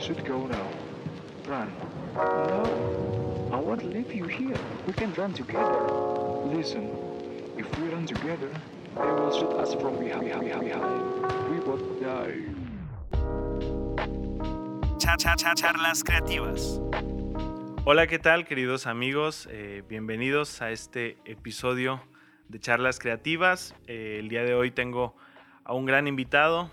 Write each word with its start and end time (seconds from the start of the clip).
You 0.00 0.06
should 0.06 0.24
go 0.24 0.46
now. 0.46 0.66
Run. 1.46 1.70
No. 2.16 3.50
I 3.52 3.56
won't 3.56 3.84
leave 3.84 4.10
you 4.14 4.24
here. 4.24 4.56
We 4.86 4.94
can 4.94 5.12
run 5.12 5.34
together. 5.34 5.78
Listen. 6.46 6.88
If 7.58 7.66
we 7.78 7.88
run 7.88 8.06
together, 8.06 8.48
they 8.96 9.12
will 9.12 9.30
shoot 9.30 9.52
us 9.60 9.74
from 9.74 9.98
behind. 9.98 10.24
We 11.50 11.60
both 11.60 11.84
die. 12.00 12.48
Cha 14.98 15.16
cha 15.18 15.36
cha 15.36 15.54
charlas 15.54 16.02
creativas. 16.02 16.80
Hola, 17.84 18.06
¿qué 18.06 18.18
tal, 18.18 18.46
queridos 18.46 18.86
amigos? 18.86 19.48
Eh, 19.50 19.82
bienvenidos 19.86 20.62
a 20.62 20.70
este 20.70 21.18
episodio 21.26 22.00
de 22.48 22.58
Charlas 22.58 22.98
Creativas. 22.98 23.74
Eh, 23.86 24.16
el 24.18 24.30
día 24.30 24.44
de 24.44 24.54
hoy 24.54 24.70
tengo 24.70 25.14
a 25.62 25.74
un 25.74 25.84
gran 25.84 26.06
invitado. 26.06 26.70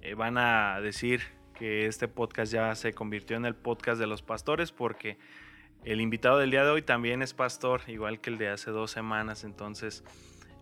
Eh, 0.00 0.14
van 0.14 0.38
a 0.38 0.80
decir 0.80 1.20
que 1.60 1.84
este 1.86 2.08
podcast 2.08 2.50
ya 2.50 2.74
se 2.74 2.94
convirtió 2.94 3.36
en 3.36 3.44
el 3.44 3.54
podcast 3.54 4.00
de 4.00 4.06
los 4.06 4.22
pastores 4.22 4.72
porque 4.72 5.18
el 5.84 6.00
invitado 6.00 6.38
del 6.38 6.50
día 6.50 6.64
de 6.64 6.70
hoy 6.70 6.80
también 6.80 7.20
es 7.20 7.34
pastor, 7.34 7.82
igual 7.86 8.18
que 8.18 8.30
el 8.30 8.38
de 8.38 8.48
hace 8.48 8.70
dos 8.70 8.90
semanas. 8.90 9.44
Entonces 9.44 10.02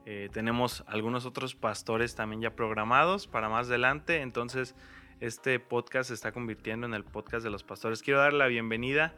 eh, 0.07 0.29
tenemos 0.33 0.83
algunos 0.89 1.25
otros 1.25 1.55
pastores 1.55 2.17
también 2.17 2.43
ya 2.43 2.57
programados 2.57 3.29
para 3.29 3.49
más 3.49 3.69
adelante. 3.69 4.23
Entonces 4.23 4.75
este 5.21 5.61
podcast 5.61 6.09
se 6.09 6.15
está 6.15 6.33
convirtiendo 6.33 6.85
en 6.89 6.95
el 6.95 7.05
podcast 7.05 7.45
de 7.45 7.51
los 7.51 7.63
pastores. 7.63 8.03
Quiero 8.03 8.19
dar 8.19 8.33
la 8.33 8.49
bienvenida 8.49 9.15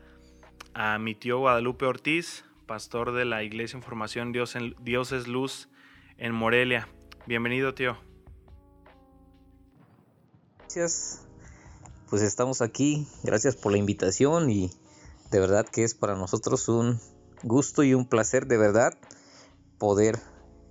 a 0.74 0.98
mi 0.98 1.14
tío 1.14 1.38
Guadalupe 1.38 1.86
Ortiz, 1.86 2.44
pastor 2.66 3.12
de 3.12 3.24
la 3.24 3.42
Iglesia 3.42 3.78
en 3.78 3.82
Formación 3.82 4.32
Dios, 4.32 4.54
Dios 4.82 5.12
es 5.12 5.28
Luz 5.28 5.70
en 6.18 6.34
Morelia. 6.34 6.88
Bienvenido, 7.26 7.72
tío. 7.72 7.96
Gracias 10.58 11.29
pues 12.10 12.22
estamos 12.22 12.60
aquí. 12.60 13.06
Gracias 13.22 13.54
por 13.54 13.70
la 13.70 13.78
invitación 13.78 14.50
y 14.50 14.72
de 15.30 15.38
verdad 15.38 15.64
que 15.64 15.84
es 15.84 15.94
para 15.94 16.16
nosotros 16.16 16.68
un 16.68 17.00
gusto 17.44 17.84
y 17.84 17.94
un 17.94 18.04
placer 18.04 18.46
de 18.46 18.58
verdad 18.58 18.98
poder 19.78 20.18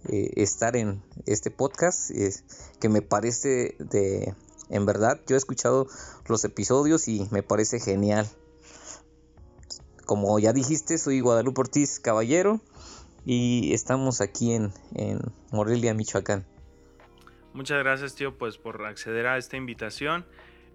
eh, 0.10 0.34
estar 0.36 0.76
en 0.76 1.02
este 1.26 1.50
podcast. 1.50 2.12
Que 2.82 2.90
me 2.90 3.02
parece 3.02 3.78
de 3.80 4.36
en 4.70 4.86
verdad 4.86 5.22
yo 5.28 5.36
he 5.36 5.38
escuchado 5.38 5.88
los 6.28 6.44
episodios 6.44 7.08
y 7.08 7.28
me 7.32 7.42
parece 7.42 7.80
genial. 7.80 8.28
Como 10.06 10.38
ya 10.40 10.52
dijiste 10.52 10.98
soy 10.98 11.22
Guadalupe 11.22 11.62
Ortiz 11.62 12.02
Caballero 12.02 12.60
y 13.26 13.74
estamos 13.74 14.20
aquí 14.20 14.54
en, 14.54 14.74
en 14.94 15.22
Morelia 15.52 15.94
Michoacán. 15.94 16.46
Muchas 17.54 17.80
gracias 17.80 18.16
tío 18.16 18.38
pues 18.38 18.58
por 18.58 18.86
acceder 18.86 19.26
a 19.26 19.38
esta 19.38 19.56
invitación 19.56 20.26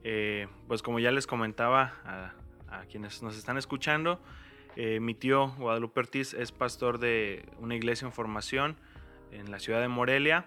eh, 0.05 0.47
pues 0.69 0.83
como 0.83 1.01
ya 1.01 1.11
les 1.11 1.27
comentaba 1.27 1.95
a, 2.05 2.35
quienes 2.91 3.23
nos 3.23 3.37
están 3.37 3.57
escuchando, 3.57 4.21
eh, 4.77 4.99
mi 5.01 5.15
tío 5.15 5.55
Guadalupe 5.57 6.01
Ortiz 6.01 6.35
es 6.35 6.51
pastor 6.53 6.99
de 6.99 7.49
una 7.59 7.77
iglesia 7.77 8.07
en 8.07 8.13
formación 8.13 8.77
en 9.31 9.51
la 9.51 9.61
ciudad 9.61 9.81
de 9.81 9.89
Morelia. 9.89 10.47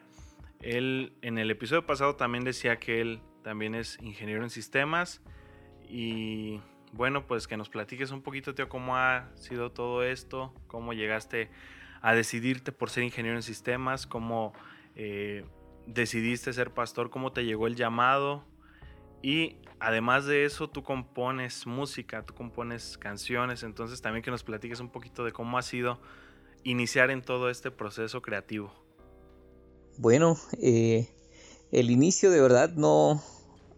Él 0.62 1.14
en 1.22 1.38
el 1.38 1.50
episodio 1.50 1.86
pasado 1.86 2.16
también 2.16 2.44
decía 2.44 2.80
que 2.80 3.02
él 3.02 3.22
también 3.44 3.76
es 3.76 3.98
ingeniero 4.02 4.44
en 4.44 4.50
sistemas 4.50 5.22
y 5.88 6.60
bueno, 6.92 7.26
pues 7.28 7.48
que 7.48 7.58
nos 7.58 7.70
platiques 7.70 8.12
un 8.12 8.22
poquito, 8.22 8.54
tío, 8.56 8.70
cómo 8.70 8.98
ha 8.98 9.30
sido 9.36 9.72
todo 9.72 10.04
esto, 10.04 10.54
cómo 10.68 10.94
llegaste 10.94 11.50
a 12.02 12.14
decidirte 12.14 12.72
por 12.72 12.90
ser 12.90 13.04
ingeniero 13.04 13.38
en 13.38 13.44
sistemas, 13.44 14.08
cómo 14.08 14.54
eh, 14.96 15.46
decidiste 15.86 16.54
ser 16.54 16.74
pastor, 16.74 17.10
cómo 17.10 17.32
te 17.32 17.46
llegó 17.46 17.68
el 17.68 17.76
llamado, 17.76 18.44
y 19.22 19.58
además 19.80 20.26
de 20.26 20.46
eso, 20.46 20.70
tú 20.70 20.84
compones 20.84 21.66
música, 21.66 22.26
tú 22.26 22.34
compones 22.34 22.98
canciones, 22.98 23.64
entonces 23.64 24.02
también 24.02 24.24
que 24.24 24.32
nos 24.32 24.44
platiques 24.44 24.80
un 24.80 24.90
poquito 24.90 25.24
de 25.24 25.32
cómo 25.32 25.58
ha 25.58 25.62
sido 25.62 26.00
iniciar 26.64 27.12
en 27.12 27.22
todo 27.22 27.50
este 27.50 27.72
proceso 27.72 28.22
creativo. 28.22 28.72
Bueno, 29.98 30.38
eh, 30.62 31.10
el 31.72 31.90
inicio 31.90 32.30
de 32.32 32.42
verdad 32.42 32.72
no, 32.76 33.22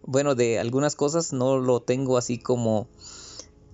bueno, 0.02 0.34
de 0.34 0.58
algunas 0.58 0.96
cosas 0.96 1.32
no 1.32 1.58
lo 1.58 1.80
tengo 1.80 2.18
así 2.18 2.38
como 2.38 2.88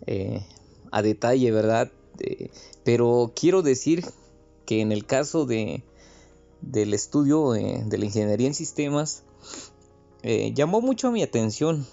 eh, 0.06 0.44
a 0.90 1.02
detalle, 1.02 1.50
¿verdad? 1.50 1.90
pero 2.82 3.32
quiero 3.36 3.60
decir 3.60 4.02
que 4.64 4.80
en 4.80 4.90
el 4.90 5.04
caso 5.04 5.44
de, 5.44 5.82
del 6.62 6.94
estudio 6.94 7.54
eh, 7.54 7.82
de 7.84 7.98
la 7.98 8.04
ingeniería 8.06 8.46
en 8.46 8.54
sistemas, 8.54 9.22
eh, 10.22 10.52
llamó 10.54 10.80
mucho 10.80 11.10
mi 11.10 11.22
atención. 11.22 11.86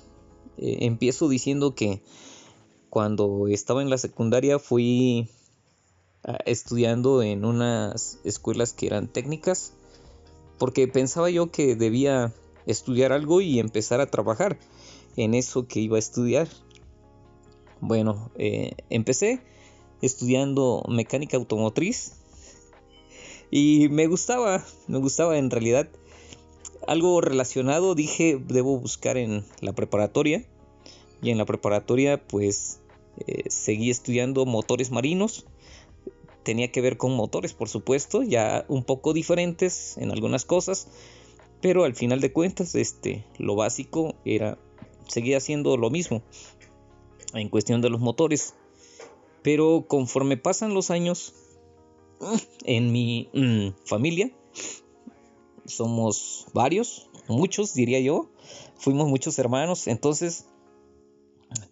Eh, 0.58 0.80
empiezo 0.82 1.30
diciendo 1.30 1.76
que 1.76 2.02
cuando 2.90 3.48
estaba 3.48 3.82
en 3.82 3.90
la 3.90 3.98
secundaria 3.98 4.60
fui 4.60 5.30
ah, 6.24 6.38
estudiando 6.46 7.24
en 7.24 7.44
unas 7.46 8.20
escuelas 8.24 8.74
que 8.74 8.88
eran 8.88 9.08
técnicas 9.08 9.74
porque 10.64 10.88
pensaba 10.88 11.30
yo 11.30 11.52
que 11.52 11.76
debía 11.76 12.32
estudiar 12.66 13.12
algo 13.12 13.42
y 13.42 13.60
empezar 13.60 14.00
a 14.00 14.06
trabajar 14.06 14.58
en 15.18 15.34
eso 15.34 15.68
que 15.68 15.80
iba 15.80 15.98
a 15.98 16.00
estudiar. 16.00 16.48
Bueno, 17.82 18.32
eh, 18.38 18.72
empecé 18.90 19.42
estudiando 20.02 20.84
mecánica 20.88 21.38
automotriz 21.38 22.14
y 23.52 23.90
me 23.90 24.08
gustaba, 24.08 24.64
me 24.88 25.00
gustaba 25.00 25.38
en 25.38 25.50
realidad 25.50 25.90
algo 26.88 27.22
relacionado 27.22 27.96
dije 27.96 28.40
debo 28.48 28.78
buscar 28.78 29.18
en 29.18 29.46
la 29.62 29.74
preparatoria. 29.74 30.46
Y 31.22 31.30
en 31.30 31.38
la 31.38 31.46
preparatoria 31.46 32.22
pues 32.22 32.82
eh, 33.28 33.44
seguí 33.50 33.90
estudiando 33.90 34.46
motores 34.46 34.92
marinos. 34.92 35.46
Tenía 36.44 36.72
que 36.72 36.82
ver 36.82 36.98
con 36.98 37.16
motores 37.16 37.54
por 37.54 37.70
supuesto 37.70 38.24
ya 38.24 38.66
un 38.68 38.84
poco 38.84 39.14
diferentes 39.14 39.98
en 39.98 40.12
algunas 40.12 40.46
cosas. 40.46 40.88
Pero 41.62 41.86
al 41.86 41.96
final 41.96 42.20
de 42.20 42.34
cuentas 42.34 42.76
este 42.76 43.26
lo 43.38 43.56
básico 43.56 44.16
era 44.26 44.58
seguía 45.08 45.38
haciendo 45.38 45.78
lo 45.78 45.90
mismo 45.90 46.22
en 47.34 47.50
cuestión 47.50 47.82
de 47.82 47.90
los 47.90 48.02
motores. 48.02 48.54
Pero 49.42 49.86
conforme 49.88 50.38
pasan 50.38 50.74
los 50.74 50.92
años 50.92 51.34
en 52.66 52.92
mi 52.92 53.30
mm, 53.34 53.70
familia 53.86 54.32
somos 55.66 56.48
varios, 56.54 57.10
muchos 57.28 57.74
diría 57.74 58.00
yo, 58.00 58.30
fuimos 58.76 59.08
muchos 59.08 59.40
hermanos, 59.40 59.88
entonces 59.88 60.46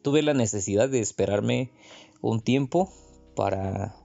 tuve 0.02 0.22
la 0.22 0.34
necesidad 0.34 0.90
de 0.90 1.00
esperarme 1.00 1.72
un 2.22 2.42
tiempo 2.42 2.92
para 3.36 3.96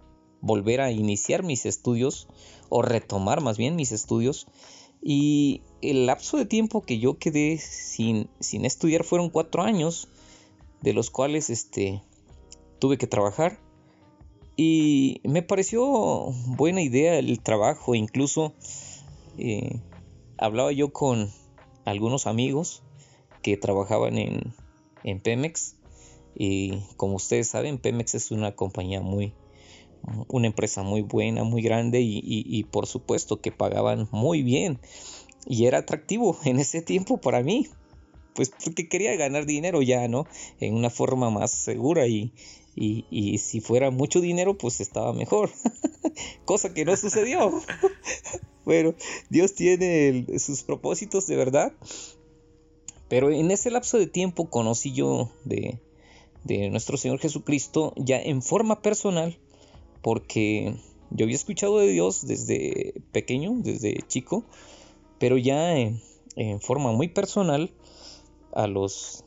volver 0.41 0.81
a 0.81 0.91
iniciar 0.91 1.43
mis 1.43 1.67
estudios 1.67 2.29
o 2.69 2.83
retomar 2.83 3.41
más 3.41 3.59
bien 3.59 3.77
mis 3.77 3.93
estudios. 3.93 4.47
Y 5.03 5.63
el 5.83 6.07
lapso 6.07 6.37
de 6.37 6.47
tiempo 6.47 6.83
que 6.83 6.99
yo 6.99 7.19
quedé 7.19 7.59
sin, 7.59 8.29
sin 8.41 8.65
estudiar 8.65 9.05
fueron 9.05 9.31
cuatro 9.31 9.63
años 9.63 10.09
de 10.81 10.93
los 10.93 11.11
cuales 11.11 11.51
este 11.51 12.03
tuve 12.79 12.99
que 12.99 13.07
trabajar. 13.07 13.59
Y 14.57 15.21
me 15.25 15.43
pareció 15.43 16.33
buena 16.47 16.81
idea 16.81 17.19
el 17.19 17.41
trabajo 17.41 17.95
incluso 17.95 18.55
hablaba 20.39 20.73
yo 20.73 20.93
con 20.93 21.31
algunos 21.85 22.27
amigos 22.27 22.83
que 23.43 23.57
trabajaban 23.57 24.19
en, 24.19 24.55
en 25.05 25.21
Pemex. 25.21 25.77
Y 26.35 26.81
como 26.97 27.17
ustedes 27.17 27.49
saben 27.49 27.79
Pemex 27.79 28.15
es 28.15 28.31
una 28.31 28.55
compañía 28.55 29.01
muy 29.01 29.35
una 30.29 30.47
empresa 30.47 30.83
muy 30.83 31.03
buena 31.03 31.45
muy 31.45 31.63
grande 31.63 32.01
y, 32.01 32.65
por 32.65 32.87
supuesto 32.87 33.41
que 33.41 33.53
pagaban 33.53 34.09
muy 34.11 34.43
bien. 34.43 34.79
Y 35.47 35.67
era 35.67 35.79
atractivo 35.79 36.39
en 36.45 36.59
ese 36.59 36.83
tiempo 36.83 37.19
para 37.19 37.43
mí 37.43 37.69
pues 38.35 38.53
porque 38.63 38.87
quería 38.87 39.17
ganar 39.17 39.47
dinero 39.47 39.81
ya 39.81 40.07
no 40.09 40.27
en 40.61 40.75
una 40.75 40.91
forma 40.91 41.31
más 41.31 41.51
segura 41.53 42.07
y, 42.07 42.35
y, 42.75 43.39
si 43.39 43.63
fuera 43.63 43.91
mucho 43.91 44.21
dinero 44.21 44.59
pues 44.59 44.81
estaba 44.81 45.15
mejor 45.15 45.51
cosa 46.45 46.75
que 46.75 46.85
no 46.85 46.95
sucedió 46.99 47.51
bueno, 48.67 48.95
Dios 49.31 49.55
tiene 49.55 50.27
sus 50.39 50.65
propósitos 50.65 51.27
de 51.29 51.37
verdad. 51.37 51.73
Pero 53.09 53.31
en 53.31 53.53
ese 53.53 53.71
lapso 53.71 53.97
de 53.97 54.09
tiempo 54.09 54.51
conocí 54.51 54.93
yo 54.93 55.31
de, 55.45 55.79
nuestro 56.71 56.97
Señor 56.97 57.21
Jesucristo 57.21 57.95
ya 57.97 58.21
en 58.21 58.43
forma 58.43 58.83
personal, 58.83 59.39
porque 60.03 60.75
yo 61.11 61.25
había 61.25 61.37
escuchado 61.37 61.79
de 61.79 61.87
Dios 61.87 62.27
desde 62.27 63.01
pequeño, 63.13 63.55
desde 63.59 64.03
chico, 64.09 64.45
pero 65.21 65.39
ya 65.39 65.79
en, 65.79 66.03
en 66.35 66.61
forma 66.61 66.91
muy 66.91 67.07
personal, 67.07 67.73
a 68.53 68.67
los 68.67 69.25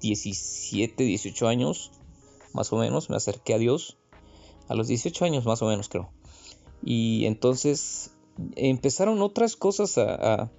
17, 0.00 1.04
18 1.04 1.48
años, 1.48 1.92
más 2.54 2.72
o 2.72 2.78
menos, 2.78 3.10
me 3.10 3.16
acerqué 3.16 3.52
a 3.52 3.58
Dios. 3.58 3.98
A 4.68 4.74
los 4.74 4.88
18 4.88 5.26
años 5.26 5.44
más 5.44 5.60
o 5.60 5.66
menos 5.66 5.90
creo. 5.90 6.10
Y 6.82 7.26
entonces 7.26 8.13
empezaron 8.56 9.22
otras 9.22 9.56
cosas 9.56 9.98
a, 9.98 10.50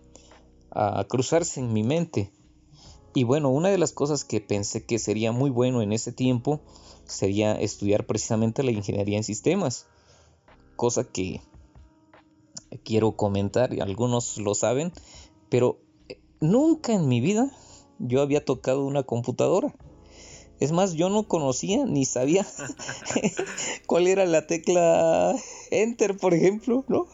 cruzarse 1.08 1.62
en 1.62 1.72
mi 1.72 1.84
mente. 1.84 2.32
y 3.14 3.24
bueno, 3.24 3.50
una 3.50 3.70
de 3.70 3.78
las 3.78 3.94
cosas 3.94 4.26
que 4.26 4.42
pensé 4.42 4.86
que 4.86 5.00
sería 5.00 5.32
muy 5.32 5.50
bueno 5.50 5.82
en 5.82 5.94
ese 5.94 6.12
tiempo 6.12 6.60
sería 7.06 7.54
estudiar 7.54 8.06
precisamente 8.06 8.62
la 8.62 8.72
ingeniería 8.72 9.18
en 9.18 9.24
sistemas, 9.24 9.88
cosa 10.76 11.06
que 11.06 11.42
quiero 12.84 13.16
comentar, 13.16 13.74
y 13.74 13.80
algunos 13.80 14.38
lo 14.38 14.54
saben, 14.54 14.92
pero 15.50 15.80
nunca 16.42 16.94
en 16.94 17.08
mi 17.08 17.22
vida 17.22 17.52
yo 18.00 18.22
había 18.22 18.44
tocado 18.44 18.86
una 18.86 19.04
computadora. 19.04 19.74
Es 20.60 20.72
más, 20.72 20.94
yo 20.94 21.10
no 21.10 21.24
conocía 21.24 21.86
ni 21.86 22.06
sabía 22.06 22.46
cuál 23.86 24.08
era 24.08 24.26
la 24.26 24.48
tecla 24.48 25.36
Enter, 25.72 26.18
por 26.18 26.34
ejemplo, 26.34 26.86
¿no? 26.88 27.08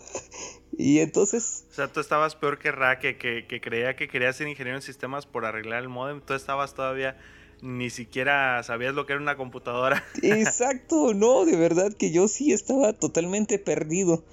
Y 0.77 0.99
entonces... 0.99 1.65
O 1.71 1.73
sea, 1.73 1.87
tú 1.87 1.99
estabas 1.99 2.35
peor 2.35 2.57
que 2.59 2.71
Ra, 2.71 2.99
que, 2.99 3.17
creía 3.61 3.95
que 3.95 4.07
quería 4.07 4.31
ser 4.33 4.47
ingeniero 4.47 4.77
en 4.77 4.81
sistemas 4.81 5.25
por 5.25 5.45
arreglar 5.45 5.81
el 5.83 5.89
modem. 5.89 6.21
Tú 6.21 6.33
estabas 6.33 6.73
todavía... 6.73 7.17
Ni 7.63 7.91
siquiera 7.91 8.63
sabías 8.63 8.95
lo 8.95 9.05
que 9.05 9.13
era 9.13 9.21
una 9.21 9.37
computadora. 9.37 10.03
Exacto, 10.23 11.13
no, 11.15 11.45
de 11.45 11.55
verdad 11.55 11.93
que 11.93 12.11
yo 12.11 12.27
sí 12.27 12.53
estaba 12.53 12.93
totalmente 12.93 13.59
perdido. 13.59 14.23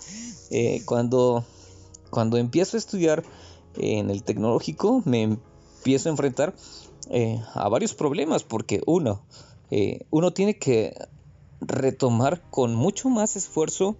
Eh, 0.50 0.80
cuando, 0.86 1.44
cuando 2.08 2.38
empiezo 2.38 2.78
a 2.78 2.80
estudiar 2.80 3.22
en 3.76 4.08
el 4.08 4.22
tecnológico, 4.22 5.02
me 5.04 5.24
empiezo 5.24 6.08
a 6.08 6.12
enfrentar 6.12 6.54
eh, 7.10 7.40
a 7.54 7.68
varios 7.68 7.94
problemas, 7.94 8.42
porque 8.42 8.80
uno, 8.86 9.22
eh, 9.70 10.06
uno 10.10 10.32
tiene 10.32 10.58
que 10.58 10.94
retomar 11.60 12.42
con 12.50 12.74
mucho 12.74 13.08
más 13.08 13.36
esfuerzo 13.36 13.96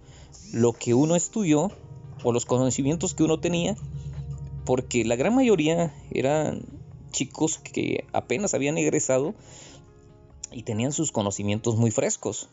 lo 0.53 0.73
que 0.73 0.93
uno 0.93 1.15
estudió 1.15 1.71
o 2.23 2.31
los 2.31 2.45
conocimientos 2.45 3.13
que 3.13 3.23
uno 3.23 3.39
tenía, 3.39 3.75
porque 4.65 5.05
la 5.05 5.15
gran 5.15 5.35
mayoría 5.35 5.93
eran 6.11 6.63
chicos 7.11 7.57
que 7.57 8.05
apenas 8.13 8.53
habían 8.53 8.77
egresado 8.77 9.33
y 10.51 10.63
tenían 10.63 10.91
sus 10.91 11.11
conocimientos 11.11 11.75
muy 11.75 11.91
frescos, 11.91 12.49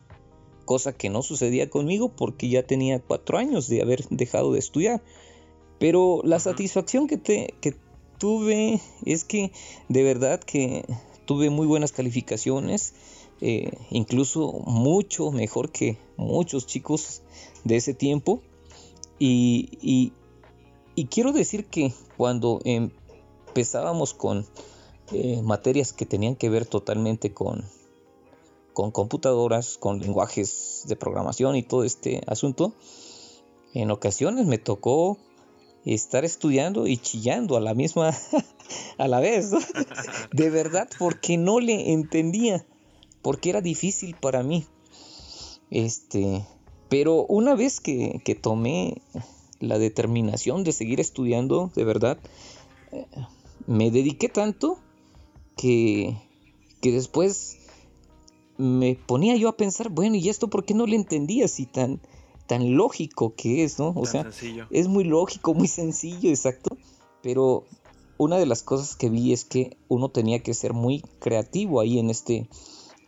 cosa 0.64 0.92
que 0.92 1.10
no 1.10 1.22
sucedía 1.22 1.70
conmigo 1.70 2.08
porque 2.08 2.48
ya 2.48 2.62
tenía 2.62 3.00
cuatro 3.00 3.38
años 3.38 3.68
de 3.68 3.82
haber 3.82 4.06
dejado 4.08 4.52
de 4.52 4.58
estudiar. 4.58 5.02
Pero 5.78 6.22
la 6.24 6.40
satisfacción 6.40 7.06
que, 7.06 7.18
te, 7.18 7.54
que 7.60 7.74
tuve 8.18 8.80
es 9.04 9.24
que 9.24 9.52
de 9.88 10.02
verdad 10.02 10.40
que 10.40 10.84
tuve 11.26 11.50
muy 11.50 11.66
buenas 11.66 11.92
calificaciones, 11.92 12.94
eh, 13.40 13.72
incluso 13.90 14.52
mucho 14.64 15.30
mejor 15.30 15.70
que 15.70 15.98
muchos 16.16 16.66
chicos 16.66 17.22
de 17.64 17.76
ese 17.76 17.94
tiempo. 17.94 18.42
Y, 19.18 20.12
quiero 21.10 21.32
decir 21.32 21.66
que 21.66 21.92
cuando 22.16 22.60
empezábamos 22.64 24.14
con 24.14 24.46
eh, 25.12 25.40
materias 25.42 25.92
que 25.92 26.06
tenían 26.06 26.36
que 26.36 26.48
ver 26.48 26.66
totalmente 26.66 27.32
con, 27.32 27.64
con 28.72 28.90
computadoras, 28.90 29.78
con 29.78 30.00
lenguajes 30.00 30.84
de 30.86 30.96
programación 30.96 31.56
y 31.56 31.62
todo 31.62 31.84
este 31.84 32.22
asunto, 32.26 32.74
en 33.74 33.90
ocasiones 33.90 34.46
me 34.46 34.58
tocó 34.58 35.18
estar 35.94 36.24
estudiando 36.24 36.86
y 36.86 36.96
chillando 36.96 37.56
a 37.56 37.60
la 37.60 37.72
misma 37.74 38.10
a 38.98 39.08
la 39.08 39.20
vez, 39.20 39.52
de 40.32 40.50
verdad, 40.50 40.88
porque 40.98 41.38
no 41.38 41.60
le 41.60 41.92
entendía, 41.92 42.66
porque 43.22 43.50
era 43.50 43.60
difícil 43.60 44.16
para 44.16 44.42
mí. 44.42 44.66
Este, 45.70 46.44
pero 46.88 47.24
una 47.26 47.54
vez 47.54 47.80
que, 47.80 48.20
que 48.24 48.34
tomé 48.34 49.00
la 49.60 49.78
determinación 49.78 50.64
de 50.64 50.72
seguir 50.72 51.00
estudiando, 51.00 51.70
de 51.74 51.84
verdad, 51.84 52.18
eh, 52.92 53.06
me 53.66 53.90
dediqué 53.90 54.28
tanto 54.28 54.78
que, 55.56 56.16
que 56.80 56.92
después 56.92 57.58
me 58.58 58.94
ponía 58.94 59.36
yo 59.36 59.48
a 59.48 59.56
pensar, 59.56 59.88
bueno, 59.88 60.16
¿y 60.16 60.28
esto 60.28 60.48
por 60.48 60.64
qué 60.64 60.74
no 60.74 60.86
le 60.86 60.96
entendía 60.96 61.48
si 61.48 61.66
tan, 61.66 62.00
tan 62.46 62.76
lógico 62.76 63.34
que 63.34 63.64
es, 63.64 63.78
¿no? 63.78 63.92
O 63.96 64.06
sea, 64.06 64.30
es 64.70 64.88
muy 64.88 65.04
lógico, 65.04 65.54
muy 65.54 65.68
sencillo, 65.68 66.30
exacto. 66.30 66.76
Pero 67.22 67.64
una 68.18 68.38
de 68.38 68.46
las 68.46 68.62
cosas 68.62 68.96
que 68.96 69.10
vi 69.10 69.32
es 69.32 69.44
que 69.44 69.76
uno 69.88 70.10
tenía 70.10 70.42
que 70.42 70.54
ser 70.54 70.72
muy 70.72 71.00
creativo 71.18 71.80
ahí 71.80 71.98
en 71.98 72.10
este, 72.10 72.48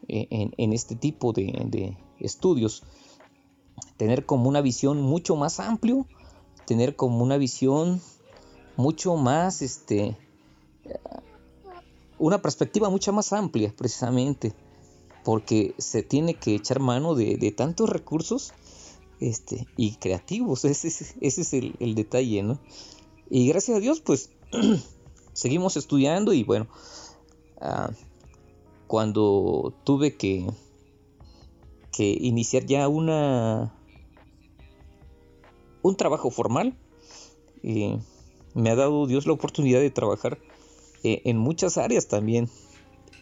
eh, 0.08 0.26
en, 0.56 0.72
este 0.72 0.96
tipo 0.96 1.32
de, 1.32 1.96
estudios. 2.18 2.82
Tener 3.96 4.26
como 4.26 4.48
una 4.48 4.60
visión 4.60 5.00
mucho 5.00 5.36
más 5.36 5.60
amplio, 5.60 6.06
tener 6.66 6.96
como 6.96 7.22
una 7.22 7.36
visión 7.36 8.00
mucho 8.76 9.16
más, 9.16 9.62
este, 9.62 10.16
una 12.18 12.42
perspectiva 12.42 12.90
mucho 12.90 13.12
más 13.12 13.32
amplia, 13.32 13.72
precisamente, 13.76 14.52
porque 15.24 15.74
se 15.78 16.02
tiene 16.02 16.34
que 16.34 16.56
echar 16.56 16.80
mano 16.80 17.14
de, 17.14 17.36
de 17.36 17.52
tantos 17.52 17.88
recursos 17.88 18.52
este, 19.20 19.66
y 19.76 19.96
creativos. 19.96 20.64
Ese, 20.64 20.88
es 20.88 21.52
el, 21.52 21.94
detalle, 21.94 22.42
¿no? 22.42 22.58
Y 23.30 23.48
gracias 23.48 23.76
a 23.76 23.80
Dios, 23.80 24.00
pues 24.00 24.30
seguimos 25.32 25.76
estudiando 25.76 26.32
y 26.32 26.44
bueno, 26.44 26.68
ah, 27.60 27.90
cuando 28.86 29.74
tuve 29.84 30.16
que, 30.16 30.46
que 31.92 32.16
iniciar 32.20 32.64
ya 32.64 32.88
una 32.88 33.74
un 35.82 35.96
trabajo 35.96 36.30
formal, 36.30 36.76
eh, 37.62 37.98
me 38.54 38.70
ha 38.70 38.76
dado 38.76 39.06
Dios 39.06 39.26
la 39.26 39.32
oportunidad 39.32 39.80
de 39.80 39.90
trabajar 39.90 40.38
eh, 41.02 41.22
en 41.24 41.38
muchas 41.38 41.78
áreas 41.78 42.08
también. 42.08 42.48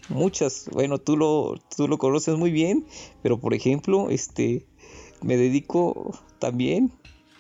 Muchas, 0.09 0.69
bueno, 0.73 0.99
tú 0.99 1.17
lo, 1.17 1.57
tú 1.77 1.89
lo 1.89 1.99
conoces 1.99 2.37
muy 2.37 2.53
bien, 2.53 2.87
pero 3.23 3.41
por 3.41 3.55
ejemplo, 3.55 4.09
este, 4.11 4.67
me 5.27 5.37
dedico 5.37 6.13
también 6.39 6.93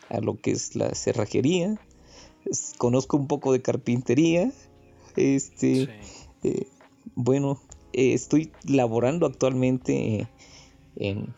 a 0.08 0.20
lo 0.20 0.40
que 0.40 0.50
es 0.50 0.74
la 0.74 0.92
cerrajería. 0.94 1.80
Conozco 2.78 3.16
un 3.16 3.28
poco 3.28 3.52
de 3.52 3.62
carpintería. 3.62 4.52
Este, 5.14 5.88
eh, 6.42 6.66
bueno, 7.14 7.60
eh, 7.92 8.12
estoy 8.12 8.50
laborando 8.64 9.24
actualmente 9.24 10.28
en 10.96 11.32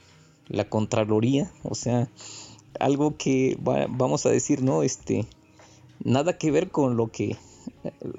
la 0.48 0.70
Contraloría, 0.70 1.52
o 1.62 1.74
sea, 1.74 2.08
algo 2.80 3.18
que 3.18 3.58
vamos 3.60 4.24
a 4.24 4.30
decir, 4.30 4.62
no, 4.62 4.82
este, 4.82 5.26
nada 6.02 6.38
que 6.38 6.50
ver 6.50 6.70
con 6.70 6.96
lo 6.96 7.08
que 7.08 7.36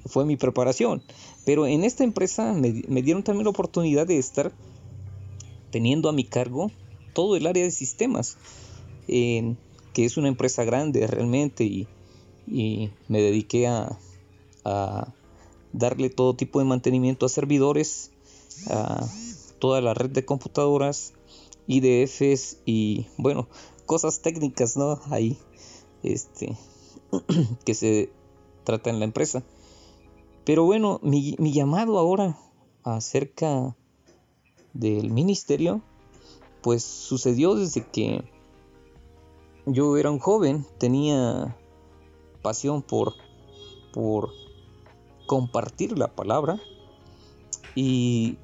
fue 0.06 0.26
mi 0.26 0.38
preparación. 0.38 1.02
Pero 1.46 1.66
en 1.66 1.84
esta 1.84 2.04
empresa 2.04 2.54
me, 2.54 2.84
me 2.88 3.02
dieron 3.02 3.24
también 3.24 3.46
la 3.46 3.50
oportunidad 3.50 4.06
de 4.06 4.20
estar 4.20 4.52
teniendo 5.72 6.10
a 6.10 6.14
mi 6.14 6.24
cargo 6.24 6.70
todo 7.14 7.36
el 7.36 7.48
área 7.48 7.64
de 7.64 7.72
sistemas, 7.72 8.38
que 9.08 9.56
es 9.96 10.18
una 10.18 10.28
empresa 10.28 10.64
grande 10.64 11.08
realmente 11.08 11.64
y, 11.64 11.88
me 13.08 13.22
dediqué 13.22 13.68
a, 13.68 13.98
darle 15.72 16.10
todo 16.10 16.36
tipo 16.36 16.60
de 16.60 16.66
mantenimiento 16.66 17.26
a 17.26 17.30
servidores, 17.30 18.12
a 18.70 19.08
toda 19.60 19.82
la 19.82 19.94
red 19.94 20.10
de 20.10 20.26
computadoras, 20.26 21.14
IDFs 21.68 22.58
y 22.66 23.06
bueno, 23.18 23.48
cosas 23.86 24.22
técnicas, 24.22 24.78
¿no? 24.78 25.00
Ahí, 25.12 25.38
este, 26.02 26.58
que 27.66 27.76
se 27.76 28.12
trata 28.64 28.90
en 28.90 29.00
la 29.00 29.06
empresa. 29.06 29.44
Pero 30.46 30.64
bueno, 30.64 31.00
mi, 31.04 31.36
mi 31.38 31.54
llamado 31.54 32.00
ahora 32.00 32.40
acerca 32.84 33.76
del 34.74 35.12
ministerio 35.12 35.84
pues 36.62 36.84
sucedió 36.84 37.56
desde 37.56 37.86
que 37.86 38.24
yo 39.66 39.98
era 39.98 40.12
un 40.12 40.20
joven, 40.20 40.66
tenía 40.78 41.56
pasión 42.42 42.82
por, 42.82 43.14
por 43.94 44.32
compartir 45.28 45.98
la 45.98 46.08
palabra. 46.08 46.60
Y 47.76 48.38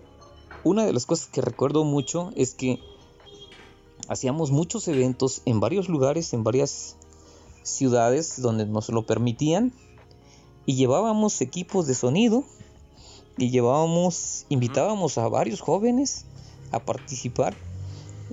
una 0.63 0.85
de 0.85 0.93
las 0.93 1.05
cosas 1.05 1.27
que 1.27 1.41
recuerdo 1.41 1.83
mucho 1.83 2.31
es 2.35 2.53
que 2.53 2.79
hacíamos 4.07 4.51
muchos 4.51 4.87
eventos 4.87 5.41
en 5.45 5.59
varios 5.59 5.89
lugares, 5.89 6.33
en 6.33 6.43
varias 6.43 6.95
ciudades 7.63 8.41
donde 8.41 8.65
nos 8.65 8.89
lo 8.89 9.05
permitían 9.05 9.73
y 10.65 10.75
llevábamos 10.75 11.41
equipos 11.41 11.87
de 11.87 11.95
sonido 11.95 12.43
y 13.37 13.49
llevábamos, 13.49 14.45
invitábamos 14.49 15.17
a 15.17 15.27
varios 15.27 15.61
jóvenes 15.61 16.25
a 16.71 16.79
participar 16.79 17.55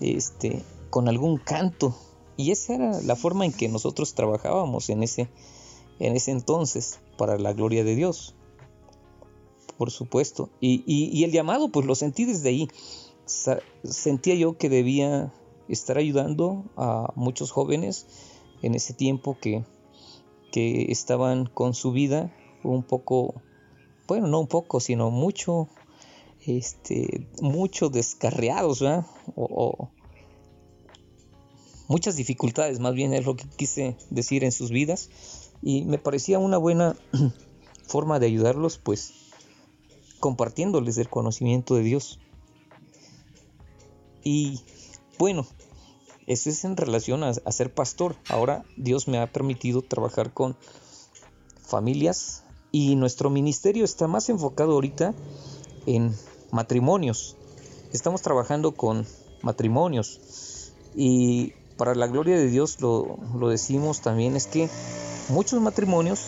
este, 0.02 0.62
con 0.90 1.08
algún 1.08 1.38
canto. 1.38 1.94
Y 2.36 2.50
esa 2.50 2.74
era 2.74 3.02
la 3.02 3.16
forma 3.16 3.44
en 3.44 3.52
que 3.52 3.68
nosotros 3.68 4.14
trabajábamos 4.14 4.90
en 4.90 5.02
ese, 5.02 5.28
en 5.98 6.16
ese 6.16 6.30
entonces, 6.30 7.00
para 7.16 7.38
la 7.38 7.52
gloria 7.52 7.84
de 7.84 7.94
Dios. 7.94 8.34
Por 9.78 9.90
supuesto. 9.90 10.50
Y, 10.60 11.24
el 11.24 11.32
llamado, 11.32 11.70
pues 11.70 11.86
lo 11.86 11.94
sentí 11.94 12.24
desde 12.24 12.48
ahí. 12.50 12.68
sentía 13.84 14.34
yo 14.34 14.56
que 14.56 14.68
debía 14.68 15.32
estar 15.68 15.98
ayudando 15.98 16.64
a 16.76 17.12
muchos 17.14 17.50
jóvenes 17.50 18.06
en 18.62 18.74
ese 18.74 18.94
tiempo 18.94 19.36
que, 19.40 19.64
que 20.50 20.90
estaban 20.90 21.46
con 21.46 21.74
su 21.74 21.92
vida 21.92 22.34
un 22.62 22.82
poco 22.82 23.34
bueno, 24.12 24.26
no 24.26 24.40
un 24.40 24.46
poco, 24.46 24.78
sino 24.78 25.10
mucho, 25.10 25.68
este, 26.46 27.28
mucho 27.40 27.88
descarriados. 27.88 28.82
O, 29.36 29.90
muchas 31.88 32.16
dificultades, 32.16 32.80
más 32.80 32.94
bien 32.94 33.12
es 33.12 33.24
lo 33.26 33.36
que 33.36 33.44
quise 33.48 33.96
decir 34.10 34.44
en 34.44 34.52
sus 34.52 34.70
vidas. 34.70 35.10
Y 35.62 35.84
me 35.84 35.98
parecía 35.98 36.38
una 36.38 36.58
buena 36.58 36.96
forma 37.86 38.18
de 38.18 38.26
ayudarlos, 38.26 38.78
pues 38.78 39.12
compartiéndoles 40.20 40.98
el 40.98 41.08
conocimiento 41.08 41.74
de 41.74 41.82
Dios. 41.82 42.18
Y 44.24 44.60
bueno, 45.18 45.46
eso 46.26 46.50
es 46.50 46.64
en 46.64 46.76
relación 46.76 47.24
a, 47.24 47.34
ser 47.34 47.74
pastor. 47.74 48.16
Ahora 48.28 48.64
Dios 48.76 49.08
me 49.08 49.18
ha 49.18 49.30
permitido 49.32 49.82
trabajar 49.82 50.32
con 50.32 50.56
familias 51.60 52.44
y 52.70 52.96
nuestro 52.96 53.30
ministerio 53.30 53.84
está 53.84 54.06
más 54.06 54.28
enfocado 54.28 54.72
ahorita 54.72 55.14
en 55.86 56.14
matrimonios. 56.52 57.36
Estamos 57.92 58.22
trabajando 58.22 58.72
con 58.72 59.04
matrimonios 59.42 60.72
y 60.94 61.54
para 61.76 61.96
la 61.96 62.06
gloria 62.06 62.36
de 62.36 62.46
Dios 62.46 62.80
lo, 62.80 63.18
lo 63.34 63.48
decimos 63.48 64.02
también 64.02 64.36
es 64.36 64.46
que 64.46 64.68
muchos 65.28 65.60
matrimonios 65.60 66.20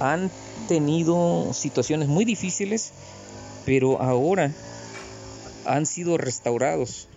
han 0.00 0.30
tenido 0.68 1.52
situaciones 1.54 2.08
muy 2.08 2.24
difíciles, 2.24 2.92
pero 3.64 4.02
ahora 4.02 4.52
han 5.64 5.86
sido 5.86 6.18
restaurados 6.18 7.08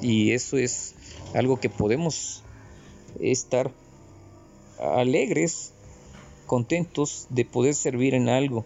y 0.00 0.32
eso 0.32 0.58
es 0.58 0.94
algo 1.34 1.58
que 1.58 1.70
podemos 1.70 2.42
estar 3.20 3.72
alegres, 4.78 5.72
contentos 6.46 7.26
de 7.30 7.44
poder 7.44 7.74
servir 7.74 8.14
en 8.14 8.28
algo. 8.28 8.64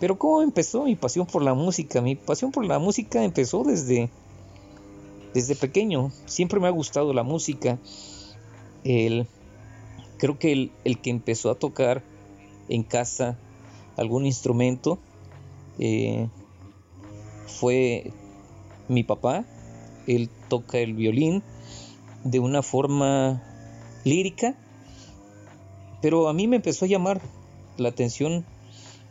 Pero 0.00 0.18
¿cómo 0.18 0.40
empezó 0.42 0.84
mi 0.84 0.96
pasión 0.96 1.26
por 1.26 1.42
la 1.42 1.52
música? 1.52 2.00
Mi 2.00 2.16
pasión 2.16 2.50
por 2.50 2.64
la 2.64 2.78
música 2.78 3.22
empezó 3.22 3.62
desde, 3.62 4.08
desde 5.34 5.54
pequeño. 5.54 6.10
Siempre 6.24 6.58
me 6.58 6.66
ha 6.66 6.70
gustado 6.70 7.12
la 7.12 7.22
música. 7.22 7.78
El, 8.82 9.26
creo 10.16 10.38
que 10.38 10.52
el, 10.52 10.72
el 10.84 10.98
que 11.02 11.10
empezó 11.10 11.50
a 11.50 11.54
tocar 11.54 12.02
en 12.70 12.82
casa 12.82 13.38
algún 13.98 14.24
instrumento 14.24 14.98
eh, 15.78 16.28
fue 17.46 18.10
mi 18.88 19.04
papá. 19.04 19.44
Él 20.06 20.30
toca 20.48 20.78
el 20.78 20.94
violín 20.94 21.42
de 22.24 22.38
una 22.38 22.62
forma 22.62 23.42
lírica, 24.04 24.56
pero 26.00 26.28
a 26.28 26.32
mí 26.32 26.48
me 26.48 26.56
empezó 26.56 26.86
a 26.86 26.88
llamar 26.88 27.20
la 27.76 27.90
atención 27.90 28.46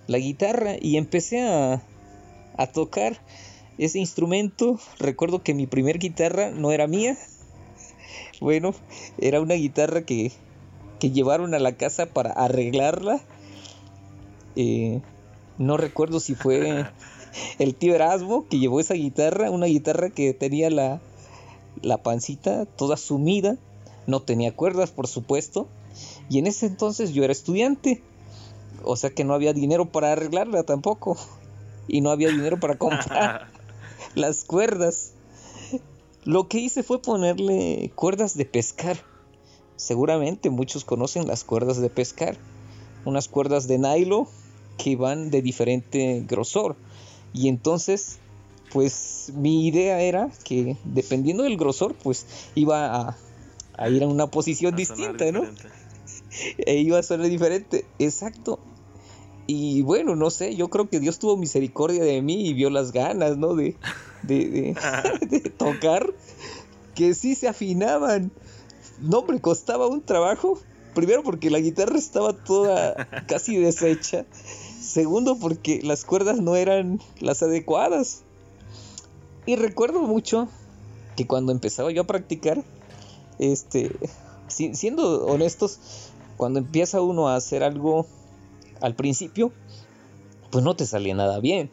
la 0.09 0.17
guitarra 0.17 0.75
y 0.81 0.97
empecé 0.97 1.41
a, 1.47 1.83
a 2.57 2.67
tocar 2.67 3.21
ese 3.77 3.99
instrumento. 3.99 4.79
Recuerdo 4.97 5.43
que 5.43 5.53
mi 5.53 5.67
primer 5.67 5.99
guitarra 5.99 6.51
no 6.51 6.71
era 6.71 6.87
mía. 6.87 7.17
Bueno, 8.41 8.73
era 9.17 9.41
una 9.41 9.53
guitarra 9.55 10.03
que, 10.03 10.31
que 10.99 11.11
llevaron 11.11 11.53
a 11.53 11.59
la 11.59 11.73
casa 11.73 12.05
para 12.07 12.31
arreglarla. 12.31 13.19
Eh, 14.55 15.01
no 15.57 15.75
recuerdo 15.75 16.21
si 16.21 16.35
fue 16.35 16.85
el 17.59 17.75
tío 17.75 17.93
Erasmo 17.93 18.47
que 18.47 18.57
llevó 18.57 18.79
esa 18.79 18.93
guitarra, 18.93 19.51
una 19.51 19.65
guitarra 19.65 20.09
que 20.09 20.33
tenía 20.33 20.69
la, 20.69 21.01
la 21.81 22.01
pancita 22.01 22.65
toda 22.65 22.95
sumida, 22.95 23.57
no 24.07 24.21
tenía 24.21 24.55
cuerdas 24.55 24.89
por 24.89 25.07
supuesto, 25.07 25.67
y 26.29 26.39
en 26.39 26.47
ese 26.47 26.65
entonces 26.65 27.13
yo 27.13 27.23
era 27.25 27.33
estudiante, 27.33 28.01
o 28.83 28.95
sea 28.95 29.09
que 29.09 29.23
no 29.23 29.33
había 29.33 29.53
dinero 29.53 29.85
para 29.85 30.11
arreglarla 30.11 30.63
tampoco, 30.63 31.17
y 31.87 32.01
no 32.01 32.11
había 32.11 32.29
dinero 32.29 32.59
para 32.59 32.77
comprar 32.77 33.47
las 34.15 34.43
cuerdas. 34.43 35.13
Lo 36.25 36.47
que 36.47 36.59
hice 36.59 36.83
fue 36.83 37.01
ponerle 37.01 37.91
cuerdas 37.95 38.35
de 38.37 38.45
pescar. 38.45 38.97
Seguramente 39.77 40.49
muchos 40.49 40.83
conocen 40.85 41.27
las 41.27 41.43
cuerdas 41.43 41.79
de 41.81 41.89
pescar. 41.89 42.37
Unas 43.05 43.27
cuerdas 43.27 43.67
de 43.67 43.79
nylon 43.79 44.27
que 44.77 44.95
van 44.95 45.31
de 45.31 45.41
diferente 45.41 46.23
grosor. 46.27 46.75
Y 47.33 47.47
entonces 47.47 48.19
pues 48.71 49.31
mi 49.35 49.67
idea 49.67 50.01
era 50.01 50.29
que 50.43 50.77
dependiendo 50.83 51.43
del 51.43 51.57
grosor, 51.57 51.95
pues 51.95 52.25
iba 52.55 53.15
a, 53.77 53.89
ir 53.89 54.03
a 54.03 54.07
una 54.07 54.27
posición 54.27 54.75
distinta, 54.75 55.31
¿no? 55.31 55.43
E 56.57 56.75
iba 56.79 56.99
a 56.99 57.03
ser 57.03 57.21
diferente, 57.21 57.85
exacto. 57.99 58.59
Y 59.51 59.81
bueno, 59.81 60.15
no 60.15 60.29
sé, 60.29 60.55
yo 60.55 60.69
creo 60.69 60.89
que 60.89 60.99
Dios 60.99 61.17
tuvo 61.17 61.35
misericordia 61.35 62.03
de 62.03 62.21
mí 62.21 62.47
y 62.47 62.53
vio 62.53 62.69
las 62.69 62.91
ganas, 62.91 63.35
¿no? 63.35 63.55
De, 63.55 63.75
de, 64.21 64.75
de, 65.27 65.39
tocar, 65.57 66.13
que 66.93 67.15
sí 67.15 67.33
se 67.33 67.47
afinaban. 67.47 68.31
No, 69.01 69.23
me 69.23 69.41
costaba 69.41 69.87
un 69.87 70.01
trabajo. 70.01 70.59
Primero 70.93 71.23
porque 71.23 71.49
la 71.49 71.59
guitarra 71.59 71.97
estaba 71.97 72.33
toda 72.33 73.07
casi 73.27 73.57
deshecha. 73.57 74.25
Segundo 74.79 75.37
porque 75.39 75.81
las 75.81 76.05
cuerdas 76.05 76.39
no 76.39 76.55
eran 76.55 76.99
las 77.19 77.41
adecuadas. 77.41 78.21
Y 79.47 79.55
recuerdo 79.55 80.01
mucho 80.03 80.47
que 81.15 81.25
cuando 81.25 81.51
empezaba 81.51 81.91
yo 81.91 82.03
a 82.03 82.07
practicar, 82.07 82.63
este, 83.39 83.91
siendo 84.47 85.25
honestos, 85.25 85.79
cuando 86.39 86.59
empieza 86.59 87.01
uno 87.01 87.27
a 87.27 87.35
hacer 87.35 87.63
algo 87.63 88.07
al 88.79 88.95
principio, 88.95 89.51
pues 90.51 90.63
no 90.63 90.73
te 90.73 90.85
salía 90.85 91.13
nada 91.13 91.41
bien. 91.41 91.69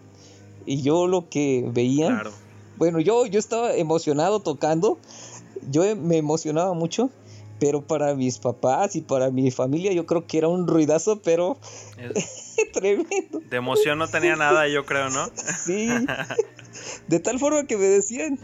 Y 0.67 0.83
yo 0.83 1.07
lo 1.07 1.29
que 1.29 1.65
veía, 1.73 2.25
bueno, 2.77 2.99
yo, 2.99 3.27
yo 3.27 3.39
estaba 3.39 3.75
emocionado 3.75 4.41
tocando, 4.41 4.99
yo 5.71 5.95
me 5.95 6.17
emocionaba 6.17 6.75
mucho, 6.75 7.11
pero 7.61 7.81
para 7.81 8.17
mis 8.17 8.39
papás 8.39 8.97
y 8.97 9.03
para 9.03 9.31
mi 9.31 9.53
familia 9.53 9.93
yo 9.93 10.05
creo 10.05 10.27
que 10.27 10.39
era 10.39 10.49
un 10.49 10.67
ruidazo, 10.67 11.21
pero 11.23 11.59
tremendo. 12.73 13.39
De 13.49 13.59
emoción 13.59 13.99
no 13.99 14.09
tenía 14.09 14.35
nada, 14.35 14.67
yo 14.67 14.85
creo, 14.85 15.11
¿no? 15.11 15.31
sí. 15.65 15.89
De 17.07 17.21
tal 17.21 17.39
forma 17.39 17.69
que 17.69 17.77
me 17.77 17.85
decían, 17.85 18.37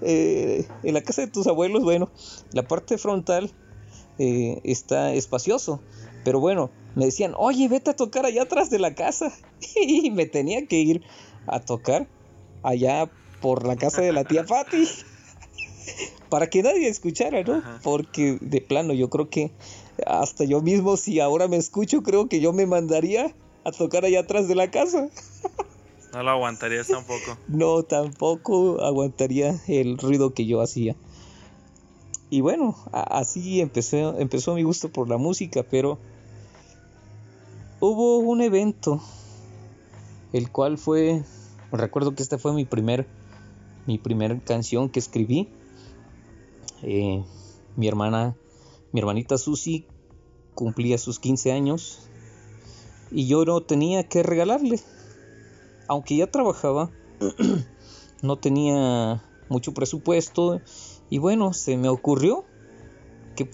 eh, 0.00 0.66
en 0.82 0.94
la 0.94 1.02
casa 1.02 1.20
de 1.20 1.28
tus 1.28 1.46
abuelos, 1.46 1.82
bueno, 1.82 2.10
la 2.52 2.66
parte 2.66 2.96
frontal 2.96 3.52
eh, 4.18 4.60
está 4.64 5.12
espacioso, 5.12 5.80
pero 6.24 6.40
bueno, 6.40 6.70
me 6.94 7.04
decían, 7.04 7.34
oye, 7.36 7.68
vete 7.68 7.90
a 7.90 7.96
tocar 7.96 8.26
allá 8.26 8.42
atrás 8.42 8.70
de 8.70 8.78
la 8.78 8.94
casa. 8.94 9.32
y 9.80 10.10
me 10.10 10.26
tenía 10.26 10.66
que 10.66 10.80
ir 10.80 11.02
a 11.46 11.60
tocar 11.60 12.08
allá 12.62 13.10
por 13.40 13.66
la 13.66 13.76
casa 13.76 14.00
de 14.02 14.12
la 14.12 14.24
tía 14.24 14.44
Patti. 14.48 14.88
para 16.28 16.48
que 16.48 16.62
nadie 16.62 16.88
escuchara, 16.88 17.42
¿no? 17.42 17.62
Porque 17.82 18.38
de 18.40 18.60
plano 18.60 18.92
yo 18.92 19.08
creo 19.10 19.28
que 19.28 19.52
hasta 20.06 20.44
yo 20.44 20.60
mismo, 20.60 20.96
si 20.96 21.20
ahora 21.20 21.48
me 21.48 21.56
escucho, 21.56 22.02
creo 22.02 22.28
que 22.28 22.40
yo 22.40 22.52
me 22.52 22.66
mandaría 22.66 23.34
a 23.64 23.72
tocar 23.72 24.04
allá 24.04 24.20
atrás 24.20 24.48
de 24.48 24.54
la 24.54 24.70
casa. 24.70 25.08
No 26.12 26.22
lo 26.22 26.30
aguantarías 26.30 26.86
tampoco. 26.86 27.36
no, 27.48 27.82
tampoco 27.82 28.80
aguantaría 28.82 29.60
el 29.68 29.98
ruido 29.98 30.34
que 30.34 30.46
yo 30.46 30.60
hacía. 30.60 30.96
Y 32.36 32.42
bueno, 32.42 32.76
así 32.92 33.62
empezó, 33.62 34.18
empezó 34.18 34.54
mi 34.54 34.62
gusto 34.62 34.90
por 34.90 35.08
la 35.08 35.16
música, 35.16 35.62
pero 35.62 35.98
hubo 37.80 38.18
un 38.18 38.42
evento, 38.42 39.00
el 40.34 40.50
cual 40.52 40.76
fue, 40.76 41.24
recuerdo 41.72 42.14
que 42.14 42.22
esta 42.22 42.36
fue 42.36 42.52
mi 42.52 42.66
primer, 42.66 43.06
mi 43.86 43.96
primer 43.96 44.42
canción 44.42 44.90
que 44.90 44.98
escribí. 44.98 45.48
Eh, 46.82 47.24
mi 47.74 47.88
hermana, 47.88 48.36
mi 48.92 49.00
hermanita 49.00 49.38
Susi 49.38 49.86
cumplía 50.54 50.98
sus 50.98 51.18
15 51.18 51.52
años 51.52 52.00
y 53.10 53.28
yo 53.28 53.46
no 53.46 53.62
tenía 53.62 54.06
que 54.06 54.22
regalarle 54.22 54.78
aunque 55.88 56.16
ya 56.16 56.26
trabajaba, 56.26 56.90
no 58.22 58.36
tenía 58.36 59.22
mucho 59.48 59.72
presupuesto 59.72 60.60
y 61.10 61.18
bueno, 61.18 61.52
se 61.52 61.76
me 61.76 61.88
ocurrió 61.88 62.44
que, 63.36 63.48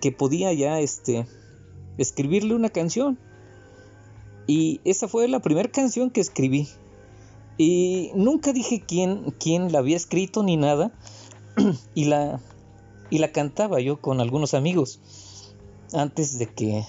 que 0.00 0.12
podía 0.12 0.52
ya 0.52 0.80
este, 0.80 1.26
escribirle 1.98 2.54
una 2.54 2.70
canción. 2.70 3.18
Y 4.46 4.80
esa 4.84 5.06
fue 5.06 5.28
la 5.28 5.40
primera 5.40 5.70
canción 5.70 6.10
que 6.10 6.20
escribí. 6.20 6.68
Y 7.56 8.10
nunca 8.14 8.52
dije 8.52 8.82
quién, 8.86 9.34
quién 9.38 9.70
la 9.70 9.78
había 9.80 9.96
escrito 9.96 10.42
ni 10.42 10.56
nada. 10.56 10.92
y, 11.94 12.06
la, 12.06 12.40
y 13.10 13.18
la 13.18 13.30
cantaba 13.32 13.80
yo 13.80 14.00
con 14.00 14.20
algunos 14.20 14.54
amigos 14.54 15.00
antes 15.92 16.38
de 16.38 16.46
que 16.46 16.84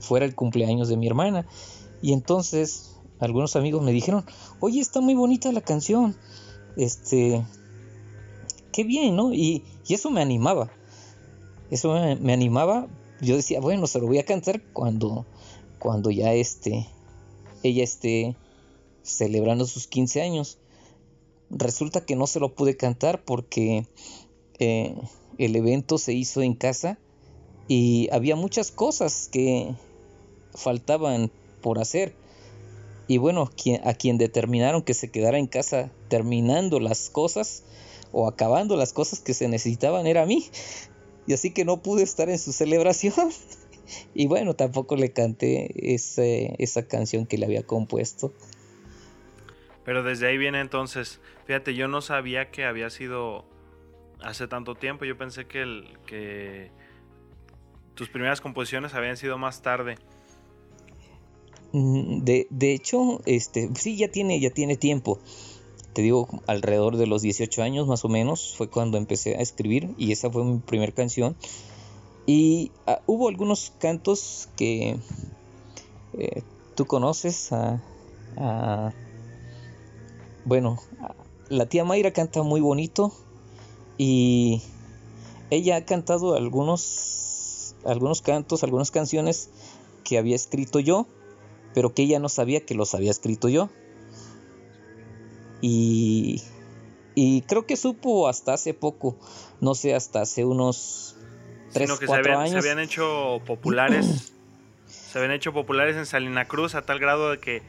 fuera 0.00 0.26
el 0.26 0.34
cumpleaños 0.34 0.88
de 0.88 0.96
mi 0.96 1.06
hermana. 1.06 1.46
Y 2.02 2.12
entonces 2.12 3.00
algunos 3.20 3.56
amigos 3.56 3.82
me 3.82 3.92
dijeron, 3.92 4.24
oye, 4.60 4.80
está 4.80 5.00
muy 5.00 5.14
bonita 5.14 5.52
la 5.52 5.60
canción. 5.60 6.16
Este, 6.76 7.44
qué 8.72 8.84
bien, 8.84 9.14
¿no? 9.16 9.32
Y, 9.32 9.62
eso 9.88 10.10
me 10.10 10.22
animaba. 10.22 10.72
Eso 11.70 11.92
me, 12.20 12.32
animaba. 12.32 12.88
Yo 13.20 13.36
decía, 13.36 13.60
bueno, 13.60 13.86
se 13.86 14.00
lo 14.00 14.06
voy 14.06 14.18
a 14.18 14.24
cantar 14.24 14.62
cuando, 14.72 15.26
cuando 15.78 16.10
ya 16.10 16.32
este, 16.32 16.88
ella 17.62 17.84
esté 17.84 18.36
celebrando 19.02 19.66
sus 19.66 19.86
15 19.86 20.22
años. 20.22 20.58
Resulta 21.50 22.04
que 22.04 22.16
no 22.16 22.26
se 22.26 22.40
lo 22.40 22.54
pude 22.54 22.76
cantar 22.76 23.22
porque 23.24 23.86
eh, 24.58 24.96
el 25.38 25.56
evento 25.56 25.98
se 25.98 26.14
hizo 26.14 26.42
en 26.42 26.54
casa 26.54 26.98
y 27.68 28.08
había 28.12 28.36
muchas 28.36 28.70
cosas 28.70 29.28
que 29.30 29.74
faltaban 30.54 31.30
por 31.60 31.78
hacer. 31.78 32.14
Y 33.08 33.18
bueno, 33.18 33.50
a 33.84 33.94
quien 33.94 34.18
determinaron 34.18 34.82
que 34.82 34.94
se 34.94 35.10
quedara 35.10 35.38
en 35.38 35.46
casa 35.46 35.90
terminando 36.08 36.80
las 36.80 37.10
cosas 37.10 37.64
o 38.12 38.28
acabando 38.28 38.76
las 38.76 38.92
cosas 38.92 39.20
que 39.20 39.34
se 39.34 39.48
necesitaban 39.48 40.06
era 40.06 40.22
a 40.22 40.26
mí. 40.26 40.50
Y 41.26 41.32
así 41.32 41.52
que 41.52 41.64
no 41.64 41.82
pude 41.82 42.02
estar 42.02 42.28
en 42.28 42.38
su 42.38 42.52
celebración. 42.52 43.14
y 44.14 44.26
bueno, 44.26 44.54
tampoco 44.54 44.96
le 44.96 45.12
canté 45.12 45.94
esa 45.94 46.86
canción 46.86 47.26
que 47.26 47.38
le 47.38 47.46
había 47.46 47.62
compuesto. 47.62 48.32
Pero 49.84 50.02
desde 50.02 50.28
ahí 50.28 50.38
viene 50.38 50.60
entonces, 50.60 51.20
fíjate, 51.46 51.74
yo 51.74 51.88
no 51.88 52.00
sabía 52.00 52.50
que 52.50 52.64
había 52.64 52.88
sido 52.90 53.44
hace 54.20 54.46
tanto 54.46 54.76
tiempo, 54.76 55.04
yo 55.04 55.18
pensé 55.18 55.46
que, 55.46 55.62
el, 55.62 55.98
que 56.06 56.70
tus 57.94 58.08
primeras 58.08 58.40
composiciones 58.40 58.94
habían 58.94 59.16
sido 59.16 59.38
más 59.38 59.62
tarde. 59.62 59.96
Mm, 61.72 62.22
de, 62.22 62.46
de, 62.50 62.72
hecho, 62.74 63.20
este, 63.26 63.70
sí, 63.74 63.96
ya 63.96 64.08
tiene, 64.08 64.38
ya 64.38 64.50
tiene 64.50 64.76
tiempo. 64.76 65.18
Te 65.92 66.02
digo, 66.02 66.28
alrededor 66.46 66.96
de 66.96 67.06
los 67.06 67.22
18 67.22 67.62
años 67.62 67.86
más 67.86 68.04
o 68.04 68.08
menos 68.08 68.54
fue 68.56 68.68
cuando 68.68 68.96
empecé 68.96 69.36
a 69.36 69.40
escribir 69.40 69.94
y 69.98 70.12
esa 70.12 70.30
fue 70.30 70.44
mi 70.44 70.58
primera 70.58 70.92
canción. 70.92 71.36
Y 72.26 72.70
ah, 72.86 73.00
hubo 73.06 73.28
algunos 73.28 73.72
cantos 73.78 74.48
que 74.56 74.96
eh, 76.14 76.42
tú 76.74 76.86
conoces 76.86 77.52
a, 77.52 77.82
bueno, 80.44 80.78
la 81.48 81.66
tía 81.66 81.84
Mayra 81.84 82.12
canta 82.12 82.42
muy 82.42 82.60
bonito 82.60 83.12
y 83.98 84.62
ella 85.50 85.76
ha 85.76 85.84
cantado 85.84 86.34
algunos 86.34 87.74
algunos 87.84 88.22
cantos, 88.22 88.62
algunas 88.62 88.90
canciones 88.90 89.50
que 90.04 90.16
había 90.16 90.36
escrito 90.36 90.78
yo 90.78 91.06
pero 91.74 91.94
que 91.94 92.02
ella 92.02 92.18
no 92.18 92.28
sabía 92.28 92.64
que 92.64 92.74
los 92.74 92.94
había 92.94 93.10
escrito 93.10 93.48
yo. 93.48 93.68
Y, 95.62 96.42
y 97.14 97.42
creo 97.42 97.66
que 97.66 97.76
supo 97.76 98.28
hasta 98.28 98.52
hace 98.52 98.74
poco, 98.74 99.16
no 99.60 99.74
sé, 99.74 99.94
hasta 99.94 100.20
hace 100.20 100.44
unos 100.44 101.16
3, 101.72 101.90
4 102.04 102.38
años. 102.38 102.50
Se 102.50 102.58
habían 102.58 102.80
hecho 102.80 103.40
populares, 103.46 104.32
se 104.86 105.18
habían 105.18 105.32
hecho 105.32 105.52
populares 105.52 105.96
en 105.96 106.04
Salina 106.04 106.46
Cruz 106.46 106.74
a 106.74 106.82
tal 106.82 106.98
grado 106.98 107.30
de 107.30 107.38
que, 107.38 107.62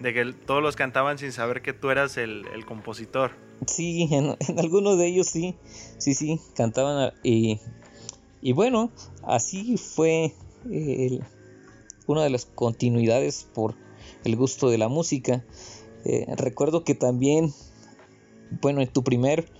de 0.00 0.12
que 0.12 0.32
todos 0.32 0.62
los 0.62 0.76
cantaban 0.76 1.18
sin 1.18 1.32
saber 1.32 1.62
que 1.62 1.72
tú 1.72 1.90
eras 1.90 2.16
el, 2.16 2.44
compositor. 2.66 3.30
Sí, 3.66 4.08
en, 4.10 4.36
algunos 4.58 4.98
de 4.98 5.06
ellos 5.06 5.28
sí, 5.28 5.54
sí, 5.98 6.14
sí, 6.14 6.40
cantaban 6.56 7.12
y, 7.22 7.60
y 8.42 8.52
bueno, 8.52 8.90
así 9.22 9.76
fue 9.76 10.34
el, 10.70 11.22
una 12.06 12.24
de 12.24 12.30
las 12.30 12.46
continuidades 12.46 13.46
por 13.54 13.74
el 14.24 14.36
gusto 14.36 14.68
de 14.70 14.78
la 14.78 14.88
música. 14.88 15.44
Eh, 16.08 16.24
recuerdo 16.36 16.84
que 16.84 16.94
también, 16.94 17.52
bueno, 18.62 18.80
en 18.80 18.86
tu 18.86 19.02
primer 19.02 19.50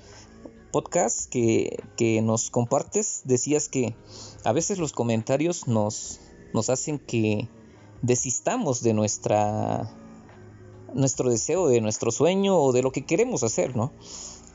podcast 0.70 1.28
que, 1.28 2.20
nos 2.22 2.50
compartes, 2.50 3.22
decías 3.24 3.68
que 3.68 3.96
a 4.44 4.52
veces 4.52 4.78
los 4.78 4.92
comentarios 4.92 5.66
nos, 5.66 6.20
nos 6.54 6.70
hacen 6.70 7.00
que 7.00 7.48
desistamos 8.02 8.80
de 8.84 8.94
nuestra 8.94 9.92
nuestro 10.94 11.30
deseo, 11.30 11.66
de 11.66 11.80
nuestro 11.80 12.12
sueño 12.12 12.56
o 12.56 12.72
de 12.72 12.82
lo 12.82 12.92
que 12.92 13.04
queremos 13.04 13.42
hacer, 13.42 13.74
¿no? 13.74 13.92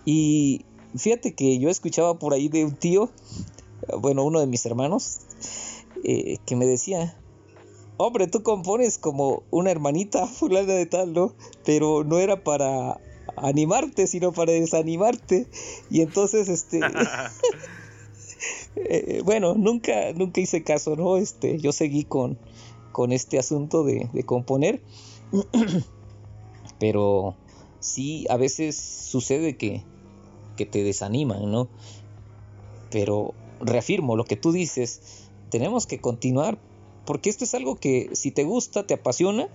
Y 0.06 0.66
fíjate 0.96 1.36
que 1.36 1.60
yo 1.60 1.70
escuchaba 1.70 2.18
por 2.18 2.34
ahí 2.34 2.48
de 2.48 2.64
un 2.64 2.78
tío, 2.78 3.12
bueno, 4.00 4.24
uno 4.24 4.40
de 4.40 4.48
mis 4.48 4.66
hermanos, 4.66 5.20
eh, 6.06 6.38
que 6.46 6.56
me 6.56 6.66
decía, 6.66 7.21
hombre, 8.02 8.28
tú 8.28 8.44
compones 8.44 8.98
como 8.98 9.44
una 9.52 9.72
hermanita 9.72 10.28
fulana 10.40 10.74
de 10.74 10.86
tal, 10.86 11.14
¿no? 11.14 11.34
Pero 11.66 12.04
no 12.04 12.20
era 12.20 12.44
para 12.44 13.00
animarte, 13.38 14.08
sino 14.08 14.32
para 14.32 14.52
desanimarte. 14.52 15.48
Y 15.90 16.02
entonces, 16.02 16.50
este... 16.50 16.82
Eh, 18.76 19.22
bueno, 19.24 19.54
nunca, 19.56 20.14
nunca 20.14 20.42
hice 20.42 20.64
caso, 20.64 20.96
¿no? 20.96 21.18
Este, 21.18 21.60
yo 21.60 21.72
seguí 21.72 22.04
con, 22.04 22.38
con 22.92 23.12
este 23.12 23.38
asunto 23.38 23.84
de, 23.84 24.10
de 24.14 24.24
componer. 24.24 24.82
Pero 26.80 27.36
sí, 27.80 28.26
a 28.30 28.38
veces 28.38 28.78
sucede 28.78 29.58
que, 29.58 29.84
que 30.58 30.66
te 30.66 30.84
desaniman, 30.84 31.52
¿no? 31.52 31.68
Pero 32.90 33.34
reafirmo 33.60 34.16
lo 34.16 34.26
que 34.26 34.36
tú 34.36 34.52
dices, 34.52 35.30
tenemos 35.50 35.86
que 35.86 36.00
continuar 36.00 36.58
porque 37.06 37.30
esto 37.30 37.44
es 37.44 37.56
algo 37.56 37.80
que 37.80 38.10
si 38.14 38.32
te 38.32 38.44
gusta, 38.44 38.86
te 38.86 38.94
apasiona, 38.94 39.48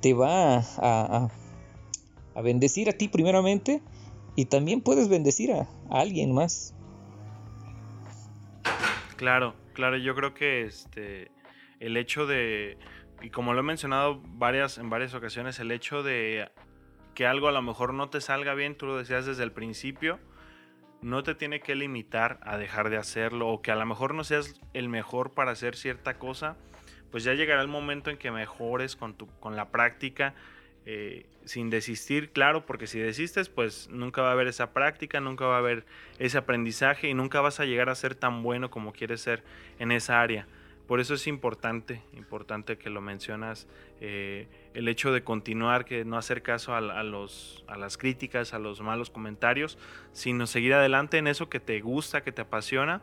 te 0.00 0.14
va 0.14 0.58
a, 0.58 1.28
a, 2.34 2.42
bendecir 2.42 2.88
a 2.88 2.92
ti 2.92 3.08
primeramente 3.08 3.82
y 4.36 4.46
también 4.46 4.80
puedes 4.80 5.08
bendecir 5.08 5.52
a, 5.52 5.68
alguien 5.90 6.34
más. 6.34 6.74
Claro, 9.16 9.54
claro, 9.72 9.96
yo 9.96 10.14
creo 10.14 10.34
que 10.34 10.64
este 10.64 11.30
el 11.80 11.96
hecho 11.96 12.26
de 12.26 12.78
y 13.22 13.30
como 13.30 13.54
lo 13.54 13.60
he 13.60 13.62
mencionado 13.62 14.20
varias 14.24 14.78
en 14.78 14.90
varias 14.90 15.14
ocasiones, 15.14 15.58
el 15.58 15.70
hecho 15.70 16.02
de 16.02 16.50
que 17.14 17.26
algo 17.26 17.48
a 17.48 17.52
lo 17.52 17.62
mejor 17.62 17.94
no 17.94 18.10
te 18.10 18.20
salga 18.20 18.54
bien, 18.54 18.76
tú 18.76 18.86
lo 18.86 18.98
decías 18.98 19.24
desde 19.24 19.44
el 19.44 19.52
principio, 19.52 20.18
no 21.00 21.22
te 21.22 21.34
tiene 21.34 21.60
que 21.60 21.74
limitar 21.74 22.40
a 22.42 22.56
dejar 22.56 22.90
de 22.90 22.96
hacerlo 22.96 23.48
o 23.48 23.62
que 23.62 23.70
a 23.70 23.76
lo 23.76 23.86
mejor 23.86 24.14
no 24.14 24.24
seas 24.24 24.60
el 24.72 24.88
mejor 24.88 25.34
para 25.34 25.52
hacer 25.52 25.76
cierta 25.76 26.18
cosa, 26.18 26.56
pues 27.14 27.22
ya 27.22 27.34
llegará 27.34 27.62
el 27.62 27.68
momento 27.68 28.10
en 28.10 28.16
que 28.16 28.32
mejores 28.32 28.96
con, 28.96 29.14
tu, 29.14 29.28
con 29.38 29.54
la 29.54 29.68
práctica. 29.68 30.34
Eh, 30.84 31.26
sin 31.44 31.70
desistir, 31.70 32.30
claro, 32.30 32.66
porque 32.66 32.88
si 32.88 32.98
desistes, 32.98 33.48
pues 33.48 33.88
nunca 33.88 34.20
va 34.20 34.30
a 34.30 34.32
haber 34.32 34.48
esa 34.48 34.72
práctica, 34.72 35.20
nunca 35.20 35.46
va 35.46 35.54
a 35.54 35.58
haber 35.58 35.86
ese 36.18 36.38
aprendizaje 36.38 37.08
y 37.08 37.14
nunca 37.14 37.40
vas 37.40 37.60
a 37.60 37.66
llegar 37.66 37.88
a 37.88 37.94
ser 37.94 38.16
tan 38.16 38.42
bueno 38.42 38.68
como 38.68 38.92
quieres 38.92 39.20
ser 39.20 39.44
en 39.78 39.92
esa 39.92 40.22
área. 40.22 40.48
Por 40.88 40.98
eso 40.98 41.14
es 41.14 41.28
importante, 41.28 42.02
importante 42.14 42.78
que 42.78 42.90
lo 42.90 43.00
mencionas, 43.00 43.68
eh, 44.00 44.48
el 44.74 44.88
hecho 44.88 45.12
de 45.12 45.22
continuar, 45.22 45.84
que 45.84 46.04
no 46.04 46.18
hacer 46.18 46.42
caso 46.42 46.74
a, 46.74 46.80
los, 46.80 47.64
a 47.68 47.78
las 47.78 47.96
críticas, 47.96 48.54
a 48.54 48.58
los 48.58 48.80
malos 48.80 49.08
comentarios, 49.10 49.78
sino 50.12 50.48
seguir 50.48 50.74
adelante 50.74 51.18
en 51.18 51.28
eso 51.28 51.48
que 51.48 51.60
te 51.60 51.80
gusta, 51.80 52.24
que 52.24 52.32
te 52.32 52.42
apasiona, 52.42 53.02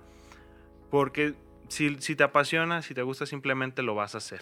porque 0.89 1.33
si, 1.71 2.15
te 2.15 2.23
apasiona, 2.23 2.81
si 2.81 2.93
te 2.93 3.01
gusta, 3.01 3.25
simplemente 3.25 3.81
lo 3.81 3.95
vas 3.95 4.15
a 4.15 4.17
hacer. 4.17 4.41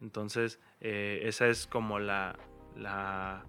Entonces, 0.00 0.58
eh, 0.80 1.20
esa 1.24 1.46
es 1.46 1.66
como 1.66 1.98
la, 1.98 2.38
la, 2.76 3.44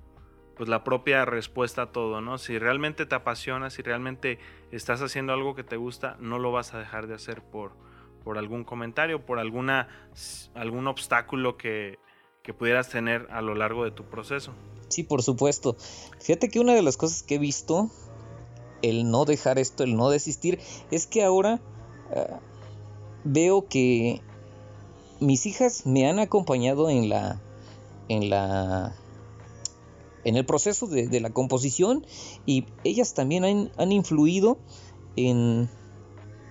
pues 0.55 0.69
la 0.69 0.83
propia 0.83 1.25
respuesta 1.25 1.83
a 1.83 1.91
todo, 1.91 2.21
¿no? 2.21 2.37
Si 2.37 2.59
realmente 2.59 3.05
te 3.05 3.15
apasiona, 3.15 3.69
si 3.69 3.81
realmente 3.81 4.37
estás 4.71 5.01
haciendo 5.01 5.33
algo 5.33 5.55
que 5.55 5.63
te 5.63 5.77
gusta, 5.77 6.15
no 6.19 6.37
lo 6.37 6.51
vas 6.51 6.73
a 6.73 6.79
dejar 6.79 7.07
de 7.07 7.15
hacer 7.15 7.41
por, 7.41 7.71
por 8.23 8.37
algún 8.37 8.63
comentario, 8.63 9.25
por 9.25 9.39
alguna, 9.39 9.87
algún 10.53 10.87
obstáculo 10.87 11.57
que, 11.57 11.97
que 12.43 12.53
pudieras 12.53 12.89
tener 12.89 13.27
a 13.31 13.41
lo 13.41 13.55
largo 13.55 13.83
de 13.83 13.91
tu 13.91 14.03
proceso. 14.05 14.53
Sí, 14.89 15.03
por 15.03 15.23
supuesto. 15.23 15.75
Fíjate 16.19 16.49
que 16.49 16.59
una 16.59 16.73
de 16.73 16.83
las 16.83 16.97
cosas 16.97 17.23
que 17.23 17.35
he 17.35 17.39
visto, 17.39 17.89
el 18.83 19.09
no 19.09 19.25
dejar 19.25 19.57
esto, 19.57 19.83
el 19.83 19.95
no 19.95 20.09
desistir, 20.09 20.59
es 20.91 21.07
que 21.07 21.23
ahora 21.23 21.61
eh, 22.13 22.27
veo 23.23 23.67
que 23.67 24.21
mis 25.19 25.45
hijas 25.45 25.86
me 25.86 26.10
han 26.10 26.19
acompañado 26.19 26.89
en 26.89 27.10
la 27.10 27.41
en 28.10 28.29
la 28.29 28.95
en 30.23 30.36
el 30.36 30.45
proceso 30.45 30.88
de, 30.88 31.19
la 31.19 31.31
composición 31.31 32.05
y 32.45 32.65
ellas 32.84 33.13
también 33.13 33.43
han, 33.43 33.71
han, 33.77 33.91
influido 33.91 34.60
en 35.15 35.67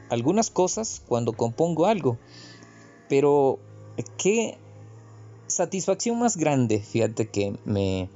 algunas 0.09 0.51
cosas 0.51 1.03
cuando 1.07 1.35
compongo 1.35 1.87
algo. 1.87 2.19
Pero 3.09 3.61
qué 4.17 4.59
satisfacción 5.47 6.19
más 6.19 6.37
grande 6.37 6.81
fíjate 6.81 7.29
que 7.29 7.57
me, 7.65 8.09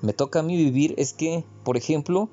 me 0.00 0.12
toca 0.12 0.40
a 0.40 0.42
mí 0.42 0.56
vivir 0.56 0.94
es 0.98 1.12
que 1.12 1.44
por 1.64 1.76
ejemplo 1.76 2.28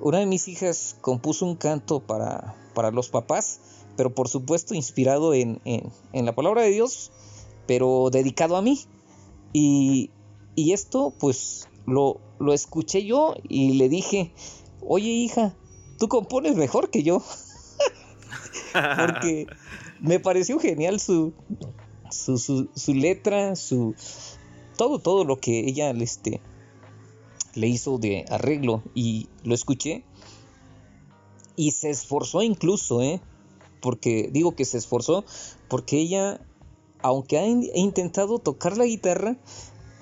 una 0.00 0.18
de 0.18 0.26
mis 0.26 0.48
hijas 0.48 0.96
compuso 1.00 1.46
un 1.46 1.56
canto 1.56 2.00
para, 2.00 2.56
para 2.74 2.90
los 2.90 3.08
papás 3.08 3.60
pero 3.96 4.14
por 4.14 4.28
supuesto 4.28 4.74
inspirado 4.74 5.34
en, 5.34 5.60
la 6.12 6.34
palabra 6.34 6.62
de 6.62 6.70
Dios, 6.70 7.12
pero 7.66 8.10
dedicado 8.10 8.56
a 8.56 8.62
mí. 8.62 8.80
Y, 9.52 10.10
esto 10.56 11.12
pues 11.18 11.68
lo, 11.86 12.20
lo, 12.38 12.52
escuché 12.52 13.04
yo 13.04 13.34
y 13.48 13.74
le 13.74 13.88
dije, 13.88 14.32
oye 14.80 15.08
hija, 15.08 15.54
tú 15.98 16.08
compones 16.08 16.56
mejor 16.56 16.90
que 16.90 17.02
yo. 17.02 17.22
Porque 18.72 19.46
me 20.00 20.20
pareció 20.20 20.58
genial 20.58 21.00
su, 21.00 21.32
su, 22.10 22.68
su, 22.74 22.94
letra, 22.94 23.56
su, 23.56 23.94
todo, 24.76 24.98
todo 24.98 25.24
lo 25.24 25.38
que 25.38 25.60
ella 25.60 25.90
este, 25.90 26.40
le 27.54 27.68
hizo 27.68 27.98
de 27.98 28.24
arreglo 28.30 28.82
y 28.94 29.28
lo 29.44 29.54
escuché. 29.54 30.04
Y 31.56 31.70
se 31.70 31.88
esforzó 31.88 32.42
incluso, 32.42 33.00
¿eh? 33.00 33.20
Porque 33.86 34.28
digo 34.32 34.56
que 34.56 34.64
se 34.64 34.78
esforzó 34.78 35.24
porque 35.68 35.96
ella, 35.96 36.40
aunque 37.02 37.38
ha 37.38 37.46
intentado 37.46 38.40
tocar 38.40 38.76
la 38.76 38.84
guitarra, 38.84 39.36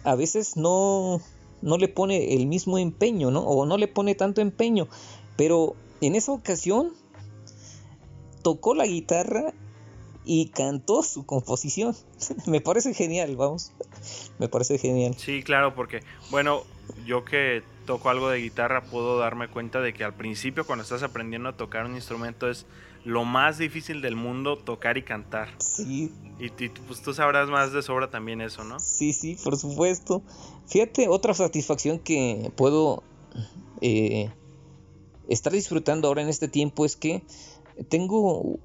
a 0.04 0.14
veces 0.14 0.56
no, 0.56 1.20
no 1.60 1.76
le 1.76 1.88
pone 1.88 2.32
el 2.32 2.46
mismo 2.46 2.78
empeño, 2.78 3.30
¿no? 3.30 3.40
O 3.40 3.66
no 3.66 3.76
le 3.76 3.86
pone 3.86 4.14
tanto 4.14 4.40
empeño. 4.40 4.88
Pero 5.36 5.76
en 6.00 6.14
esa 6.14 6.32
ocasión 6.32 6.94
tocó 8.40 8.74
la 8.74 8.86
guitarra 8.86 9.52
y 10.24 10.48
cantó 10.48 11.02
su 11.02 11.26
composición. 11.26 11.94
Me 12.46 12.62
parece 12.62 12.94
genial, 12.94 13.36
vamos. 13.36 13.70
Me 14.38 14.48
parece 14.48 14.78
genial. 14.78 15.14
Sí, 15.18 15.42
claro, 15.42 15.74
porque, 15.74 16.00
bueno, 16.30 16.62
yo 17.04 17.24
que 17.24 17.62
toco 17.86 18.08
algo 18.08 18.28
de 18.28 18.38
guitarra 18.38 18.82
puedo 18.84 19.18
darme 19.18 19.48
cuenta 19.48 19.80
de 19.80 19.92
que 19.92 20.04
al 20.04 20.14
principio 20.14 20.64
cuando 20.66 20.82
estás 20.82 21.02
aprendiendo 21.02 21.48
a 21.48 21.56
tocar 21.56 21.84
un 21.84 21.94
instrumento 21.94 22.48
es 22.48 22.66
lo 23.04 23.24
más 23.24 23.58
difícil 23.58 24.00
del 24.00 24.16
mundo 24.16 24.56
tocar 24.56 24.96
y 24.96 25.02
cantar. 25.02 25.50
Sí. 25.58 26.10
Y, 26.38 26.48
pues 26.48 27.02
tú 27.02 27.12
sabrás 27.12 27.48
más 27.48 27.72
de 27.72 27.82
sobra 27.82 28.10
también 28.10 28.40
eso, 28.40 28.64
¿no? 28.64 28.80
Sí, 28.80 29.12
sí, 29.12 29.36
por 29.44 29.56
supuesto. 29.56 30.22
Fíjate, 30.66 31.08
otra 31.08 31.34
satisfacción 31.34 31.98
que 31.98 32.50
puedo 32.56 33.02
eh, 33.82 34.30
estar 35.28 35.52
disfrutando 35.52 36.08
ahora 36.08 36.22
en 36.22 36.28
este 36.28 36.48
tiempo 36.48 36.84
es 36.86 36.96
que 36.96 37.22
tengo 37.88 38.58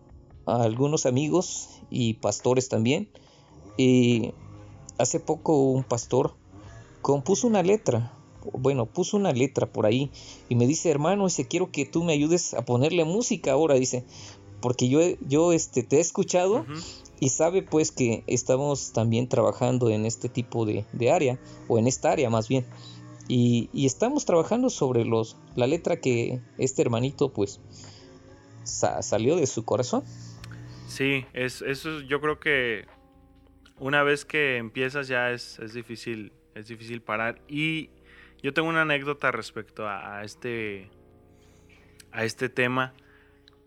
algunos 0.45 1.05
amigos 1.05 1.82
y 1.89 2.15
pastores 2.15 2.69
también. 2.69 3.10
Y 3.77 4.34
hace 4.97 5.19
poco 5.19 5.71
un 5.71 5.84
pastor 5.84 6.36
compuso 7.01 7.47
una 7.47 7.63
letra, 7.63 8.13
bueno, 8.53 8.85
puso 8.85 9.17
una 9.17 9.31
letra 9.33 9.67
por 9.67 9.85
ahí 9.85 10.12
y 10.47 10.55
me 10.55 10.67
dice, 10.67 10.89
hermano, 10.89 11.25
dice, 11.25 11.47
quiero 11.47 11.71
que 11.71 11.85
tú 11.85 12.03
me 12.03 12.13
ayudes 12.13 12.53
a 12.53 12.65
ponerle 12.65 13.03
música 13.03 13.51
ahora, 13.51 13.75
dice, 13.75 14.05
porque 14.62 14.89
yo, 14.89 14.99
yo 15.27 15.53
este, 15.53 15.83
te 15.83 15.97
he 15.97 15.99
escuchado 15.99 16.65
y 17.19 17.29
sabe 17.29 17.62
pues 17.62 17.91
que 17.91 18.23
estamos 18.27 18.93
también 18.93 19.27
trabajando 19.27 19.89
en 19.89 20.05
este 20.05 20.29
tipo 20.29 20.65
de, 20.65 20.85
área, 21.12 21.39
o 21.67 21.79
en 21.79 21.88
esta 21.88 22.12
área 22.12 22.29
más 22.29 22.47
bien. 22.47 22.65
Y, 23.27 23.69
y, 23.73 23.85
estamos 23.85 24.25
trabajando 24.25 24.71
sobre 24.71 25.05
los, 25.05 25.38
la 25.55 25.67
letra 25.67 26.01
que 26.01 26.41
este 26.57 26.81
hermanito 26.81 27.31
pues 27.31 27.59
salió 28.63 29.35
de 29.35 29.45
su 29.45 29.65
corazón. 29.65 30.03
Sí, 30.88 31.25
es, 31.33 31.62
eso 31.62 32.01
yo 32.01 32.21
creo 32.21 32.39
que 32.39 32.85
una 33.77 34.03
vez 34.03 34.25
que 34.25 34.57
empiezas 34.57 35.07
ya 35.07 35.31
es, 35.31 35.59
es 35.59 35.73
difícil, 35.73 36.33
es 36.59 36.67
difícil 36.67 37.01
parar. 37.01 37.41
Y 37.47 37.89
yo 38.43 38.53
tengo 38.53 38.69
una 38.69 38.81
anécdota 38.81 39.31
respecto 39.31 39.87
a, 39.87 40.23
este, 40.23 40.89
a 42.11 42.23
este 42.23 42.49
tema. 42.49 42.93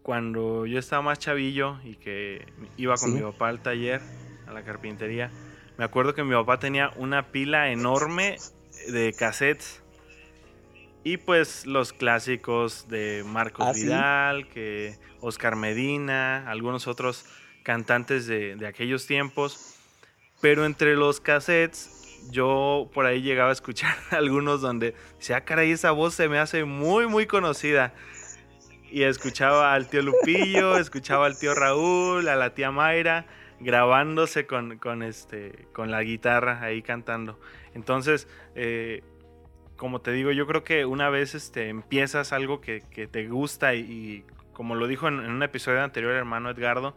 Cuando 0.02 0.66
yo 0.66 0.78
estaba 0.78 1.02
más 1.02 1.18
chavillo 1.18 1.78
y 1.84 1.94
que 1.96 2.46
iba 2.76 2.96
con 2.96 3.14
mi 3.14 3.20
papá 3.20 3.48
al 3.48 3.62
taller, 3.62 4.00
a 4.46 4.52
la 4.52 4.64
carpintería, 4.64 5.30
me 5.78 5.84
acuerdo 5.84 6.14
que 6.14 6.24
mi 6.24 6.34
papá 6.34 6.58
tenía 6.58 6.90
una 6.96 7.30
pila 7.30 7.70
enorme 7.70 8.36
de 8.88 9.12
cassettes. 9.12 9.82
Y 11.04 11.16
pues 11.16 11.66
los 11.66 11.92
clásicos 11.92 12.88
de 12.88 13.24
Marcos 13.26 13.66
¿Ah, 13.66 13.72
Vidal, 13.72 14.48
que 14.48 14.98
Oscar 15.20 15.56
Medina, 15.56 16.48
algunos 16.48 16.86
otros 16.86 17.26
cantantes 17.64 18.26
de, 18.26 18.56
de 18.56 18.66
aquellos 18.66 19.06
tiempos. 19.06 19.76
Pero 20.40 20.64
entre 20.64 20.94
los 20.94 21.20
cassettes 21.20 22.01
yo 22.30 22.90
por 22.92 23.06
ahí 23.06 23.22
llegaba 23.22 23.50
a 23.50 23.52
escuchar 23.52 23.96
algunos 24.10 24.60
donde 24.60 24.94
decía, 25.18 25.38
ah, 25.38 25.40
caray, 25.44 25.70
esa 25.70 25.90
voz 25.90 26.14
se 26.14 26.28
me 26.28 26.38
hace 26.38 26.64
muy, 26.64 27.06
muy 27.06 27.26
conocida. 27.26 27.94
Y 28.90 29.04
escuchaba 29.04 29.72
al 29.72 29.88
tío 29.88 30.02
Lupillo, 30.02 30.76
escuchaba 30.78 31.26
al 31.26 31.38
tío 31.38 31.54
Raúl, 31.54 32.28
a 32.28 32.36
la 32.36 32.54
tía 32.54 32.70
Mayra, 32.70 33.26
grabándose 33.60 34.46
con, 34.46 34.78
con, 34.78 35.02
este, 35.02 35.66
con 35.72 35.90
la 35.90 36.02
guitarra 36.02 36.62
ahí 36.62 36.82
cantando. 36.82 37.38
Entonces, 37.74 38.28
eh, 38.54 39.02
como 39.76 40.00
te 40.00 40.12
digo, 40.12 40.30
yo 40.30 40.46
creo 40.46 40.62
que 40.62 40.84
una 40.84 41.08
vez 41.08 41.34
este, 41.34 41.68
empiezas 41.68 42.32
algo 42.32 42.60
que, 42.60 42.82
que 42.90 43.06
te 43.06 43.26
gusta 43.28 43.74
y, 43.74 44.24
como 44.52 44.74
lo 44.74 44.86
dijo 44.86 45.08
en, 45.08 45.20
en, 45.20 45.30
un 45.30 45.42
episodio 45.42 45.82
anterior 45.82 46.12
hermano 46.12 46.50
Edgardo, 46.50 46.94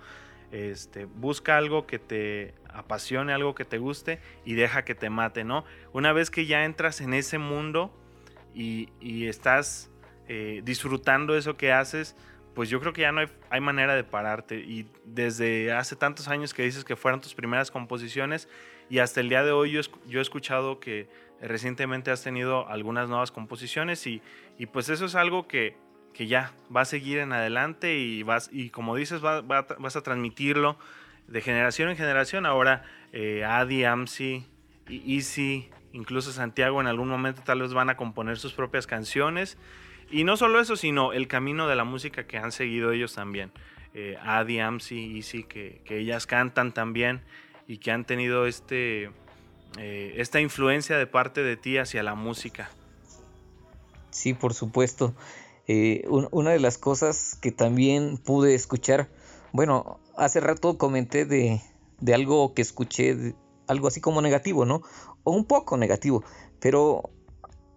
este, 0.56 1.04
busca 1.04 1.58
algo 1.58 1.86
que 1.86 2.00
te 2.00 2.54
apasione, 2.70 3.34
algo 3.34 3.56
que 3.56 3.66
te 3.66 3.78
guste 3.78 4.20
y 4.46 4.54
deja 4.54 4.86
que 4.86 4.96
te 4.96 5.10
mate, 5.10 5.44
¿no? 5.44 5.66
Una 5.92 6.14
vez 6.14 6.32
que 6.32 6.46
ya 6.46 6.64
entras 6.64 7.02
en 7.02 7.14
ese 7.14 7.38
mundo 7.38 7.92
y, 8.54 8.88
estás 9.28 9.92
eh, 10.30 10.62
disfrutando 10.64 11.36
eso 11.36 11.58
que 11.58 11.74
haces, 11.74 12.16
pues 12.54 12.70
yo 12.70 12.80
creo 12.80 12.94
que 12.94 13.02
ya 13.02 13.12
no 13.12 13.22
hay, 13.50 13.60
manera 13.60 13.96
de 13.96 14.06
pararte. 14.06 14.56
Y 14.56 14.90
desde 15.04 15.74
hace 15.74 15.98
tantos 15.98 16.30
años 16.30 16.54
que 16.54 16.64
dices 16.64 16.86
que 16.86 16.96
fueron 16.96 17.20
tus 17.20 17.36
primeras 17.36 17.70
composiciones 17.70 18.48
y 18.90 19.00
hasta 19.00 19.20
el 19.20 19.28
día 19.28 19.44
de 19.44 19.52
hoy 19.52 19.72
yo, 19.72 20.20
he 20.20 20.22
escuchado 20.22 20.80
que 20.80 21.10
recientemente 21.42 22.12
has 22.12 22.24
tenido 22.24 22.66
algunas 22.70 23.10
nuevas 23.10 23.30
composiciones 23.30 24.08
y, 24.08 24.22
pues 24.72 24.88
eso 24.88 25.06
es 25.06 25.16
algo 25.16 25.50
que, 26.16 26.28
ya 26.28 26.52
va 26.76 26.82
a 26.82 26.86
seguir 26.86 27.20
en 27.20 27.34
adelante 27.34 27.98
y 27.98 28.24
vas 28.24 28.50
y 28.52 28.70
como 28.70 28.96
dices 28.96 29.22
vas 29.22 29.96
a 29.96 30.02
transmitirlo 30.02 30.78
de 31.28 31.42
generación 31.42 31.90
en 31.90 31.98
generación. 31.98 32.46
Ahora 32.46 32.84
eh, 33.12 33.44
Adi, 33.44 33.84
Amsi, 33.84 34.46
Easy, 34.88 35.70
incluso 35.94 36.32
Santiago 36.32 36.82
en 36.82 36.88
algún 36.88 37.08
momento 37.08 37.42
tal 37.44 37.62
vez 37.62 37.74
van 37.74 37.90
a 37.90 37.98
componer 37.98 38.38
sus 38.38 38.54
propias 38.54 38.88
canciones. 38.88 39.58
Y 40.12 40.24
no 40.24 40.38
solo 40.38 40.60
eso, 40.60 40.76
sino 40.76 41.14
el 41.14 41.28
camino 41.28 41.68
de 41.68 41.76
la 41.76 41.84
música 41.84 42.28
que 42.28 42.38
han 42.38 42.52
seguido 42.52 42.92
ellos 42.92 43.16
también. 43.16 43.52
Eh, 43.94 44.18
Adi, 44.22 44.60
Amsi, 44.60 45.18
Easy, 45.18 45.44
que, 45.44 45.82
que, 45.86 46.00
ellas 46.00 46.28
cantan 46.28 46.74
también 46.74 47.22
y 47.68 47.78
que 47.78 47.92
han 47.92 48.06
tenido 48.06 48.46
este, 48.46 49.10
eh, 49.78 50.14
esta 50.18 50.42
influencia 50.42 50.98
de 50.98 51.08
parte 51.08 51.42
de 51.44 51.58
ti 51.58 51.78
hacia 51.78 52.04
la 52.04 52.14
música. 52.14 52.70
Sí, 54.12 54.34
por 54.34 54.54
supuesto. 54.54 55.16
Eh, 55.68 56.06
una 56.10 56.52
de 56.52 56.60
las 56.60 56.78
cosas 56.78 57.36
que 57.42 57.52
también 57.52 58.18
pude 58.18 58.54
escuchar, 58.54 59.10
bueno, 59.52 60.00
hace 60.16 60.40
rato 60.40 60.78
comenté 60.78 61.26
de, 61.26 61.62
algo 62.14 62.54
que 62.54 62.62
escuché, 62.62 63.36
algo 63.68 63.88
así 63.88 64.00
como 64.00 64.22
negativo, 64.22 64.66
¿no? 64.66 64.82
O 65.24 65.32
un 65.32 65.46
poco 65.46 65.78
negativo, 65.78 66.24
pero 66.60 67.10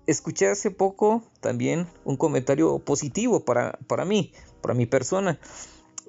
escuché 0.07 0.49
hace 0.49 0.71
poco 0.71 1.23
también 1.41 1.87
un 2.05 2.17
comentario 2.17 2.79
positivo 2.79 3.45
para, 3.45 3.79
para 3.87 4.05
mí, 4.05 4.33
para 4.61 4.75
mi 4.75 4.87
persona. 4.87 5.39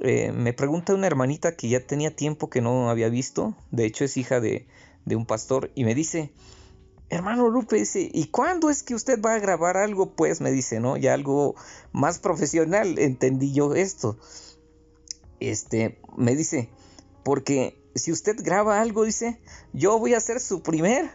Eh, 0.02 0.32
me 0.34 0.54
pregunta 0.54 0.94
una 0.94 1.08
hermanita 1.08 1.56
que 1.56 1.70
ya 1.70 1.86
tenía 1.86 2.16
tiempo 2.16 2.50
que 2.50 2.62
no 2.62 2.90
había 2.90 3.10
visto, 3.10 3.56
de 3.72 3.86
hecho 3.86 4.04
es 4.04 4.18
hija 4.18 4.40
de, 4.40 4.68
de 5.06 5.16
un 5.16 5.26
pastor, 5.26 5.72
y 5.76 5.84
me 5.86 5.96
dice, 5.96 6.32
hermano 7.10 7.50
Lupe, 7.50 7.78
dice, 7.78 8.10
¿y 8.14 8.28
cuándo 8.28 8.70
es 8.70 8.84
que 8.84 8.96
usted 8.96 9.22
va 9.22 9.34
a 9.34 9.40
grabar 9.40 9.78
algo? 9.78 10.12
Pues 10.16 10.42
me 10.42 10.52
dice, 10.52 10.80
¿no? 10.80 10.98
Ya 10.98 11.14
algo 11.14 11.56
más 11.92 12.20
profesional, 12.20 13.00
entendí 13.00 13.54
yo 13.54 13.76
esto 13.76 14.18
este, 15.40 16.00
me 16.18 16.36
dice, 16.36 16.70
porque 17.24 17.82
si 17.96 18.12
usted 18.12 18.38
graba 18.42 18.82
algo, 18.82 19.06
dice, 19.06 19.40
yo 19.74 20.00
voy 20.00 20.14
a 20.14 20.20
ser 20.20 20.40
su 20.40 20.62
primer, 20.62 21.10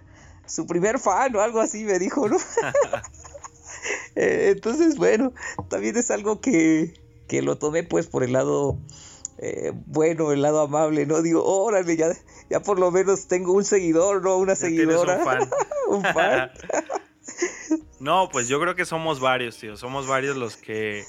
su 0.46 0.66
primer 0.66 0.98
fan 0.98 1.34
o 1.36 1.40
algo 1.40 1.60
así, 1.60 1.84
me 1.84 1.98
dijo, 1.98 2.28
¿no? 2.28 2.36
Eh, 4.16 4.52
entonces, 4.54 4.96
bueno, 4.96 5.32
también 5.68 5.96
es 5.96 6.10
algo 6.10 6.40
que, 6.40 6.94
que 7.28 7.42
lo 7.42 7.58
tomé 7.58 7.82
pues 7.82 8.06
por 8.06 8.22
el 8.22 8.32
lado 8.32 8.78
eh, 9.38 9.72
bueno, 9.86 10.32
el 10.32 10.42
lado 10.42 10.60
amable, 10.60 11.06
¿no? 11.06 11.22
Digo, 11.22 11.44
órale, 11.44 11.96
ya, 11.96 12.12
ya 12.50 12.60
por 12.60 12.78
lo 12.78 12.90
menos 12.90 13.26
tengo 13.26 13.52
un 13.52 13.64
seguidor, 13.64 14.22
¿no? 14.22 14.36
Una 14.36 14.54
seguidora. 14.54 15.16
Un 15.18 15.24
fan. 15.24 15.50
un 15.88 16.02
fan. 16.14 16.50
no, 18.00 18.28
pues 18.30 18.48
yo 18.48 18.60
creo 18.60 18.74
que 18.74 18.84
somos 18.84 19.20
varios, 19.20 19.58
tío. 19.58 19.76
Somos 19.76 20.06
varios 20.06 20.36
los 20.36 20.56
que 20.56 21.04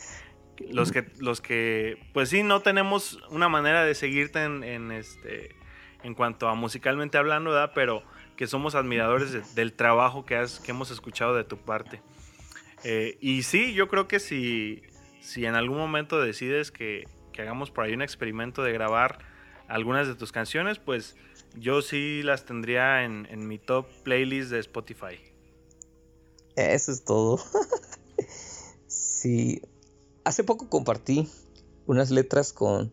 los 0.69 0.91
que, 0.91 1.05
los 1.19 1.41
que, 1.41 1.97
pues 2.13 2.29
sí, 2.29 2.43
no 2.43 2.61
tenemos 2.61 3.19
una 3.29 3.49
manera 3.49 3.83
de 3.83 3.95
seguirte 3.95 4.43
en, 4.43 4.91
este, 4.91 5.55
en 6.03 6.13
cuanto 6.13 6.47
a 6.47 6.55
musicalmente 6.55 7.17
hablando, 7.17 7.51
¿verdad? 7.51 7.71
Pero 7.75 8.03
que 8.35 8.47
somos 8.47 8.75
admiradores 8.75 9.55
del 9.55 9.73
trabajo 9.73 10.25
que, 10.25 10.35
has, 10.35 10.59
que 10.59 10.71
hemos 10.71 10.91
escuchado 10.91 11.35
de 11.35 11.43
tu 11.43 11.57
parte. 11.57 12.01
Eh, 12.83 13.17
y 13.19 13.43
sí, 13.43 13.73
yo 13.73 13.88
creo 13.88 14.07
que 14.07 14.19
si, 14.19 14.83
si 15.19 15.45
en 15.45 15.55
algún 15.55 15.77
momento 15.77 16.21
decides 16.21 16.71
que, 16.71 17.07
que, 17.35 17.41
hagamos 17.41 17.71
por 17.71 17.83
ahí 17.83 17.93
un 17.93 18.01
experimento 18.01 18.63
de 18.63 18.71
grabar 18.71 19.19
algunas 19.67 20.07
de 20.07 20.15
tus 20.15 20.31
canciones, 20.31 20.79
pues 20.79 21.15
yo 21.55 21.81
sí 21.81 22.21
las 22.23 22.45
tendría 22.45 23.03
en, 23.03 23.47
mi 23.47 23.57
top 23.57 23.87
playlist 24.03 24.51
de 24.51 24.59
Spotify. 24.59 25.19
Eso 26.55 26.91
es 26.91 27.03
todo. 27.03 27.39
sí, 28.87 29.61
Hace 30.25 30.43
poco 30.43 30.67
compartí 30.69 31.29
unas 31.85 32.09
letras 32.09 32.51
con, 32.51 32.91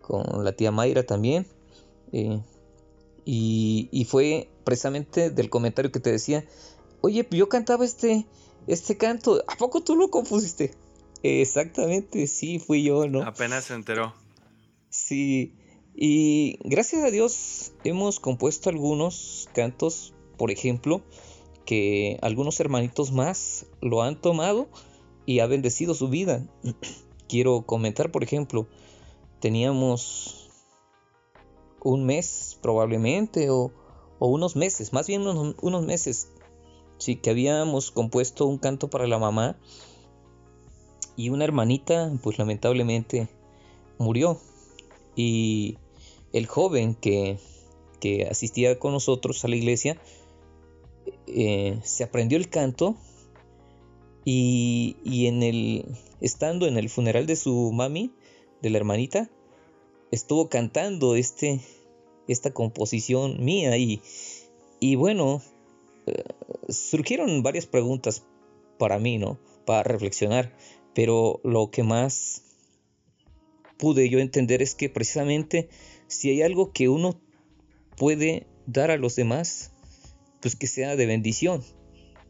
con 0.00 0.44
la 0.44 0.52
tía 0.52 0.72
Mayra 0.72 1.04
también. 1.04 1.46
Y, 3.24 4.06
fue 4.08 4.48
precisamente 4.64 5.30
del 5.30 5.50
comentario 5.50 5.92
que 5.92 6.00
te 6.00 6.10
decía, 6.10 6.44
oye, 7.00 7.26
yo 7.30 7.48
cantaba 7.48 7.84
este, 7.84 8.26
este 8.66 8.96
canto, 8.96 9.42
¿a 9.46 9.56
poco 9.56 9.82
tú 9.82 9.94
lo 9.94 10.10
compusiste? 10.10 10.74
Exactamente, 11.26 12.28
sí, 12.28 12.60
fui 12.60 12.84
yo, 12.84 13.08
¿no? 13.08 13.22
Apenas 13.22 13.64
se 13.64 13.74
enteró. 13.74 14.14
Sí, 14.90 15.54
y 15.94 16.58
gracias 16.62 17.02
a 17.02 17.10
Dios 17.10 17.72
hemos 17.82 18.20
compuesto 18.20 18.70
algunos 18.70 19.48
cantos, 19.52 20.14
por 20.36 20.52
ejemplo, 20.52 21.02
que 21.64 22.18
algunos 22.22 22.60
hermanitos 22.60 23.10
más 23.10 23.66
lo 23.80 24.02
han 24.02 24.20
tomado 24.20 24.68
y 25.26 25.40
ha 25.40 25.46
bendecido 25.46 25.94
su 25.94 26.08
vida. 26.08 26.46
Quiero 27.28 27.62
comentar, 27.62 28.12
por 28.12 28.22
ejemplo, 28.22 28.68
teníamos 29.40 30.48
un 31.82 32.06
mes 32.06 32.56
probablemente 32.62 33.50
o, 33.50 33.72
unos 34.20 34.54
meses, 34.54 34.92
más 34.92 35.08
bien 35.08 35.22
unos, 35.22 35.56
unos, 35.60 35.84
meses, 35.84 36.28
sí, 36.98 37.16
que 37.16 37.30
habíamos 37.30 37.90
compuesto 37.90 38.46
un 38.46 38.58
canto 38.58 38.88
para 38.88 39.08
la 39.08 39.18
mamá 39.18 39.58
y 41.16 41.30
una 41.30 41.44
hermanita, 41.44 42.12
pues 42.22 42.38
lamentablemente 42.38 43.28
murió. 43.98 44.40
Y 45.14 45.78
el 46.32 46.46
joven 46.46 46.94
que, 46.94 47.38
asistía 48.30 48.78
con 48.78 48.92
nosotros 48.92 49.44
a 49.44 49.48
la 49.48 49.56
iglesia 49.56 50.00
eh, 51.26 51.80
se 51.82 52.04
aprendió 52.04 52.38
el 52.38 52.48
canto 52.48 52.94
y, 54.24 55.26
en 55.26 55.42
el 55.42 55.86
estando 56.20 56.68
en 56.68 56.76
el 56.76 56.88
funeral 56.88 57.26
de 57.26 57.34
su 57.34 57.72
mami 57.72 58.12
de 58.62 58.70
la 58.70 58.78
hermanita 58.78 59.28
estuvo 60.12 60.48
cantando 60.48 61.16
este 61.16 61.60
esta 62.28 62.52
composición 62.52 63.44
mía 63.44 63.76
y, 63.76 64.02
y 64.78 64.94
bueno 64.94 65.42
eh, 66.06 66.22
surgieron 66.68 67.42
varias 67.42 67.66
preguntas 67.66 68.22
para 68.78 69.00
mí 69.00 69.18
no 69.18 69.36
para 69.64 69.82
reflexionar 69.82 70.56
pero 70.96 71.42
lo 71.44 71.70
que 71.70 71.82
más 71.82 72.42
pude 73.76 74.08
yo 74.08 74.18
entender 74.18 74.62
es 74.62 74.74
que 74.74 74.88
precisamente 74.88 75.68
si 76.06 76.30
hay 76.30 76.40
algo 76.40 76.72
que 76.72 76.88
uno 76.88 77.20
puede 77.98 78.46
dar 78.64 78.90
a 78.90 78.96
los 78.96 79.14
demás, 79.14 79.74
pues 80.40 80.56
que 80.56 80.66
sea 80.66 80.96
de 80.96 81.04
bendición. 81.04 81.62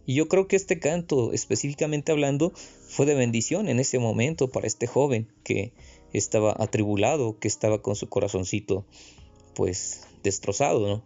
Y 0.04 0.16
yo 0.16 0.26
creo 0.26 0.48
que 0.48 0.56
este 0.56 0.80
canto, 0.80 1.32
específicamente 1.32 2.10
hablando, 2.10 2.50
fue 2.88 3.06
de 3.06 3.14
bendición 3.14 3.68
en 3.68 3.78
ese 3.78 4.00
momento 4.00 4.50
para 4.50 4.66
este 4.66 4.88
joven 4.88 5.28
que 5.44 5.72
estaba 6.12 6.52
atribulado, 6.58 7.38
que 7.38 7.46
estaba 7.46 7.82
con 7.82 7.94
su 7.94 8.08
corazoncito 8.08 8.84
pues 9.54 10.08
destrozado, 10.24 10.88
¿no? 10.88 11.04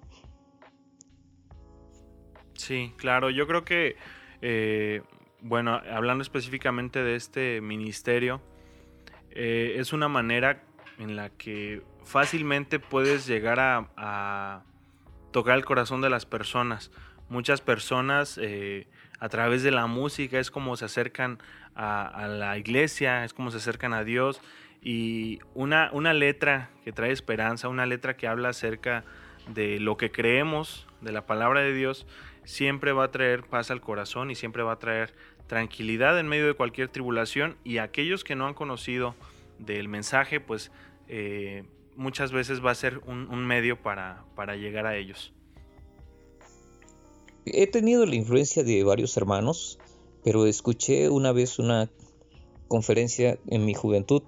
Sí, 2.55 2.95
claro, 2.97 3.29
yo 3.29 3.47
creo 3.47 3.67
que, 3.67 3.97
eh, 4.41 5.03
bueno, 5.43 5.81
hablando 5.91 6.23
específicamente 6.23 7.03
de 7.03 7.17
este 7.17 7.61
ministerio, 7.61 8.41
eh, 9.31 9.75
es 9.77 9.93
una 9.93 10.09
manera 10.09 10.63
en 10.99 11.17
la 11.17 11.31
que 11.31 11.83
fácilmente 12.05 12.79
puedes 12.79 13.27
llegar 13.27 13.59
a, 13.61 14.63
tocar 15.33 15.57
el 15.57 15.65
corazón 15.65 16.01
de 16.01 16.11
las 16.11 16.27
personas. 16.27 16.91
Muchas 17.29 17.61
personas 17.61 18.39
eh, 18.43 18.89
a 19.21 19.29
través 19.29 19.63
de 19.63 19.71
la 19.71 19.87
música 19.87 20.41
es 20.41 20.51
como 20.51 20.77
se 20.77 20.87
acercan 20.87 21.39
a, 21.77 22.27
la 22.29 22.59
iglesia, 22.59 23.25
es 23.25 23.33
como 23.33 23.51
se 23.51 23.59
acercan 23.59 23.95
a 23.95 24.03
Dios. 24.03 24.41
Y 24.83 25.39
una, 25.55 25.91
una 25.93 26.13
letra 26.13 26.71
que 26.85 26.93
trae 26.93 27.13
esperanza, 27.13 27.69
una 27.69 27.87
letra 27.87 28.17
que 28.17 28.27
habla 28.27 28.49
acerca 28.49 29.05
de 29.47 29.79
lo 29.79 29.97
que 29.97 30.11
creemos, 30.11 30.89
de 31.01 31.13
la 31.13 31.27
palabra 31.27 31.61
de 31.61 31.73
Dios, 31.73 32.07
siempre 32.45 32.93
va 32.93 33.05
a 33.05 33.11
traer 33.11 33.45
paz 33.45 33.71
al 33.71 33.81
corazón 33.81 34.31
y 34.31 34.35
siempre 34.35 34.63
va 34.63 34.73
a 34.73 34.79
traer 34.79 35.15
tranquilidad 35.51 36.17
en 36.21 36.29
medio 36.29 36.47
de 36.47 36.55
cualquier 36.55 36.89
tribulación. 36.89 37.57
Y 37.65 37.79
aquellos 37.79 38.23
que 38.23 38.37
no 38.37 38.47
han 38.47 38.55
conocido 38.55 39.17
del 39.59 39.89
mensaje, 39.89 40.39
pues 40.39 40.71
eh, 41.09 41.65
muchas 41.97 42.31
veces 42.31 42.65
va 42.65 42.71
a 42.71 42.75
ser 42.77 43.01
un, 43.05 43.45
medio 43.45 43.83
para, 43.83 44.25
llegar 44.55 44.87
a 44.87 44.97
ellos. 44.97 45.33
He 47.47 47.67
tenido 47.67 48.07
la 48.07 48.15
influencia 48.15 48.63
de 48.63 48.85
varios 48.85 49.17
hermanos, 49.17 49.81
pero 50.23 50.47
escuché 50.47 51.09
una 51.09 51.33
vez 51.33 51.59
una 51.59 51.91
conferencia 52.69 53.37
en 53.49 53.65
mi 53.65 53.75
juventud, 53.75 54.23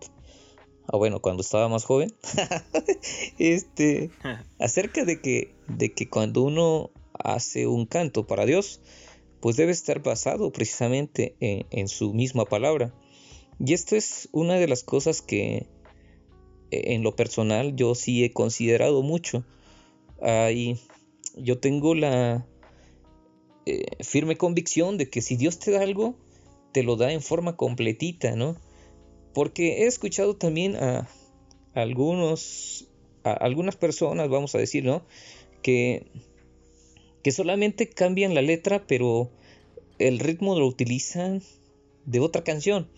o 0.89 0.99
bueno, 0.99 1.21
cuando 1.21 1.43
estaba 1.43 1.69
más 1.69 1.85
joven, 1.85 2.13
este, 3.39 4.11
acerca 4.59 5.05
de 5.05 5.21
que, 5.21 5.55
de 5.69 5.93
que 5.93 6.09
cuando 6.09 6.43
uno 6.43 6.91
hace 7.13 7.69
un 7.69 7.87
canto 7.87 8.27
para 8.27 8.45
Dios, 8.45 8.81
pues 9.43 9.57
debe 9.57 9.73
estar 9.73 10.01
basado 10.01 10.53
precisamente 10.53 11.35
en, 11.41 11.89
su 11.89 12.15
misma 12.15 12.45
palabra. 12.45 12.95
Y 13.59 13.73
esto 13.75 13.97
es 13.97 14.29
una 14.31 14.55
de 14.55 14.69
las 14.69 14.85
cosas 14.85 15.21
que, 15.21 15.67
en 16.71 17.03
lo 17.03 17.17
personal 17.17 17.75
yo 17.75 17.97
sí 17.97 18.25
he 18.25 18.33
considerado 18.33 19.03
mucho. 19.03 19.45
Ahí 20.23 20.79
yo 21.37 21.59
tengo 21.59 21.97
la 21.97 22.47
eh, 23.67 23.85
firme 24.05 24.37
convicción 24.37 24.97
de 24.97 25.11
que 25.11 25.21
si 25.21 25.37
Dios 25.37 25.59
te 25.59 25.73
da 25.73 25.83
algo, 25.83 26.15
te 26.71 26.85
lo 26.85 26.95
da 26.95 27.13
en 27.13 27.21
forma 27.21 27.57
completita, 27.57 28.37
¿no? 28.37 28.57
Porque 29.35 29.83
he 29.83 29.87
escuchado 29.87 30.37
también 30.37 30.77
a, 30.77 31.09
algunos, 31.75 32.89
a 33.25 33.33
algunas 33.33 33.75
personas, 33.75 34.29
vamos 34.29 34.55
a 34.55 34.59
decir, 34.59 34.85
¿no? 34.85 35.05
Que, 35.63 36.07
que 37.23 37.33
solamente 37.33 37.89
cambian 37.89 38.35
la 38.35 38.43
letra, 38.43 38.87
pero 38.87 39.31
el 39.99 40.19
ritmo 40.19 40.59
lo 40.59 40.67
utilizan 40.67 41.43
de 42.05 42.21
otra 42.21 42.45
canción. 42.45 42.89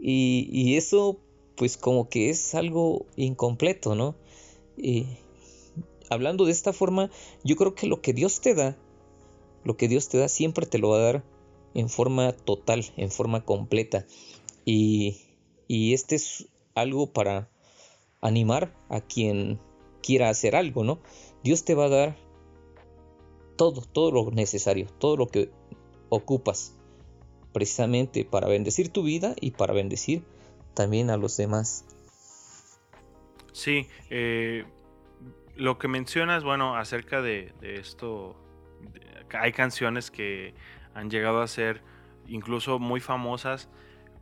Y, 0.00 0.48
y 0.52 0.76
eso 0.76 1.20
pues 1.56 1.76
como 1.76 2.08
que 2.08 2.30
es 2.30 2.54
algo 2.54 3.04
incompleto, 3.16 3.94
¿no? 3.94 4.16
Y 4.78 5.04
hablando 6.08 6.46
de 6.46 6.52
esta 6.52 6.72
forma, 6.72 7.10
yo 7.44 7.56
creo 7.56 7.74
que 7.74 7.86
lo 7.86 8.00
que 8.00 8.14
Dios 8.14 8.40
te 8.40 8.54
da, 8.54 8.78
lo 9.62 9.76
que 9.76 9.86
Dios 9.86 10.08
te 10.08 10.16
da 10.16 10.28
siempre 10.28 10.64
te 10.64 10.78
lo 10.78 10.88
va 10.88 10.96
a 10.96 11.02
dar 11.02 11.24
en 11.74 11.90
forma 11.90 12.32
total, 12.32 12.86
en 12.96 13.10
forma 13.10 13.44
completa. 13.44 14.06
Y, 14.64 15.18
y 15.68 15.92
este 15.92 16.16
es 16.16 16.48
algo 16.74 17.12
para 17.12 17.50
animar 18.22 18.74
a 18.88 19.02
quien 19.02 19.60
quiera 20.02 20.30
hacer 20.30 20.56
algo, 20.56 20.82
¿no? 20.82 21.00
Dios 21.44 21.64
te 21.64 21.74
va 21.74 21.84
a 21.84 21.90
dar 21.90 22.29
todo, 23.60 23.82
todo 23.82 24.10
lo 24.10 24.30
necesario, 24.30 24.86
todo 24.86 25.18
lo 25.18 25.26
que 25.26 25.50
ocupas, 26.08 26.74
precisamente 27.52 28.24
para 28.24 28.48
bendecir 28.48 28.88
tu 28.88 29.02
vida 29.02 29.34
y 29.38 29.50
para 29.50 29.74
bendecir 29.74 30.22
también 30.72 31.10
a 31.10 31.18
los 31.18 31.36
demás. 31.36 31.84
Sí, 33.52 33.86
eh, 34.08 34.64
lo 35.56 35.78
que 35.78 35.88
mencionas, 35.88 36.42
bueno, 36.42 36.74
acerca 36.74 37.20
de, 37.20 37.52
esto, 37.60 38.34
hay 39.38 39.52
canciones 39.52 40.10
que 40.10 40.54
han 40.94 41.10
llegado 41.10 41.42
a 41.42 41.46
ser 41.46 41.82
incluso 42.26 42.78
muy 42.78 43.00
famosas, 43.00 43.68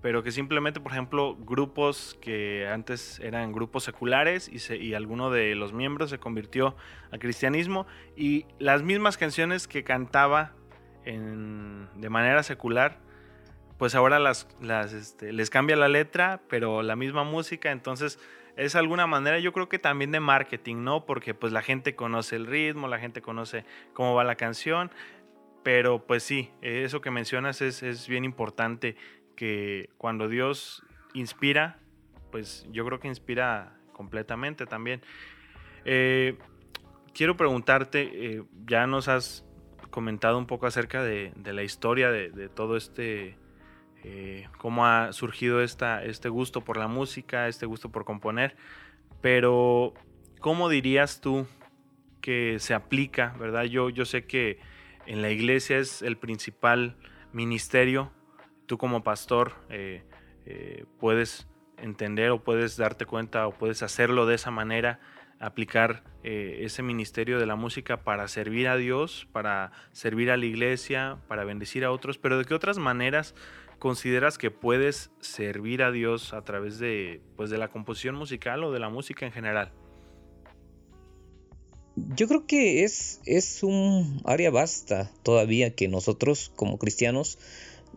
pero 0.00 0.22
que 0.22 0.30
simplemente, 0.30 0.80
por 0.80 0.92
ejemplo, 0.92 1.36
grupos 1.36 2.16
que 2.20 2.68
antes 2.68 3.18
eran 3.20 3.52
grupos 3.52 3.84
seculares 3.84 4.48
y, 4.48 4.74
y 4.74 4.94
alguno 4.94 5.30
de 5.30 5.54
los 5.54 5.72
miembros 5.72 6.10
se 6.10 6.18
convirtió 6.18 6.76
al 7.10 7.18
cristianismo 7.18 7.86
y 8.16 8.46
las 8.58 8.82
mismas 8.82 9.16
canciones 9.18 9.66
que 9.66 9.84
cantaba 9.84 10.52
de 11.04 12.10
manera 12.10 12.42
secular 12.42 12.98
pues 13.78 13.94
ahora 13.94 14.18
las, 14.18 14.46
este, 14.92 15.32
les 15.32 15.50
cambia 15.50 15.76
la 15.76 15.88
letra, 15.88 16.40
pero 16.48 16.82
la 16.82 16.96
misma 16.96 17.22
música, 17.22 17.70
entonces 17.70 18.18
es 18.56 18.74
alguna 18.74 19.06
manera 19.06 19.38
yo 19.38 19.52
creo 19.52 19.68
que 19.68 19.78
también 19.78 20.10
de 20.10 20.18
marketing, 20.18 20.82
¿no? 20.82 21.06
Porque 21.06 21.32
pues 21.32 21.52
la 21.52 21.62
gente 21.62 21.94
conoce 21.94 22.34
el 22.34 22.46
ritmo, 22.46 22.88
la 22.88 22.98
gente 22.98 23.22
conoce 23.22 23.64
cómo 23.92 24.14
va 24.14 24.24
la 24.24 24.34
canción, 24.34 24.90
pero 25.62 26.04
pues 26.04 26.24
sí, 26.24 26.50
eso 26.60 27.00
que 27.00 27.12
mencionas 27.12 27.62
es, 27.62 28.08
bien 28.08 28.24
importante, 28.24 28.96
que 29.38 29.88
cuando 29.98 30.28
Dios 30.28 30.82
inspira, 31.14 31.78
pues 32.32 32.66
yo 32.72 32.84
creo 32.84 32.98
que 32.98 33.06
inspira 33.06 33.78
completamente 33.92 34.66
también. 34.66 35.00
Eh, 35.84 36.36
quiero 37.14 37.36
preguntarte, 37.36 38.10
eh, 38.12 38.42
ya 38.66 38.88
nos 38.88 39.06
has 39.06 39.44
comentado 39.90 40.38
un 40.38 40.46
poco 40.46 40.66
acerca 40.66 41.04
de, 41.04 41.32
la 41.44 41.62
historia 41.62 42.10
de 42.10 42.48
todo 42.48 42.76
este 42.76 43.38
eh, 44.04 44.48
cómo 44.58 44.86
ha 44.86 45.12
surgido 45.12 45.60
este 45.60 46.28
gusto 46.28 46.62
por 46.62 46.76
la 46.76 46.86
música, 46.86 47.48
este 47.48 47.66
gusto 47.66 47.90
por 47.90 48.04
componer, 48.04 48.56
pero 49.20 49.92
¿cómo 50.40 50.68
dirías 50.68 51.20
tú 51.20 51.46
que 52.20 52.58
se 52.60 52.74
aplica, 52.74 53.34
verdad? 53.40 53.64
Yo, 53.64 53.90
yo 53.90 54.04
sé 54.04 54.24
que 54.24 54.60
en 55.06 55.20
la 55.20 55.30
iglesia 55.30 55.78
es 55.78 56.02
el 56.02 56.16
principal 56.16 56.96
ministerio, 57.32 58.12
tú 58.68 58.78
como 58.78 59.02
pastor 59.02 59.54
eh, 59.70 60.04
eh, 60.46 60.84
puedes 61.00 61.48
entender 61.78 62.30
o 62.30 62.44
puedes 62.44 62.76
darte 62.76 63.06
cuenta 63.06 63.48
o 63.48 63.52
puedes 63.52 63.82
hacerlo 63.82 64.26
de 64.26 64.36
esa 64.36 64.52
manera, 64.52 65.00
aplicar 65.40 66.04
eh, 66.22 66.60
ese 66.62 66.82
ministerio 66.82 67.40
de 67.40 67.46
la 67.46 67.56
música 67.56 68.04
para 68.04 68.28
servir 68.28 68.68
a 68.68 68.76
Dios, 68.76 69.26
para 69.32 69.72
servir 69.92 70.30
a 70.30 70.36
la 70.36 70.46
iglesia, 70.46 71.18
para 71.26 71.44
bendecir 71.44 71.84
a 71.84 71.90
otros, 71.90 72.18
pero 72.18 72.38
de 72.38 72.44
qué 72.44 72.54
otras 72.54 72.78
maneras 72.78 73.34
consideras 73.78 74.38
que 74.38 74.50
puedes 74.50 75.10
servir 75.20 75.82
a 75.82 75.90
Dios 75.90 76.34
a 76.34 76.42
través 76.42 76.78
de, 76.78 77.22
pues, 77.36 77.50
de 77.50 77.58
la 77.58 77.68
composición 77.68 78.16
musical 78.16 78.64
o 78.64 78.72
de 78.72 78.80
la 78.80 78.88
música 78.88 79.24
en 79.24 79.32
general? 79.32 79.72
Yo 81.96 82.28
creo 82.28 82.46
que 82.46 82.84
es, 82.84 83.20
es 83.24 83.62
un 83.62 84.20
área 84.24 84.50
vasta 84.50 85.10
todavía 85.22 85.74
que 85.74 85.88
nosotros 85.88 86.52
como 86.54 86.78
cristianos 86.78 87.38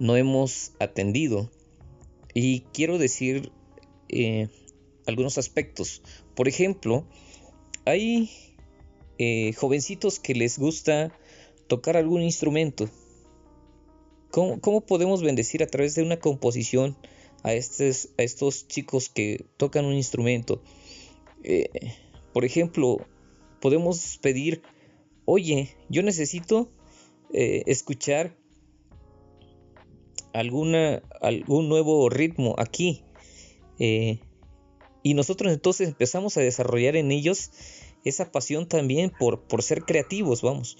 no 0.01 0.17
hemos 0.17 0.73
atendido. 0.79 1.51
Y 2.33 2.61
quiero 2.73 2.97
decir 2.97 3.51
eh, 4.09 4.49
algunos 5.05 5.37
aspectos. 5.37 6.01
Por 6.35 6.47
ejemplo, 6.47 7.05
hay 7.85 8.31
eh, 9.19 9.53
jovencitos 9.53 10.19
que 10.19 10.33
les 10.33 10.57
gusta 10.57 11.15
tocar 11.67 11.95
algún 11.95 12.23
instrumento 12.23 12.89
¿Cómo, 14.31 14.81
podemos 14.81 15.21
bendecir 15.21 15.61
a 15.61 15.67
través 15.67 15.93
de 15.93 16.03
una 16.03 16.17
composición 16.17 16.95
a 17.43 17.53
estos, 17.53 18.09
a 18.17 18.23
estos 18.23 18.65
chicos 18.67 19.09
que 19.09 19.45
tocan 19.57 19.83
un 19.83 19.93
instrumento? 19.93 20.63
Eh, 21.43 21.69
por 22.31 22.45
ejemplo, 22.45 23.05
podemos 23.59 24.17
pedir, 24.21 24.61
oye, 25.25 25.75
yo 25.89 26.01
necesito 26.01 26.71
escuchar 27.33 28.40
alguna, 30.33 31.01
algún 31.21 31.69
nuevo 31.69 32.09
ritmo 32.09 32.55
aquí. 32.57 33.03
Eh, 33.79 34.19
y 35.03 35.13
nosotros 35.13 35.51
entonces 35.51 35.87
empezamos 35.87 36.37
a 36.37 36.41
desarrollar 36.41 36.95
en 36.95 37.11
ellos 37.11 37.51
esa 38.05 38.31
pasión 38.31 38.67
también 38.67 39.11
por, 39.17 39.41
por 39.41 39.63
ser 39.63 39.83
creativos, 39.83 40.41
vamos, 40.41 40.77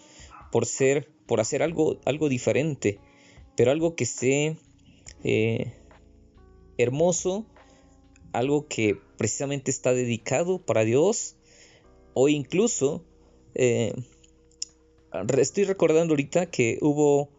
por 0.51 0.65
ser, 0.65 1.09
por 1.25 1.39
hacer 1.39 1.63
algo, 1.63 1.99
algo 2.05 2.29
diferente 2.29 2.99
pero 3.55 3.71
algo 3.71 3.95
que 3.95 4.03
esté 4.03 4.57
eh, 5.23 5.73
hermoso, 6.77 7.45
algo 8.33 8.67
que 8.67 8.97
precisamente 9.17 9.71
está 9.71 9.93
dedicado 9.93 10.59
para 10.59 10.83
Dios, 10.83 11.35
o 12.13 12.29
incluso 12.29 13.03
eh, 13.55 13.93
estoy 15.37 15.65
recordando 15.65 16.13
ahorita 16.13 16.47
que 16.47 16.77
hubo 16.81 17.29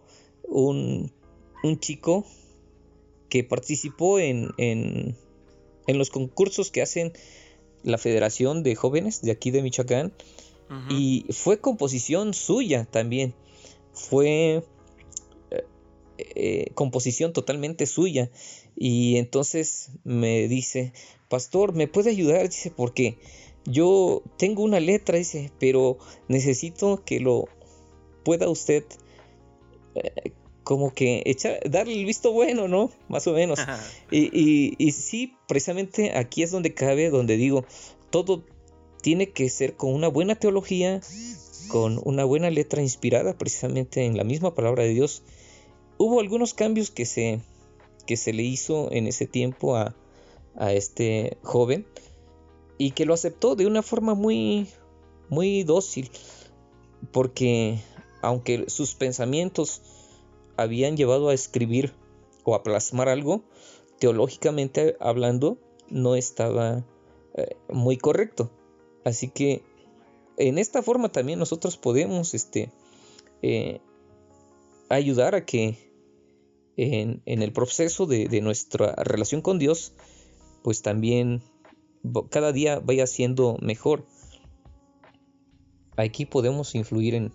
un, 0.45 1.13
chico 1.79 2.25
que 3.29 3.45
participó 3.45 4.19
en, 4.19 4.51
en, 4.59 5.17
los 5.87 6.11
concursos 6.11 6.71
que 6.71 6.83
hacen 6.83 7.13
la 7.83 7.99
Federación 7.99 8.63
de 8.63 8.75
Jóvenes 8.75 9.23
de 9.23 9.31
aquí 9.31 9.51
de 9.51 9.63
Michoacán 9.63 10.13
y 10.89 11.27
fue 11.31 11.61
composición 11.61 12.33
suya 12.33 12.87
también. 12.91 13.35
Fue 13.93 14.65
eh, 16.35 16.71
composición 16.75 17.33
totalmente 17.33 17.87
suya. 17.87 18.31
Y 18.77 19.17
entonces 19.17 19.91
me 20.05 20.49
dice, 20.49 20.93
pastor, 21.29 21.75
¿me 21.75 21.89
puede 21.89 22.11
ayudar? 22.11 22.49
Dice, 22.49 22.71
porque 22.71 23.19
yo 23.65 24.23
tengo 24.39 24.63
una 24.63 24.81
letra, 24.81 25.19
dice, 25.19 25.51
pero 25.59 25.99
necesito 26.29 27.05
que 27.05 27.21
lo 27.21 27.45
pueda 28.25 28.49
usted 28.49 28.85
eh, 29.95 30.33
como 30.65 30.95
que 30.95 31.23
echar, 31.27 31.59
darle 31.69 31.95
el 31.95 32.05
visto 32.05 32.33
bueno, 32.33 32.69
¿no? 32.69 32.91
Más 33.09 33.27
o 33.27 33.33
menos. 33.33 33.59
y, 34.11 34.31
y, 34.39 34.75
y 34.79 34.93
sí, 34.93 35.35
precisamente 35.49 36.17
aquí 36.17 36.43
es 36.43 36.51
donde 36.51 36.75
cabe, 36.75 37.11
donde 37.11 37.37
digo, 37.37 37.65
todo 38.11 38.45
tiene 39.03 39.31
que 39.31 39.49
ser 39.49 39.75
con 39.75 39.93
una 39.93 40.09
buena 40.09 40.37
teología, 40.37 41.01
con 41.69 42.01
una 42.05 42.25
buena 42.25 42.51
letra 42.51 42.83
inspirada 42.83 43.37
precisamente 43.37 44.05
en 44.05 44.17
la 44.17 44.25
misma 44.25 44.55
palabra 44.55 44.85
de 44.85 44.91
Dios 44.91 45.23
hubo 46.03 46.21
algunos 46.21 46.53
cambios 46.55 46.91
que 46.91 47.07
se, 47.07 47.41
que 48.07 48.17
se 48.17 48.33
le 48.33 48.43
hizo 48.43 48.91
en 48.93 49.07
ese 49.07 49.27
tiempo 49.27 49.77
a, 49.77 49.95
a 50.57 50.73
este 50.73 51.39
joven 51.43 51.87
y 52.79 52.91
que 52.91 53.07
lo 53.07 53.15
aceptó 53.15 53.55
de 53.55 53.67
una 53.67 53.83
forma 53.83 54.15
muy, 54.15 54.67
muy 55.29 55.63
dócil, 55.63 56.11
porque 57.13 57.79
aunque 58.21 58.65
sus 58.69 58.95
pensamientos 58.95 59.83
habían 60.63 60.97
llevado 60.97 61.29
a 61.29 61.35
escribir 61.35 61.93
o 62.45 62.55
a 62.55 62.63
plasmar 62.63 63.09
algo, 63.09 63.45
teológicamente 63.99 64.97
hablando, 65.01 65.59
no 65.89 66.17
estaba 66.17 66.85
eh, 67.35 67.57
muy 67.69 67.97
correcto. 67.97 68.51
Así 69.05 69.29
que 69.29 69.63
en 70.37 70.59
esta 70.59 70.83
forma 70.83 71.11
también 71.11 71.39
nosotros 71.39 71.77
podemos 71.77 72.35
este, 72.35 72.73
eh, 73.43 73.81
ayudar 74.89 75.35
a 75.35 75.45
que 75.45 75.93
en, 76.77 77.23
el 77.27 77.53
proceso 77.53 78.07
de, 78.07 78.41
nuestra 78.41 78.95
relación 78.97 79.43
con 79.43 79.59
Dios, 79.59 79.93
pues 80.63 80.83
también 80.83 81.43
cada 82.31 82.53
día 82.53 82.81
vaya 82.81 83.07
siendo 83.07 83.57
mejor. 83.61 84.07
Aquí 85.97 86.25
podemos 86.25 86.75
influir 86.75 87.15
en 87.15 87.33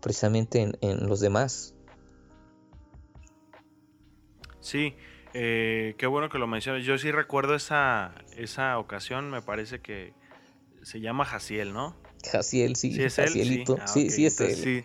precisamente 0.00 0.70
en, 0.80 1.08
los 1.08 1.20
demás. 1.20 1.73
Sí, 4.64 4.96
eh, 5.32 5.94
qué 5.98 6.06
bueno 6.06 6.28
que 6.28 6.38
lo 6.38 6.46
mencionas. 6.46 6.84
Yo 6.84 6.98
sí 6.98 7.12
recuerdo 7.12 7.54
esa, 7.54 8.14
esa 8.36 8.78
ocasión, 8.78 9.30
me 9.30 9.42
parece 9.42 9.80
que 9.80 10.12
se 10.82 11.00
llama 11.00 11.24
Jaciel, 11.24 11.72
¿no? 11.72 11.96
Jaciel, 12.30 12.76
sí. 12.76 12.92
Sí, 12.92 13.02
es 13.02 13.18
él. 13.18 13.30
Sí, 13.30 13.64
ah, 13.78 13.86
sí, 13.86 14.26
es 14.26 14.40
él. 14.40 14.56
Sí, 14.56 14.84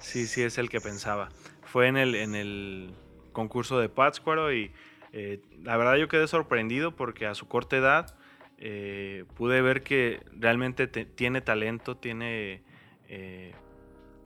sí, 0.00 0.26
sí, 0.26 0.42
es 0.42 0.58
el 0.58 0.68
que 0.70 0.80
pensaba 0.80 1.28
fue 1.68 1.86
en 1.86 1.96
el, 1.96 2.14
en 2.14 2.34
el 2.34 2.94
concurso 3.32 3.78
de 3.78 3.88
Pátzcuaro 3.88 4.52
y 4.52 4.72
eh, 5.12 5.40
la 5.62 5.76
verdad 5.76 5.96
yo 5.96 6.08
quedé 6.08 6.26
sorprendido 6.26 6.96
porque 6.96 7.26
a 7.26 7.34
su 7.34 7.46
corta 7.46 7.76
edad 7.76 8.16
eh, 8.58 9.24
pude 9.36 9.60
ver 9.60 9.82
que 9.82 10.22
realmente 10.32 10.86
tiene 10.86 11.40
talento, 11.40 11.96
tiene 11.96 12.62
eh, 13.08 13.54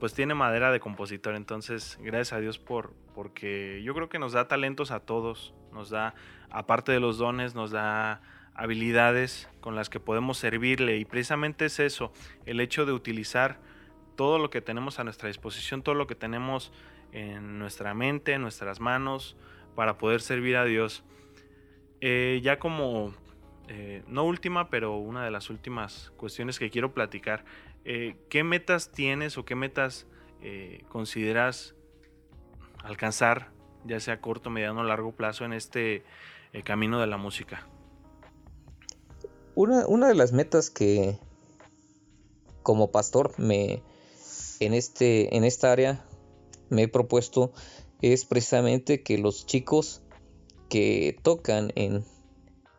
pues 0.03 0.13
tiene 0.13 0.33
madera 0.33 0.73
de 0.73 0.81
compositor. 0.81 1.33
Entonces, 1.33 1.97
gracias 2.01 2.33
a 2.33 2.41
Dios 2.41 2.59
por 2.59 2.91
porque 3.15 3.81
yo 3.85 3.93
creo 3.93 4.09
que 4.09 4.19
nos 4.19 4.33
da 4.33 4.49
talentos 4.49 4.91
a 4.91 4.99
todos, 4.99 5.53
nos 5.71 5.91
da 5.91 6.13
aparte 6.49 6.91
de 6.91 6.99
los 6.99 7.19
dones, 7.19 7.55
nos 7.55 7.71
da 7.71 8.21
habilidades 8.53 9.47
con 9.61 9.77
las 9.77 9.89
que 9.89 10.01
podemos 10.01 10.37
servirle 10.37 10.97
y 10.97 11.05
precisamente 11.05 11.63
es 11.63 11.79
eso, 11.79 12.11
el 12.45 12.59
hecho 12.59 12.85
de 12.85 12.91
utilizar 12.91 13.61
todo 14.17 14.39
lo 14.39 14.49
que 14.49 14.59
tenemos 14.59 14.99
a 14.99 15.05
nuestra 15.05 15.29
disposición, 15.29 15.83
todo 15.83 15.95
lo 15.95 16.05
que 16.05 16.15
tenemos 16.15 16.73
en 17.13 17.57
nuestra 17.57 17.93
mente, 17.93 18.33
en 18.33 18.41
nuestras 18.41 18.81
manos, 18.81 19.37
para 19.73 19.97
poder 19.97 20.19
servir 20.19 20.57
a 20.57 20.65
Dios. 20.65 21.05
Eh, 22.01 22.41
ya 22.43 22.59
como, 22.59 23.13
eh, 23.69 24.03
no 24.07 24.25
última, 24.25 24.69
pero 24.69 24.97
una 24.97 25.23
de 25.23 25.31
las 25.31 25.49
últimas 25.49 26.11
cuestiones 26.17 26.59
que 26.59 26.69
quiero 26.69 26.93
platicar, 26.93 27.45
eh, 27.85 28.15
¿qué 28.29 28.43
metas 28.43 28.91
tienes 28.91 29.37
o 29.37 29.45
qué 29.45 29.55
metas 29.55 30.07
consideras 30.89 31.73
alcanzar, 32.83 33.51
ya 33.85 34.01
sea 34.01 34.19
corto, 34.19 34.49
mediano 34.49 34.81
o 34.81 34.83
largo 34.83 35.13
plazo, 35.13 35.45
en 35.45 35.53
este 35.53 36.03
camino 36.65 36.99
de 36.99 37.07
la 37.07 37.15
música? 37.15 37.65
Una, 39.55 39.87
una, 39.87 40.09
de 40.09 40.15
las 40.15 40.33
metas 40.33 40.69
que 40.69 41.17
como 42.61 42.91
pastor 42.91 43.33
me 43.37 43.83
en 44.59 44.73
este 44.73 45.35
en 45.37 45.43
esta 45.43 45.71
área 45.71 46.03
me 46.69 46.83
he 46.83 46.87
propuesto 46.87 47.53
es 48.01 48.25
precisamente 48.25 49.03
que 49.03 49.17
los 49.17 49.45
chicos 49.45 50.01
que 50.69 51.17
tocan 51.21 51.71
en, 51.75 52.03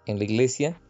en 0.07 0.19
la 0.19 0.25
iglesia 0.25 0.81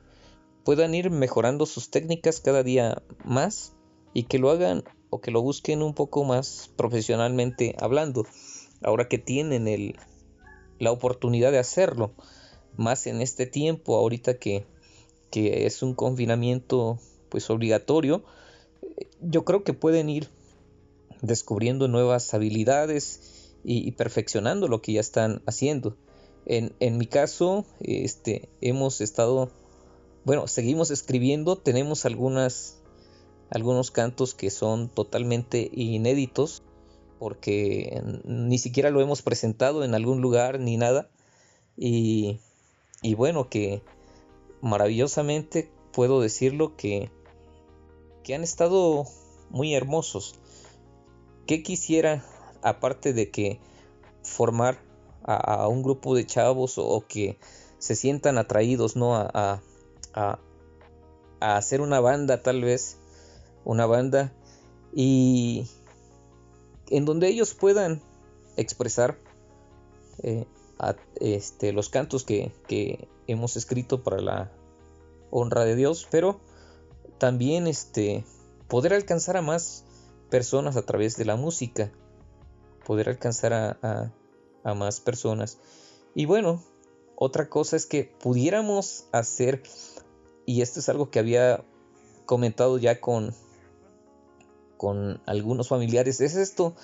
puedan 0.65 0.95
ir 0.95 1.11
mejorando 1.11 1.67
sus 1.67 1.91
técnicas 1.91 2.41
cada 2.41 2.63
día 2.63 3.03
más 3.25 3.74
y 4.15 4.25
que 4.25 4.39
lo 4.39 4.51
hagan 4.51 4.85
o 5.11 5.21
que 5.21 5.31
lo 5.31 5.43
busquen 5.43 5.83
un 5.83 5.95
poco 5.95 6.25
más 6.25 6.71
profesionalmente 6.77 7.77
hablando, 7.79 8.27
ahora 8.83 9.09
que 9.09 9.19
tienen 9.19 9.69
el, 9.69 9.97
la 10.79 10.91
oportunidad 10.91 11.53
de 11.53 11.59
hacerlo, 11.59 12.13
más 12.77 13.07
en 13.07 13.21
este 13.21 13.47
tiempo, 13.47 13.97
ahorita 13.97 14.39
que, 14.39 14.65
que 15.31 15.67
es 15.67 15.83
un 15.83 15.95
confinamiento 15.95 16.99
pues 17.29 17.51
obligatorio, 17.51 18.25
yo 19.21 19.45
creo 19.45 19.65
que 19.65 19.73
pueden 19.73 20.09
ir 20.09 20.29
descubriendo 21.23 21.89
nuevas 21.89 22.33
habilidades 22.35 23.55
y, 23.65 23.91
perfeccionando 23.93 24.69
lo 24.69 24.83
que 24.83 24.93
ya 24.93 25.01
están 25.01 25.43
haciendo. 25.47 25.97
En, 26.47 26.99
mi 26.99 27.07
caso, 27.07 27.65
este, 27.81 28.51
hemos 28.61 29.01
estado, 29.01 29.51
bueno, 30.25 30.47
seguimos 30.47 30.91
escribiendo, 30.91 31.57
tenemos 31.57 32.05
algunas, 32.05 32.83
algunos 33.51 33.91
cantos 33.91 34.35
que 34.35 34.51
son 34.51 34.89
totalmente 34.89 35.71
inéditos, 35.73 36.63
porque 37.19 38.03
ni 38.25 38.59
siquiera 38.59 38.91
lo 38.91 39.01
hemos 39.01 39.23
presentado 39.23 39.85
en 39.85 39.95
algún 39.95 40.21
lugar 40.21 40.61
ni 40.61 40.77
nada. 40.77 41.09
Y, 41.77 42.41
bueno, 43.17 43.49
que 43.49 43.83
maravillosamente 44.61 45.71
puedo 45.93 46.21
decirlo 46.21 46.77
que 46.77 47.11
que 48.25 48.35
han 48.35 48.43
estado 48.43 49.05
muy 49.51 49.75
hermosos. 49.75 50.35
¿Qué 51.47 51.63
quisiera, 51.63 52.25
aparte 52.63 53.13
de 53.13 53.31
que 53.31 53.61
formar 54.23 54.79
a, 55.23 55.69
un 55.69 55.83
grupo 55.83 56.15
de 56.15 56.27
chavos 56.27 56.79
o, 56.79 57.05
que 57.07 57.39
se 57.79 57.97
sientan 57.97 58.39
atraídos, 58.39 58.97
¿no? 58.97 59.15
A, 59.15 59.31
a, 60.15 60.39
a, 61.41 61.57
hacer 61.57 61.81
una 61.81 62.01
banda, 62.01 62.43
tal 62.43 62.63
vez, 62.63 62.99
una 63.65 63.87
banda, 63.87 64.33
y 64.93 65.67
en 66.89 67.05
donde 67.05 67.29
ellos 67.29 67.55
puedan 67.55 68.03
expresar 68.57 69.19
eh, 70.23 70.47
este, 71.21 71.73
los 71.73 71.89
cantos 71.89 72.25
que, 72.25 73.09
hemos 73.27 73.57
escrito 73.57 74.03
para 74.03 74.21
la 74.21 74.53
honra 75.31 75.65
de 75.65 75.77
Dios, 75.77 76.07
pero 76.11 76.41
también 77.17 77.67
este, 77.67 78.25
poder 78.69 78.93
alcanzar 78.93 79.39
a 79.39 79.43
más 79.43 79.85
personas 80.29 80.77
a 80.77 80.85
través 80.85 81.17
de 81.17 81.25
la 81.25 81.37
música, 81.37 81.91
poder 82.85 83.09
alcanzar 83.09 83.55
a, 83.55 84.13
más 84.75 85.01
personas. 85.01 85.59
Y 86.15 86.27
bueno, 86.27 86.63
otra 87.17 87.49
cosa 87.49 87.77
es 87.77 87.87
que 87.87 88.05
pudiéramos 88.05 89.07
hacer, 89.13 89.63
y 90.45 90.61
esto 90.61 90.81
es 90.81 90.89
algo 90.89 91.11
que 91.11 91.19
había 91.19 91.65
comentado 92.27 92.77
ya 92.79 93.01
con, 93.01 93.35
con 94.77 95.21
algunos 95.27 95.69
familiares, 95.69 96.21
es 96.21 96.37
esto, 96.37 96.75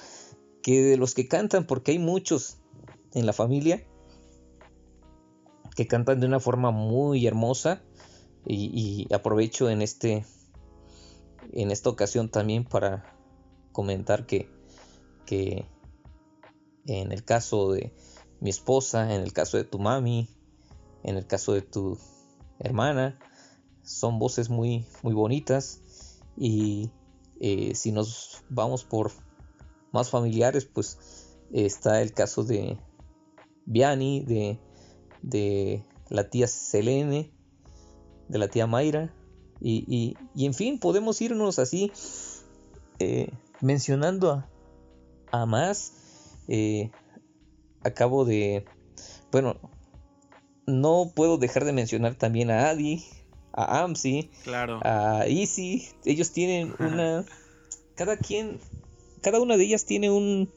que 0.62 0.82
de 0.82 0.96
los 0.96 1.14
que 1.14 1.28
cantan, 1.28 1.66
porque 1.66 1.92
hay 1.92 1.98
muchos 1.98 2.58
en 3.14 3.26
la 3.26 3.32
familia 3.32 3.86
que 5.74 5.86
cantan 5.86 6.20
de 6.20 6.26
una 6.26 6.40
forma 6.40 6.70
muy 6.70 7.26
hermosa, 7.26 7.82
y, 8.46 9.06
aprovecho 9.12 9.68
en 9.68 9.82
este 9.82 10.24
en 11.52 11.70
esta 11.70 11.90
ocasión 11.90 12.30
también 12.30 12.64
para 12.64 13.16
comentar 13.72 14.26
que, 14.26 14.48
que 15.26 15.66
en 16.86 17.12
el 17.12 17.24
caso 17.24 17.72
de 17.72 17.92
mi 18.40 18.50
esposa, 18.50 19.14
en 19.14 19.22
el 19.22 19.32
caso 19.32 19.56
de 19.56 19.64
tu 19.64 19.78
mami, 19.78 20.28
en 21.02 21.16
el 21.16 21.26
caso 21.26 21.52
de 21.52 21.62
tu 21.62 21.98
hermana, 22.60 23.18
son 23.82 24.18
voces 24.18 24.48
muy, 24.48 24.86
muy 25.02 25.12
bonitas 25.12 25.82
y 26.36 26.90
eh, 27.40 27.74
si 27.74 27.92
nos 27.92 28.42
vamos 28.48 28.84
por 28.84 29.10
más 29.92 30.10
familiares, 30.10 30.64
pues 30.66 30.98
está 31.52 32.02
el 32.02 32.12
caso 32.12 32.44
de 32.44 32.78
Viani, 33.66 34.20
de, 34.20 34.60
de 35.22 35.84
la 36.08 36.30
tía 36.30 36.46
Selene, 36.46 37.32
de 38.28 38.38
la 38.38 38.48
tía 38.48 38.66
Mayra, 38.66 39.12
y, 39.60 40.16
en 40.36 40.54
fin, 40.54 40.78
podemos 40.78 41.20
irnos 41.20 41.58
así 41.58 41.92
eh, 42.98 43.30
mencionando 43.60 44.44
a, 45.30 45.46
más. 45.46 45.92
Eh, 46.48 46.90
acabo 47.82 48.24
de... 48.24 48.64
Bueno, 49.30 49.56
no 50.66 51.12
puedo 51.14 51.36
dejar 51.36 51.64
de 51.64 51.72
mencionar 51.72 52.14
también 52.14 52.50
a 52.50 52.70
Adi, 52.70 53.04
a 53.52 53.82
Amsi, 53.82 54.30
claro. 54.44 54.80
a 54.82 55.24
Easy. 55.26 55.88
Ellos 56.04 56.32
tienen 56.32 56.74
una... 56.78 57.24
Cada 57.94 58.16
quien... 58.16 58.58
Cada 59.22 59.40
una 59.40 59.56
de 59.56 59.64
ellas 59.64 59.84
tiene 59.84 60.10
un, 60.10 60.50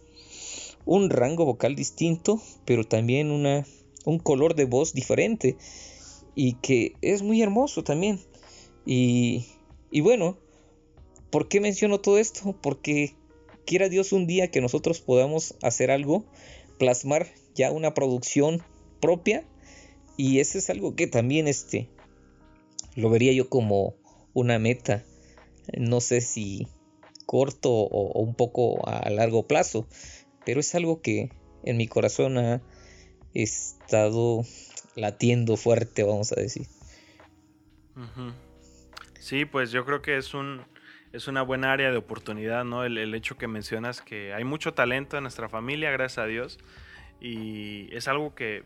un 0.86 1.10
rango 1.10 1.46
vocal 1.46 1.76
distinto, 1.76 2.42
pero 2.66 2.86
también 2.86 3.30
una, 3.30 3.66
un 4.06 4.20
color 4.20 4.56
de 4.56 4.66
voz 4.66 4.94
diferente. 4.94 5.58
Y 6.36 6.54
que 6.54 6.96
es 7.02 7.22
muy 7.22 7.42
hermoso 7.42 7.84
también. 7.84 8.20
Y, 8.86 9.46
y 9.92 10.02
bueno, 10.02 10.38
¿por 11.30 11.48
qué 11.48 11.60
menciono 11.60 12.00
todo 12.00 12.18
esto? 12.18 12.56
Porque 12.62 13.16
quiera 13.66 13.90
Dios 13.90 14.14
un 14.14 14.28
día 14.28 14.50
que 14.50 14.62
nosotros 14.62 15.02
podamos 15.02 15.56
hacer 15.62 15.92
algo, 15.92 16.26
plasmar 16.80 17.28
ya 17.56 17.72
una 17.72 17.94
producción 17.94 18.64
propia. 19.00 19.46
Y 20.16 20.40
ese 20.40 20.60
es 20.60 20.70
algo 20.70 20.96
que 20.96 21.08
también 21.08 21.48
este, 21.48 21.90
lo 22.96 23.10
vería 23.10 23.34
yo 23.34 23.50
como 23.50 23.96
una 24.34 24.60
meta. 24.60 25.04
No 25.78 26.02
sé 26.02 26.22
si 26.22 26.68
corto 27.26 27.72
o, 27.72 28.22
un 28.22 28.36
poco 28.36 28.88
a 28.88 29.10
largo 29.10 29.48
plazo. 29.48 29.88
Pero 30.46 30.60
es 30.60 30.76
algo 30.76 31.02
que 31.02 31.30
en 31.64 31.78
mi 31.78 31.88
corazón 31.88 32.38
ha 32.38 32.62
estado 33.34 34.44
latiendo 34.96 35.58
fuerte, 35.58 36.04
vamos 36.04 36.32
a 36.32 36.36
decir. 36.36 36.68
Sí, 39.20 39.46
pues 39.46 39.72
yo 39.72 39.86
creo 39.86 40.02
que 40.02 40.18
es 40.18 40.34
un 40.34 40.62
es 41.14 41.28
una 41.28 41.44
buena 41.44 41.72
área 41.72 41.92
de 41.92 41.98
oportunidad, 41.98 42.66
¿no? 42.66 42.84
El, 42.84 43.14
hecho 43.14 43.38
que 43.38 43.48
mencionas 43.48 44.02
que 44.02 44.34
hay 44.34 44.44
mucho 44.44 44.74
talento 44.74 45.16
en 45.16 45.24
nuestra 45.24 45.48
familia, 45.48 45.92
gracias 45.92 46.18
a 46.18 46.26
Dios, 46.26 46.60
y 47.22 47.96
es 47.96 48.08
algo 48.08 48.34
que 48.34 48.64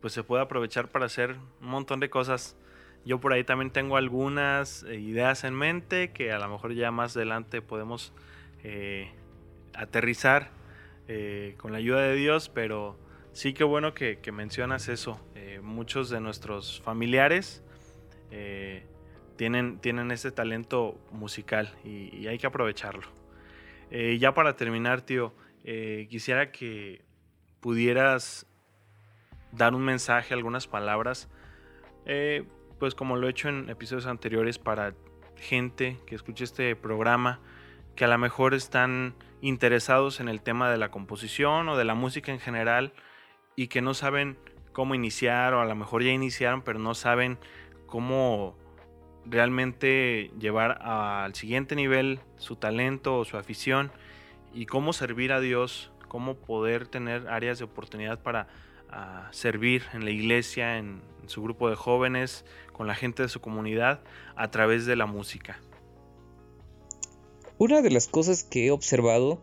pues 0.00 0.12
se 0.12 0.24
puede 0.24 0.42
aprovechar 0.42 0.90
para 0.90 1.06
hacer 1.06 1.36
un 1.60 1.68
montón 1.68 2.00
de 2.00 2.10
cosas. 2.10 2.56
Yo 3.04 3.18
por 3.18 3.32
ahí 3.32 3.44
también 3.44 3.70
tengo 3.70 3.96
algunas 3.96 4.82
eh, 4.82 4.96
ideas 4.96 5.44
en 5.44 5.54
mente 5.54 6.10
que 6.12 6.32
a 6.32 6.38
lo 6.38 6.48
mejor 6.48 6.74
ya 6.74 6.90
más 6.90 7.16
adelante 7.16 7.62
podemos 7.62 8.12
eh, 8.62 9.10
aterrizar 9.74 10.50
eh, 11.08 11.54
con 11.56 11.72
la 11.72 11.78
ayuda 11.78 12.02
de 12.02 12.14
Dios, 12.14 12.50
pero 12.50 12.98
sí 13.32 13.54
que 13.54 13.64
bueno 13.64 13.94
que, 13.94 14.18
mencionas 14.32 14.88
eso. 14.88 15.20
muchos 15.62 16.10
de 16.10 16.20
nuestros 16.20 16.80
familiares 16.82 17.62
tienen, 19.36 19.78
tienen 19.78 20.10
ese 20.10 20.30
talento 20.30 20.98
musical 21.10 21.74
y, 21.84 22.26
hay 22.26 22.38
que 22.38 22.46
aprovecharlo. 22.46 23.08
Ya 23.90 24.34
para 24.34 24.54
terminar, 24.54 25.00
tío, 25.00 25.32
quisiera 26.08 26.52
que 26.52 27.02
pudieras 27.60 28.46
dar 29.52 29.74
un 29.74 29.82
mensaje, 29.82 30.32
algunas 30.32 30.68
palabras, 30.68 31.28
pues 32.80 32.94
como 32.94 33.16
lo 33.16 33.28
he 33.28 33.30
hecho 33.30 33.48
en 33.50 33.68
episodios 33.68 34.06
anteriores 34.06 34.58
para 34.58 34.94
gente 35.36 35.98
que 36.06 36.14
escuche 36.14 36.44
este 36.44 36.74
programa, 36.74 37.38
que 37.94 38.06
a 38.06 38.08
lo 38.08 38.16
mejor 38.16 38.54
están 38.54 39.14
interesados 39.42 40.18
en 40.18 40.28
el 40.28 40.40
tema 40.40 40.70
de 40.70 40.78
la 40.78 40.90
composición 40.90 41.68
o 41.68 41.76
de 41.76 41.84
la 41.84 41.94
música 41.94 42.32
en 42.32 42.40
general 42.40 42.94
y 43.54 43.68
que 43.68 43.82
no 43.82 43.92
saben 43.92 44.38
cómo 44.72 44.94
iniciar 44.94 45.52
o 45.52 45.60
a 45.60 45.66
lo 45.66 45.74
mejor 45.74 46.02
ya 46.02 46.10
iniciaron 46.10 46.62
pero 46.62 46.78
no 46.78 46.94
saben 46.94 47.38
cómo 47.86 48.56
realmente 49.26 50.30
llevar 50.38 50.80
al 50.82 51.34
siguiente 51.34 51.76
nivel 51.76 52.20
su 52.36 52.56
talento 52.56 53.18
o 53.18 53.24
su 53.26 53.36
afición 53.36 53.92
y 54.54 54.64
cómo 54.64 54.94
servir 54.94 55.32
a 55.32 55.40
Dios, 55.40 55.92
cómo 56.08 56.36
poder 56.36 56.88
tener 56.88 57.28
áreas 57.28 57.58
de 57.58 57.64
oportunidad 57.66 58.22
para 58.22 58.48
ah, 58.90 59.28
servir 59.32 59.82
en 59.92 60.04
la 60.04 60.10
iglesia, 60.10 60.78
en, 60.78 61.02
su 61.26 61.42
grupo 61.42 61.70
de 61.70 61.76
jóvenes, 61.76 62.44
con 62.72 62.88
la 62.88 62.94
gente 62.94 63.22
de 63.22 63.28
su 63.28 63.40
comunidad, 63.40 64.02
a 64.34 64.50
través 64.50 64.84
de 64.84 64.96
la 64.96 65.06
música. 65.06 65.60
Una 67.56 67.82
de 67.82 67.90
las 67.90 68.08
cosas 68.08 68.42
que 68.42 68.66
he 68.66 68.70
observado 68.70 69.40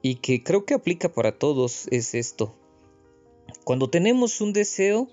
y 0.00 0.16
que 0.16 0.44
creo 0.44 0.64
que 0.64 0.74
aplica 0.74 1.08
para 1.08 1.32
todos 1.32 1.88
es 1.90 2.14
esto. 2.14 2.54
Cuando 3.64 3.90
tenemos 3.90 4.40
un 4.40 4.52
deseo 4.52 5.08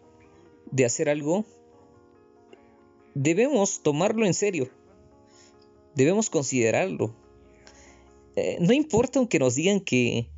de 0.70 0.86
hacer 0.86 1.09
algo, 1.09 1.45
debemos 3.16 3.82
tomarlo 3.82 4.26
en 4.26 4.34
serio. 4.34 4.70
Debemos 5.95 6.30
considerarlo. 6.30 7.16
Eh, 8.36 8.57
no 8.59 8.74
importa 8.74 9.20
aunque 9.20 9.39
nos 9.39 9.55
digan 9.55 9.80
que, 9.80 10.30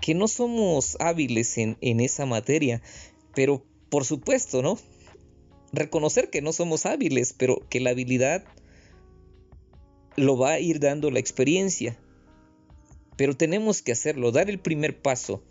que 0.00 0.14
no 0.14 0.28
somos 0.28 0.96
hábiles 1.00 1.58
en, 1.58 1.76
en 1.80 2.00
esa 2.00 2.26
materia, 2.26 2.82
pero 3.34 3.64
por 3.88 4.04
supuesto, 4.04 4.62
¿no? 4.62 4.78
Reconocer 5.72 6.30
que 6.30 6.42
no 6.42 6.52
somos 6.52 6.86
hábiles, 6.86 7.32
pero 7.32 7.66
que 7.68 7.80
la 7.80 7.90
habilidad 7.90 8.44
lo 10.16 10.38
va 10.38 10.52
a 10.52 10.60
ir 10.60 10.80
dando 10.80 11.10
la 11.10 11.18
experiencia. 11.18 11.98
Pero 13.16 13.36
tenemos 13.36 13.82
que 13.82 13.92
hacerlo, 13.92 14.32
dar 14.32 14.50
el 14.50 14.58
primer 14.58 15.00
paso. 15.00 15.42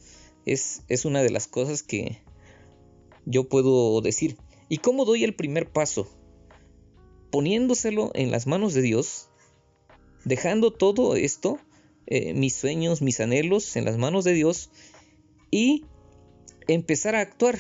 Es, 0.46 0.84
es 0.88 1.06
una 1.06 1.24
de 1.24 1.32
las 1.32 1.48
cosas 1.48 1.84
que 1.84 2.22
yo 3.26 3.50
puedo 3.50 4.02
decir. 4.02 4.38
¿Y 4.70 4.78
cómo 4.78 5.06
doy 5.06 5.24
el 5.24 5.36
primer 5.36 5.72
paso? 5.72 6.08
poniéndoselo 7.36 8.12
en 8.14 8.32
las 8.32 8.48
manos 8.48 8.74
de 8.74 8.82
Dios, 8.82 9.28
dejando 10.24 10.72
todo 10.72 11.18
esto, 11.18 11.60
eh, 12.08 12.34
mis 12.34 12.56
sueños, 12.56 13.02
mis 13.02 13.20
anhelos 13.20 13.76
en 13.76 13.86
las 13.86 13.98
manos 13.98 14.24
de 14.24 14.34
Dios 14.34 14.70
y 15.52 15.86
empezar 16.68 17.16
a 17.16 17.22
actuar. 17.22 17.58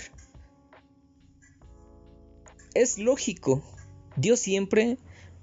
Es 2.73 2.97
lógico, 2.97 3.63
Dios 4.17 4.39
siempre 4.39 4.97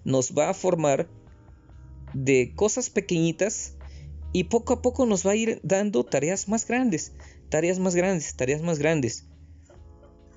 nos 0.04 0.32
va 0.36 0.50
a 0.50 0.54
formar 0.54 1.08
de 2.14 2.52
cosas 2.54 2.90
pequeñitas 2.90 3.74
y 4.32 4.44
poco 4.44 4.74
a 4.74 4.82
poco 4.82 5.06
nos 5.06 5.26
va 5.26 5.32
a 5.32 5.36
ir 5.36 5.60
dando 5.62 6.04
tareas 6.04 6.48
más 6.48 6.66
grandes, 6.66 7.12
tareas 7.48 7.78
más 7.78 7.94
grandes, 7.94 8.34
tareas 8.36 8.62
más 8.62 8.78
grandes. 8.78 9.26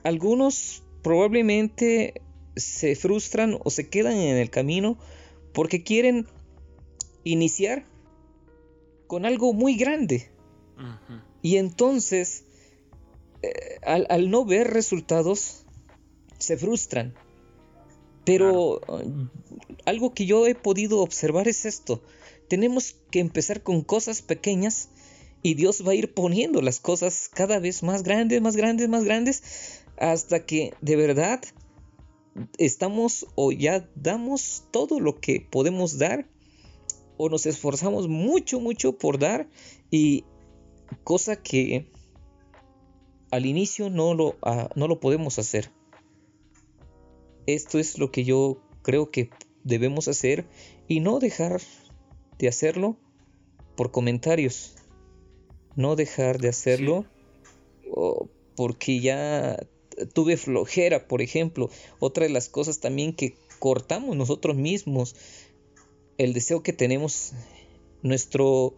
Algunos 0.03 0.83
probablemente 1.01 2.21
se 2.55 2.95
frustran 2.95 3.57
o 3.63 3.69
se 3.69 3.89
quedan 3.89 4.13
en 4.13 4.37
el 4.37 4.49
camino 4.49 4.97
porque 5.53 5.83
quieren 5.83 6.27
iniciar 7.23 7.85
con 9.07 9.25
algo 9.25 9.53
muy 9.53 9.75
grande. 9.75 10.29
Y 11.41 11.57
entonces, 11.57 12.43
eh, 13.41 13.79
al, 13.83 14.29
no 14.29 14.45
ver 14.45 14.71
resultados, 14.71 15.65
se 16.39 16.57
frustran. 16.57 17.13
Pero 18.25 18.81
uh, 18.87 19.29
algo 19.85 20.13
que 20.13 20.25
yo 20.25 20.47
he 20.47 20.55
podido 20.55 20.99
observar 20.99 21.47
es 21.47 21.65
esto. 21.65 22.01
Tenemos 22.47 22.95
que 23.11 23.19
empezar 23.19 23.61
con 23.61 23.81
cosas 23.81 24.21
pequeñas 24.21 24.89
y 25.43 25.53
Dios 25.53 25.87
va 25.87 25.91
a 25.91 25.95
ir 25.95 26.13
poniendo 26.13 26.61
las 26.61 26.79
cosas 26.79 27.29
cada 27.31 27.59
vez 27.59 27.83
más 27.83 28.01
grandes, 28.01 28.41
más 28.41 28.55
grandes, 28.55 28.89
más 28.89 29.03
grandes, 29.03 29.83
hasta 29.97 30.45
que 30.45 30.73
de 30.81 30.95
verdad 30.95 31.41
estamos 32.57 33.27
o 33.35 33.51
ya 33.51 33.87
damos 33.95 34.63
todo 34.71 34.99
lo 34.99 35.19
que 35.19 35.47
podemos 35.47 35.97
dar 35.99 36.27
o 37.17 37.29
nos 37.29 37.45
esforzamos 37.45 38.07
mucho, 38.07 38.59
mucho 38.59 38.97
por 38.97 39.19
dar 39.19 39.47
y 39.91 40.25
cosa 41.03 41.41
que 41.41 41.89
al 43.31 43.45
inicio 43.45 43.89
no 43.89 44.13
lo, 44.13 44.37
ah, 44.41 44.69
no 44.75 44.87
lo 44.87 44.99
podemos 44.99 45.39
hacer. 45.39 45.71
Esto 47.47 47.79
es 47.79 47.97
lo 47.97 48.11
que 48.11 48.23
yo 48.23 48.57
creo 48.81 49.11
que 49.11 49.29
debemos 49.63 50.07
hacer 50.07 50.47
y 50.87 50.99
no 50.99 51.19
dejar 51.19 51.61
de 52.39 52.47
hacerlo 52.47 52.97
por 53.75 53.91
comentarios. 53.91 54.75
No 55.75 55.95
dejar 55.95 56.39
de 56.39 56.47
hacerlo 56.47 57.05
porque 58.55 58.99
ya 58.99 59.57
tuve 60.13 60.37
flojera, 60.37 61.07
por 61.07 61.21
ejemplo. 61.21 61.69
Otra 61.99 62.25
de 62.25 62.31
las 62.31 62.49
cosas 62.49 62.79
también 62.79 63.13
que 63.13 63.35
cortamos 63.59 64.15
nosotros 64.15 64.55
mismos. 64.55 65.15
El 66.17 66.33
deseo 66.33 66.63
que 66.63 66.73
tenemos. 66.73 67.33
Nuestro 68.01 68.75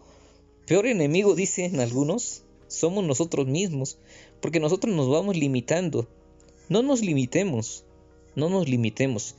peor 0.66 0.88
enemigo, 0.88 1.36
dicen 1.36 1.80
algunos, 1.80 2.44
somos 2.68 3.04
nosotros 3.04 3.48
mismos. 3.48 4.00
Porque 4.42 4.60
nosotros 4.60 4.96
nos 4.96 5.10
vamos 5.10 5.36
limitando. 5.36 6.08
No 6.70 6.82
nos 6.82 7.02
limitemos. 7.02 7.86
No 8.36 8.50
nos 8.50 8.68
limitemos. 8.68 9.36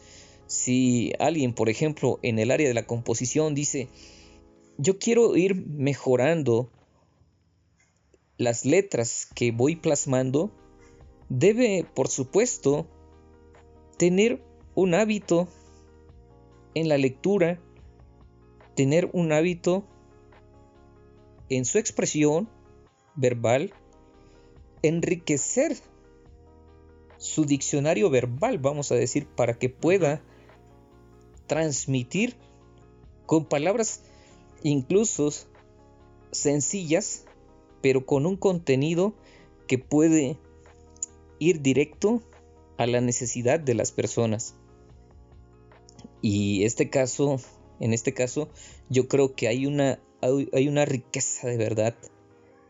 Si 0.47 1.13
alguien, 1.19 1.53
por 1.55 1.69
ejemplo, 1.69 2.19
en 2.23 2.39
el 2.39 2.51
área 2.51 2.69
de 2.69 2.75
la 2.75 2.87
composición 2.87 3.55
dice, 3.55 3.89
yo 4.79 4.99
quiero 4.99 5.37
ir 5.37 5.55
mejorando 5.55 6.71
las 8.39 8.65
letras 8.65 9.29
que 9.35 9.51
voy 9.51 9.77
plasmando, 9.77 10.53
debe, 11.29 11.85
por 11.95 12.09
supuesto, 12.09 12.87
tener 13.99 14.41
un 14.75 14.95
hábito 14.95 15.49
en 16.75 16.89
la 16.89 16.97
lectura, 16.97 17.61
tener 18.79 19.11
un 19.13 19.33
hábito 19.33 19.83
en 21.49 21.65
su 21.65 21.79
expresión 21.79 22.49
verbal, 23.17 23.75
enriquecer 24.83 25.77
su 27.17 27.45
diccionario 27.45 28.09
verbal, 28.09 28.59
vamos 28.59 28.93
a 28.93 28.95
decir, 28.95 29.27
para 29.27 29.59
que 29.59 29.69
pueda 29.69 30.23
transmitir 31.49 32.37
con 33.27 33.47
palabras 33.47 34.05
incluso 34.63 35.33
sencillas, 36.31 37.25
pero 37.83 38.07
con 38.07 38.27
un 38.27 38.37
contenido 38.37 39.13
que 39.67 39.79
puede 39.79 40.39
ir 41.41 41.63
directo 41.63 42.23
a 42.77 42.87
la 42.87 43.01
necesidad 43.01 43.59
de 43.59 43.75
las 43.75 43.91
personas. 43.91 44.55
Y 46.23 46.63
este 46.63 46.91
caso, 46.91 47.41
en 47.81 47.93
este 47.93 48.15
caso, 48.15 48.49
yo 48.89 49.09
creo 49.09 49.35
que 49.35 49.49
hay 49.49 49.67
una, 49.67 49.99
hay 50.21 50.69
una 50.69 50.85
riqueza 50.85 51.49
de 51.49 51.57
verdad 51.57 51.95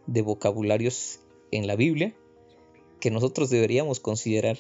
de 0.07 0.23
vocabularios 0.23 1.21
en 1.51 1.67
la 1.67 1.77
Biblia 1.77 2.15
que 3.01 3.11
nosotros 3.11 3.51
deberíamos 3.51 4.01
considerar. 4.01 4.59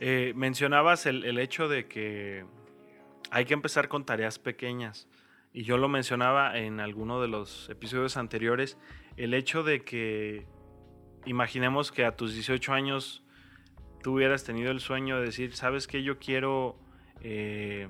Eh, 0.00 0.32
mencionabas 0.36 1.06
el, 1.06 1.24
el, 1.24 1.38
hecho 1.38 1.68
de 1.68 1.86
que 1.86 2.44
hay 3.30 3.44
que 3.44 3.54
empezar 3.54 3.88
con 3.88 4.04
tareas 4.04 4.38
pequeñas. 4.38 5.08
Y 5.52 5.62
yo 5.64 5.76
lo 5.76 5.88
mencionaba 5.88 6.58
en 6.58 6.78
alguno 6.78 7.20
de 7.20 7.28
los 7.28 7.68
episodios 7.70 8.16
anteriores, 8.16 8.76
el 9.16 9.34
hecho 9.34 9.62
de 9.62 9.82
que 9.82 10.46
imaginemos 11.24 11.90
que 11.90 12.04
a 12.04 12.16
tus 12.16 12.34
18 12.34 12.72
años 12.72 13.24
tú 14.02 14.14
hubieras 14.14 14.44
tenido 14.44 14.70
el 14.70 14.80
sueño 14.80 15.18
de 15.18 15.26
decir, 15.26 15.54
¿sabes 15.54 15.86
qué? 15.86 16.02
Yo 16.02 16.18
quiero 16.18 16.76
eh, 17.22 17.88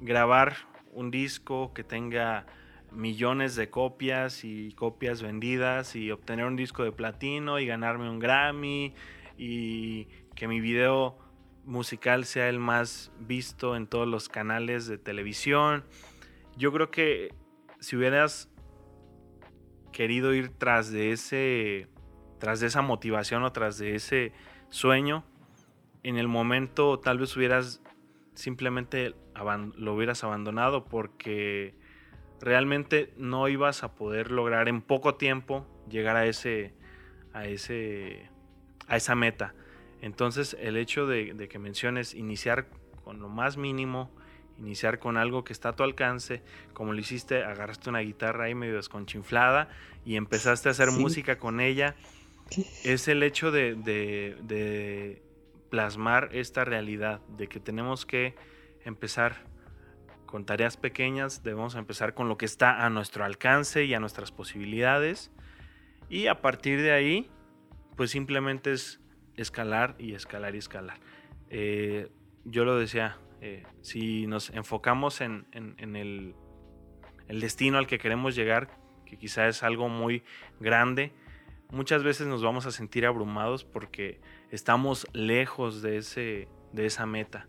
grabar 0.00 0.56
un 0.92 1.10
disco 1.10 1.72
que 1.74 1.84
tenga 1.84 2.46
millones 2.90 3.56
de 3.56 3.68
copias 3.68 4.44
y 4.44 4.72
copias 4.72 5.22
vendidas 5.22 5.96
y 5.96 6.10
obtener 6.10 6.46
un 6.46 6.56
disco 6.56 6.84
de 6.84 6.92
platino 6.92 7.58
y 7.58 7.66
ganarme 7.66 8.08
un 8.08 8.18
Grammy 8.18 8.94
y 9.36 10.06
que 10.34 10.48
mi 10.48 10.60
video 10.60 11.18
musical 11.64 12.24
sea 12.24 12.48
el 12.48 12.58
más 12.58 13.12
visto 13.18 13.76
en 13.76 13.86
todos 13.86 14.06
los 14.06 14.28
canales 14.28 14.86
de 14.86 14.98
televisión. 14.98 15.84
Yo 16.56 16.72
creo 16.72 16.90
que 16.90 17.34
si 17.80 17.96
hubieras 17.96 18.48
querido 19.92 20.32
ir 20.34 20.50
tras 20.50 20.90
de 20.90 21.12
ese 21.12 21.88
tras 22.38 22.60
de 22.60 22.66
esa 22.66 22.82
motivación 22.82 23.44
o 23.44 23.52
tras 23.52 23.78
de 23.78 23.94
ese 23.94 24.32
sueño, 24.68 25.24
en 26.02 26.18
el 26.18 26.28
momento 26.28 26.98
tal 26.98 27.18
vez 27.18 27.34
hubieras 27.36 27.82
simplemente 28.36 29.14
lo 29.76 29.94
hubieras 29.94 30.22
abandonado 30.22 30.84
porque 30.84 31.74
realmente 32.40 33.12
no 33.16 33.48
ibas 33.48 33.82
a 33.82 33.94
poder 33.94 34.30
lograr 34.30 34.68
en 34.68 34.82
poco 34.82 35.16
tiempo 35.16 35.66
llegar 35.88 36.16
a 36.16 36.26
ese 36.26 36.74
a 37.32 37.46
ese 37.46 38.30
a 38.86 38.96
esa 38.96 39.14
meta. 39.14 39.54
Entonces 40.00 40.56
el 40.60 40.76
hecho 40.76 41.06
de, 41.06 41.34
de 41.34 41.48
que 41.48 41.58
menciones 41.58 42.14
iniciar 42.14 42.68
con 43.02 43.20
lo 43.20 43.28
más 43.28 43.56
mínimo, 43.56 44.10
iniciar 44.58 44.98
con 44.98 45.16
algo 45.16 45.42
que 45.42 45.52
está 45.52 45.70
a 45.70 45.72
tu 45.76 45.82
alcance, 45.82 46.42
como 46.72 46.92
lo 46.92 47.00
hiciste, 47.00 47.42
agarraste 47.42 47.90
una 47.90 48.00
guitarra 48.00 48.44
ahí 48.44 48.54
medio 48.54 48.76
desconchinflada 48.76 49.68
y 50.04 50.16
empezaste 50.16 50.68
a 50.68 50.72
hacer 50.72 50.92
música 50.92 51.38
con 51.38 51.60
ella 51.60 51.96
es 52.84 53.08
el 53.08 53.22
hecho 53.22 53.50
de, 53.50 55.22
plasmar 55.70 56.30
esta 56.32 56.64
realidad, 56.64 57.20
de 57.28 57.48
que 57.48 57.60
tenemos 57.60 58.06
que 58.06 58.34
empezar 58.84 59.44
con 60.26 60.44
tareas 60.44 60.76
pequeñas, 60.76 61.42
debemos 61.42 61.76
empezar 61.76 62.14
con 62.14 62.28
lo 62.28 62.36
que 62.36 62.44
está 62.44 62.84
a 62.84 62.90
nuestro 62.90 63.24
alcance 63.24 63.84
y 63.84 63.94
a 63.94 64.00
nuestras 64.00 64.32
posibilidades. 64.32 65.30
Y 66.08 66.26
a 66.26 66.40
partir 66.40 66.82
de 66.82 66.92
ahí, 66.92 67.30
pues 67.96 68.10
simplemente 68.10 68.72
es 68.72 69.00
escalar 69.36 69.94
y 69.98 70.14
escalar 70.14 70.54
y 70.54 70.58
escalar. 70.58 70.98
Eh, 71.48 72.10
yo 72.44 72.64
lo 72.64 72.76
decía, 72.76 73.18
eh, 73.40 73.64
si 73.82 74.26
nos 74.26 74.50
enfocamos 74.50 75.20
en, 75.20 75.46
el, 75.52 76.34
el, 77.28 77.40
destino 77.40 77.78
al 77.78 77.86
que 77.86 77.98
queremos 77.98 78.34
llegar, 78.34 78.68
que 79.04 79.16
quizá 79.16 79.48
es 79.48 79.62
algo 79.62 79.88
muy 79.88 80.22
grande, 80.60 81.12
muchas 81.70 82.02
veces 82.02 82.26
nos 82.26 82.42
vamos 82.42 82.66
a 82.66 82.70
sentir 82.70 83.06
abrumados 83.06 83.64
porque 83.64 84.20
estamos 84.50 85.06
lejos 85.12 85.82
de, 85.82 85.98
ese, 85.98 86.48
de 86.72 86.86
esa 86.86 87.06
meta. 87.06 87.48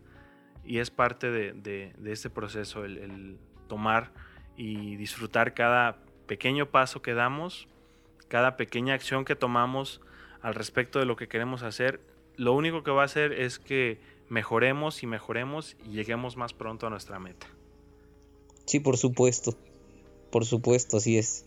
Y 0.63 0.79
es 0.79 0.89
parte 0.89 1.31
de, 1.31 1.53
de, 1.53 2.11
este 2.11 2.29
proceso, 2.29 2.83
el, 2.83 3.37
tomar 3.67 4.11
y 4.55 4.95
disfrutar 4.95 5.53
cada 5.53 5.99
pequeño 6.25 6.69
paso 6.71 7.01
que 7.01 7.13
damos, 7.13 7.67
cada 8.27 8.57
pequeña 8.57 8.93
acción 8.93 9.23
que 9.25 9.35
tomamos 9.35 10.01
al 10.41 10.55
respecto 10.55 10.99
de 10.99 11.05
lo 11.05 11.15
que 11.15 11.27
queremos 11.27 11.63
hacer. 11.63 12.01
Lo 12.35 12.53
único 12.53 12.83
que 12.83 12.91
va 12.91 13.03
a 13.03 13.05
hacer 13.05 13.33
es 13.33 13.59
que 13.59 13.99
mejoremos 14.29 15.03
y 15.03 15.07
mejoremos 15.07 15.77
y 15.85 15.91
lleguemos 15.91 16.37
más 16.37 16.53
pronto 16.53 16.87
a 16.87 16.89
nuestra 16.89 17.19
meta. 17.19 17.47
Sí, 18.65 18.79
por 18.79 18.97
supuesto. 18.97 19.55
Por 20.31 20.45
supuesto, 20.45 20.97
así 20.97 21.17
es. 21.17 21.45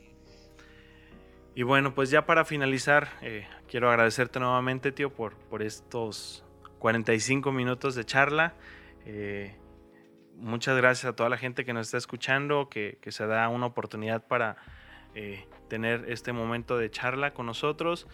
Y 1.54 1.64
bueno, 1.64 1.94
pues 1.94 2.10
ya 2.10 2.26
para 2.26 2.44
finalizar, 2.44 3.08
eh, 3.22 3.46
quiero 3.68 3.90
agradecerte 3.90 4.38
nuevamente, 4.38 4.92
tío, 4.92 5.10
por, 5.10 5.36
por 5.36 5.62
estos 5.62 6.44
45 6.78 7.50
minutos 7.50 7.96
de 7.96 8.04
charla. 8.04 8.54
Eh, 9.04 9.56
muchas 10.36 10.76
gracias 10.76 11.12
a 11.12 11.16
toda 11.16 11.28
la 11.28 11.36
gente 11.36 11.64
que 11.64 11.72
nos 11.72 11.88
está 11.88 11.98
escuchando, 11.98 12.68
que, 12.68 12.98
se 13.08 13.26
da 13.26 13.48
una 13.48 13.66
oportunidad 13.66 14.26
para 14.28 14.58
eh, 15.14 15.48
tener 15.68 16.04
este 16.08 16.32
momento 16.32 16.78
de 16.78 16.88
charla 16.90 17.34
con 17.34 17.46
nosotros. 17.46 18.06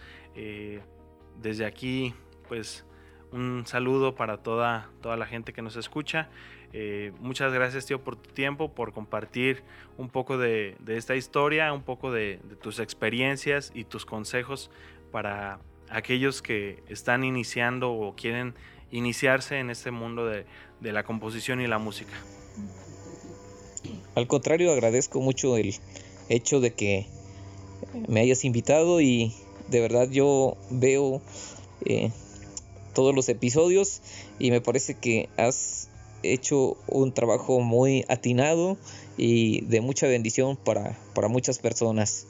desde 1.39 1.65
aquí, 1.65 2.15
pues 2.47 2.87
un 3.31 3.67
saludo 3.67 4.15
para 4.15 4.37
toda, 4.37 4.89
toda 5.01 5.15
la 5.15 5.27
gente 5.27 5.53
que 5.53 5.61
nos 5.61 5.75
escucha. 5.75 6.29
Eh, 6.73 7.11
muchas 7.19 7.53
gracias, 7.53 7.85
tío, 7.85 8.03
por 8.03 8.15
tu 8.15 8.31
tiempo, 8.31 8.73
por 8.73 8.93
compartir 8.93 9.63
un 9.97 10.09
poco 10.09 10.37
de, 10.37 10.75
esta 10.87 11.15
historia, 11.15 11.71
un 11.73 11.83
poco 11.83 12.11
de, 12.11 12.39
tus 12.61 12.79
experiencias 12.79 13.71
y 13.73 13.85
tus 13.85 14.05
consejos 14.05 14.69
para 15.11 15.59
aquellos 15.89 16.41
que 16.41 16.83
están 16.89 17.23
iniciando 17.23 17.91
o 17.91 18.15
quieren 18.15 18.53
iniciarse 18.91 19.59
en 19.59 19.69
este 19.69 19.91
mundo 19.91 20.25
de, 20.25 20.45
la 20.81 21.03
composición 21.03 21.61
y 21.61 21.67
la 21.67 21.77
música. 21.77 22.13
Al 24.15 24.27
contrario, 24.27 24.71
agradezco 24.71 25.21
mucho 25.21 25.57
el 25.57 25.73
hecho 26.29 26.59
de 26.59 26.73
que 26.73 27.07
me 28.07 28.21
hayas 28.21 28.43
invitado 28.43 28.99
y 29.01 29.33
de 29.69 29.81
verdad 29.81 30.09
yo 30.09 30.57
veo 30.69 31.21
eh, 31.85 32.11
todos 32.93 33.13
los 33.13 33.29
episodios 33.29 34.01
y 34.39 34.51
me 34.51 34.61
parece 34.61 34.95
que 34.95 35.29
has 35.37 35.86
hecho 36.23 36.77
un 36.87 37.13
trabajo 37.13 37.59
muy 37.59 38.05
atinado 38.09 38.77
y 39.17 39.61
de 39.65 39.81
mucha 39.81 40.07
bendición 40.07 40.57
para, 40.57 40.97
para 41.13 41.27
muchas 41.27 41.59
personas. 41.59 42.27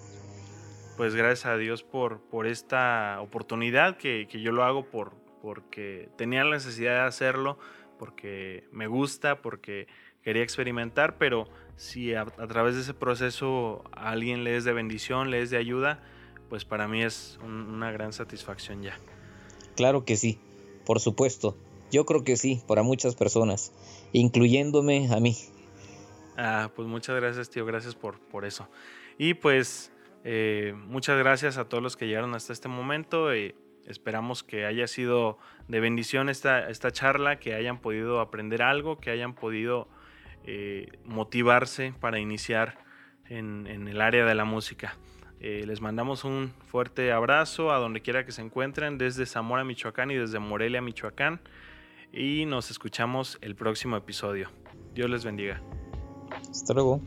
Pues 0.97 1.13
gracias 1.13 1.45
a 1.45 1.57
Dios 1.57 1.83
por, 1.83 2.19
por 2.21 2.47
esta 2.47 3.19
oportunidad 3.21 3.97
que, 3.97 4.27
que 4.29 4.41
yo 4.41 4.51
lo 4.51 4.63
hago 4.63 4.85
por, 4.85 5.13
porque 5.41 6.09
tenía 6.17 6.43
la 6.43 6.55
necesidad 6.55 7.01
de 7.01 7.07
hacerlo, 7.07 7.59
porque 7.99 8.63
me 8.71 8.87
gusta, 8.87 9.41
porque 9.41 9.87
quería 10.23 10.43
experimentar, 10.43 11.17
pero 11.17 11.47
si 11.77 12.13
a, 12.13 12.25
través 12.25 12.75
de 12.75 12.81
ese 12.81 12.93
proceso 12.93 13.83
a 13.93 14.09
alguien 14.09 14.43
le 14.43 14.57
es 14.57 14.65
de 14.65 14.73
bendición, 14.73 15.31
le 15.31 15.41
es 15.41 15.51
de 15.51 15.57
ayuda, 15.57 16.03
pues 16.49 16.65
para 16.65 16.87
mí 16.87 17.03
es 17.03 17.39
una 17.43 17.91
gran 17.91 18.11
satisfacción 18.11 18.81
ya. 18.81 18.97
Claro 19.75 20.03
que 20.03 20.17
sí, 20.17 20.39
por 20.85 20.99
supuesto. 20.99 21.55
Yo 21.91 22.05
creo 22.05 22.23
que 22.23 22.35
sí, 22.35 22.61
para 22.67 22.83
muchas 22.83 23.15
personas, 23.15 23.71
incluyéndome 24.11 25.09
a 25.13 25.19
mí. 25.19 25.35
Ah, 26.37 26.71
pues 26.75 26.87
muchas 26.87 27.15
gracias, 27.15 27.49
tío, 27.49 27.65
gracias 27.65 27.95
por, 27.95 28.19
por 28.19 28.45
eso. 28.45 28.67
Y 29.17 29.33
pues 29.33 29.91
eh, 30.23 30.73
muchas 30.75 31.17
gracias 31.17 31.57
a 31.57 31.69
todos 31.69 31.81
los 31.81 31.97
que 31.97 32.07
llegaron 32.07 32.35
hasta 32.35 32.53
este 32.53 32.67
momento. 32.67 33.31
esperamos 33.85 34.43
que 34.43 34.65
haya 34.65 34.85
sido 34.87 35.37
de 35.67 35.79
bendición 35.79 36.29
esta, 36.29 36.69
esta 36.69 36.91
charla, 36.91 37.39
que 37.39 37.53
hayan 37.53 37.79
podido 37.79 38.19
aprender 38.19 38.61
algo, 38.61 38.99
que 38.99 39.09
hayan 39.09 39.33
podido 39.33 39.87
eh, 40.43 40.87
motivarse 41.05 41.93
para 41.99 42.19
iniciar 42.19 42.77
en, 43.29 43.65
el 43.67 44.01
área 44.01 44.25
de 44.25 44.35
la 44.35 44.45
música. 44.45 44.97
Eh, 45.39 45.63
les 45.65 45.81
mandamos 45.81 46.23
un 46.23 46.53
fuerte 46.65 47.11
abrazo 47.11 47.71
a 47.71 47.77
donde 47.77 48.01
quiera 48.01 48.25
que 48.25 48.31
se 48.31 48.41
encuentren, 48.41 48.97
desde 48.97 49.25
Zamora, 49.25 49.63
Michoacán 49.63 50.11
y 50.11 50.15
desde 50.15 50.39
Morelia, 50.39 50.81
Michoacán. 50.81 51.41
Y 52.11 52.45
nos 52.45 52.71
escuchamos 52.71 53.37
el 53.41 53.55
próximo 53.55 53.97
episodio. 53.97 54.49
Dios 54.93 55.09
les 55.09 55.23
bendiga. 55.23 55.61
Hasta 56.49 56.73
luego. 56.73 57.01